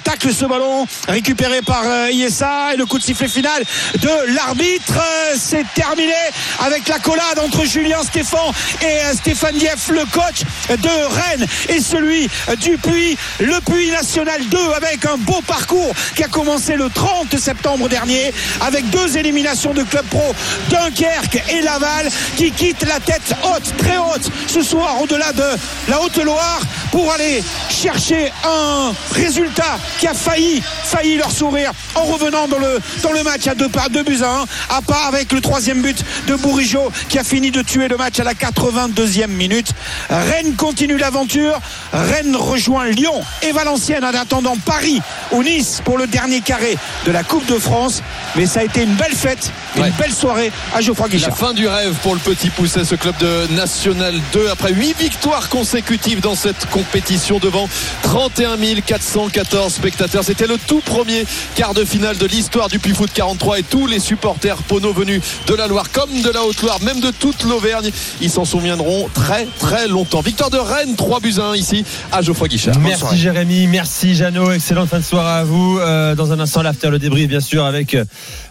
tacle 0.05 0.33
ce 0.33 0.47
ballon 0.47 0.87
récupéré 1.09 1.61
par 1.63 1.85
Iessa 2.11 2.73
et 2.73 2.77
le 2.77 2.87
coup 2.87 2.99
de 2.99 3.03
sifflet 3.03 3.29
final 3.29 3.63
de 4.01 4.35
l'arbitre 4.35 5.01
c'est 5.37 5.65
terminé 5.75 6.15
avec 6.61 6.89
la 6.89 6.99
collade 6.99 7.39
entre 7.45 7.65
Julien 7.65 8.03
Stéphan 8.03 8.53
et 8.83 9.15
Stéphane 9.17 9.57
Dieff 9.57 9.89
le 9.89 10.05
coach 10.07 10.43
de 10.71 10.89
Rennes. 10.89 11.47
Et 11.69 11.81
celui 11.81 12.29
du 12.61 12.79
Puy 12.79 13.17
le 13.41 13.61
Puy 13.61 13.91
National 13.91 14.41
2 14.47 14.59
avec 14.77 15.05
un 15.07 15.17
beau 15.19 15.41
parcours 15.47 15.93
qui 16.17 16.23
a 16.23 16.29
commencé 16.29 16.77
le 16.77 16.89
30 16.89 17.37
septembre 17.39 17.89
dernier 17.89 18.33
avec 18.61 18.89
deux 18.91 19.17
éliminations 19.17 19.75
de 19.75 19.83
club 19.83 20.05
pro 20.07 20.35
Dunkerque 20.71 21.43
et 21.51 21.63
Laval 21.63 22.09
qui 22.37 22.51
quittent 22.53 22.87
la 22.87 23.01
tête 23.01 23.35
haute 23.45 23.49
très 23.76 23.96
haute 23.98 24.30
ce 24.46 24.62
soir 24.62 25.01
au-delà 25.03 25.32
de 25.32 25.44
la 25.88 26.01
Haute-Loire 26.01 26.61
pour 26.90 27.12
aller 27.12 27.42
chercher 27.70 28.32
un 28.44 28.92
résultat 29.12 29.78
qui 29.98 30.07
a 30.07 30.14
failli 30.14 30.62
failli 30.84 31.16
leur 31.16 31.30
sourire 31.30 31.72
en 31.94 32.03
revenant 32.05 32.48
dans 32.48 32.59
le 32.59 32.80
dans 33.03 33.12
le 33.12 33.22
match 33.22 33.46
à 33.46 33.55
deux 33.55 33.68
pas 33.68 33.88
deux 33.88 34.03
buts 34.03 34.20
à 34.22 34.40
un 34.40 34.44
à 34.76 34.82
part 34.82 35.07
avec 35.07 35.32
le 35.32 35.40
troisième 35.40 35.82
but 35.82 36.03
de 36.26 36.34
Bourigeau 36.36 36.90
qui 37.09 37.18
a 37.18 37.24
fini 37.24 37.51
de 37.51 37.62
tuer 37.62 37.88
le 37.88 37.96
match 37.96 38.18
à 38.20 38.24
la 38.24 38.34
82e 38.34 39.26
minute. 39.28 39.72
Rennes 40.09 40.55
continue 40.57 40.96
l'aventure. 40.96 41.59
Rennes 41.92 42.36
rejoint 42.36 42.86
Lyon 42.86 43.20
et 43.42 43.53
Valenciennes 43.53 44.05
en 44.05 44.14
attendant 44.14 44.57
Paris 44.64 45.01
ou 45.32 45.42
Nice 45.42 45.80
pour 45.84 45.98
le 45.98 46.07
dernier 46.07 46.40
carré 46.40 46.76
de 47.07 47.12
la 47.12 47.22
Coupe 47.22 47.46
de 47.46 47.59
France. 47.59 48.03
Mais 48.36 48.46
ça 48.46 48.61
a 48.61 48.62
été 48.64 48.82
une 48.82 48.94
belle 48.94 49.14
fête 49.14 49.51
une 49.76 49.82
Ouais. 49.82 49.92
belle 49.98 50.12
soirée 50.12 50.51
à 50.74 50.80
Geoffroy 50.80 51.07
La 51.07 51.12
Guichard. 51.16 51.36
fin 51.36 51.53
du 51.55 51.68
rêve 51.68 51.94
pour 52.03 52.14
le 52.14 52.20
petit 52.20 52.51
ce 52.84 52.94
club 52.96 53.16
de 53.18 53.39
National 53.49 54.14
2, 54.32 54.49
après 54.51 54.72
8 54.72 54.99
victoires 54.99 55.49
consécutives 55.49 56.20
dans 56.20 56.34
cette 56.34 56.66
compétition 56.66 57.38
devant 57.38 57.68
31 58.03 58.57
414 58.84 59.72
spectateurs. 59.72 60.24
C'était 60.24 60.47
le 60.47 60.59
tout 60.66 60.80
premier 60.80 61.24
quart 61.55 61.74
de 61.74 61.84
finale 61.84 62.16
de 62.18 62.26
l'histoire 62.26 62.68
du 62.68 62.78
Puy 62.78 62.95
Foot 62.95 63.11
43 63.12 63.61
et 63.61 63.62
tous 63.62 63.86
les 63.86 63.99
supporters 63.99 64.57
pono 64.64 64.93
venus 64.93 65.20
de 65.47 65.55
la 65.55 65.66
Loire 65.66 65.91
comme 65.91 66.22
de 66.22 66.30
la 66.30 66.45
Haute-Loire, 66.45 66.80
même 66.82 67.01
de 67.01 67.11
toute 67.11 67.45
l'Auvergne, 67.45 67.91
ils 68.20 68.30
s'en 68.30 68.45
souviendront 68.45 69.09
très 69.14 69.47
très 69.59 69.88
longtemps. 69.88 70.20
Victoire 70.20 70.51
de 70.51 70.59
Rennes, 70.59 70.97
3 70.97 71.20
buts 71.20 71.34
à 71.38 71.51
1 71.51 71.57
ici 71.57 71.84
à 72.12 72.22
Geoffroy 72.22 72.49
Guichard. 72.49 72.78
Merci 72.80 73.16
Jérémy, 73.16 73.66
merci 73.66 74.14
Jeannot, 74.14 74.53
excellente 74.53 74.88
fin 74.88 74.99
de 74.99 75.05
soirée 75.05 75.41
à 75.41 75.45
vous. 75.45 75.78
Euh, 75.78 76.14
dans 76.14 76.32
un 76.32 76.41
instant, 76.41 76.62
l'after, 76.62 76.91
le 76.91 76.99
débrief 76.99 77.28
bien 77.28 77.41
sûr 77.41 77.64
avec 77.64 77.97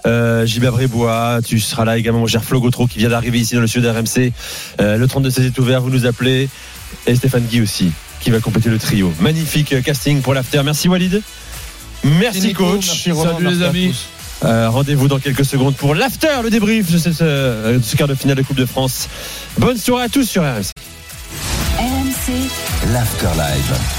euh, 0.06 0.46
Gilbert 0.46 0.72
Brébois. 0.72 1.40
Tu 1.46 1.60
seras 1.60 1.86
là 1.86 1.98
également, 1.98 2.20
mon 2.20 2.28
cher 2.28 2.44
Flo 2.44 2.60
Gautreau 2.60 2.88
qui 2.88 3.00
vient 3.00 3.10
d'arriver 3.10 3.40
ici 3.40 3.56
dans 3.56 3.62
le 3.62 3.68
sud 3.68 3.86
RMC. 3.86 4.32
Euh, 4.82 4.98
le 4.98 5.08
32 5.08 5.30
16 5.30 5.46
est 5.46 5.60
ouvert, 5.60 5.82
vous 5.82 5.90
nous 5.90 6.06
appelez. 6.06 6.50
Et 7.08 7.16
Stéphane 7.16 7.44
Guy 7.46 7.62
aussi 7.62 7.92
qui 8.22 8.32
va 8.32 8.40
compléter 8.40 8.70
le 8.70 8.80
trio. 8.80 9.14
Magnifique 9.20 9.74
euh, 9.74 9.82
casting 9.82 10.22
pour 10.22 10.34
l'after. 10.34 10.62
Merci 10.64 10.90
Walid. 10.90 11.22
Merci 12.04 12.42
Nico, 12.42 12.66
coach. 12.66 12.86
merci 12.86 13.12
Salut 13.22 13.46
les 13.46 13.56
merci 13.56 13.64
amis. 13.64 13.96
Euh, 14.46 14.70
Rendez-vous 14.70 15.08
dans 15.10 15.20
quelques 15.20 15.46
secondes 15.46 15.76
pour 15.76 15.96
l'after, 15.96 16.42
le 16.44 16.50
débrief 16.50 16.92
de 16.92 16.98
cette, 16.98 17.22
de 17.22 17.82
ce 17.84 17.96
quart 17.98 18.08
de 18.08 18.16
finale 18.16 18.38
de 18.38 18.42
Coupe 18.44 18.58
de 18.58 18.66
France. 18.66 19.10
Bonne 19.58 19.78
soirée 19.78 20.06
à 20.06 20.10
tous 20.10 20.24
sur 20.24 20.44
RMC. 20.44 20.72
RMC 21.78 22.50
L'Afterlife. 22.94 23.98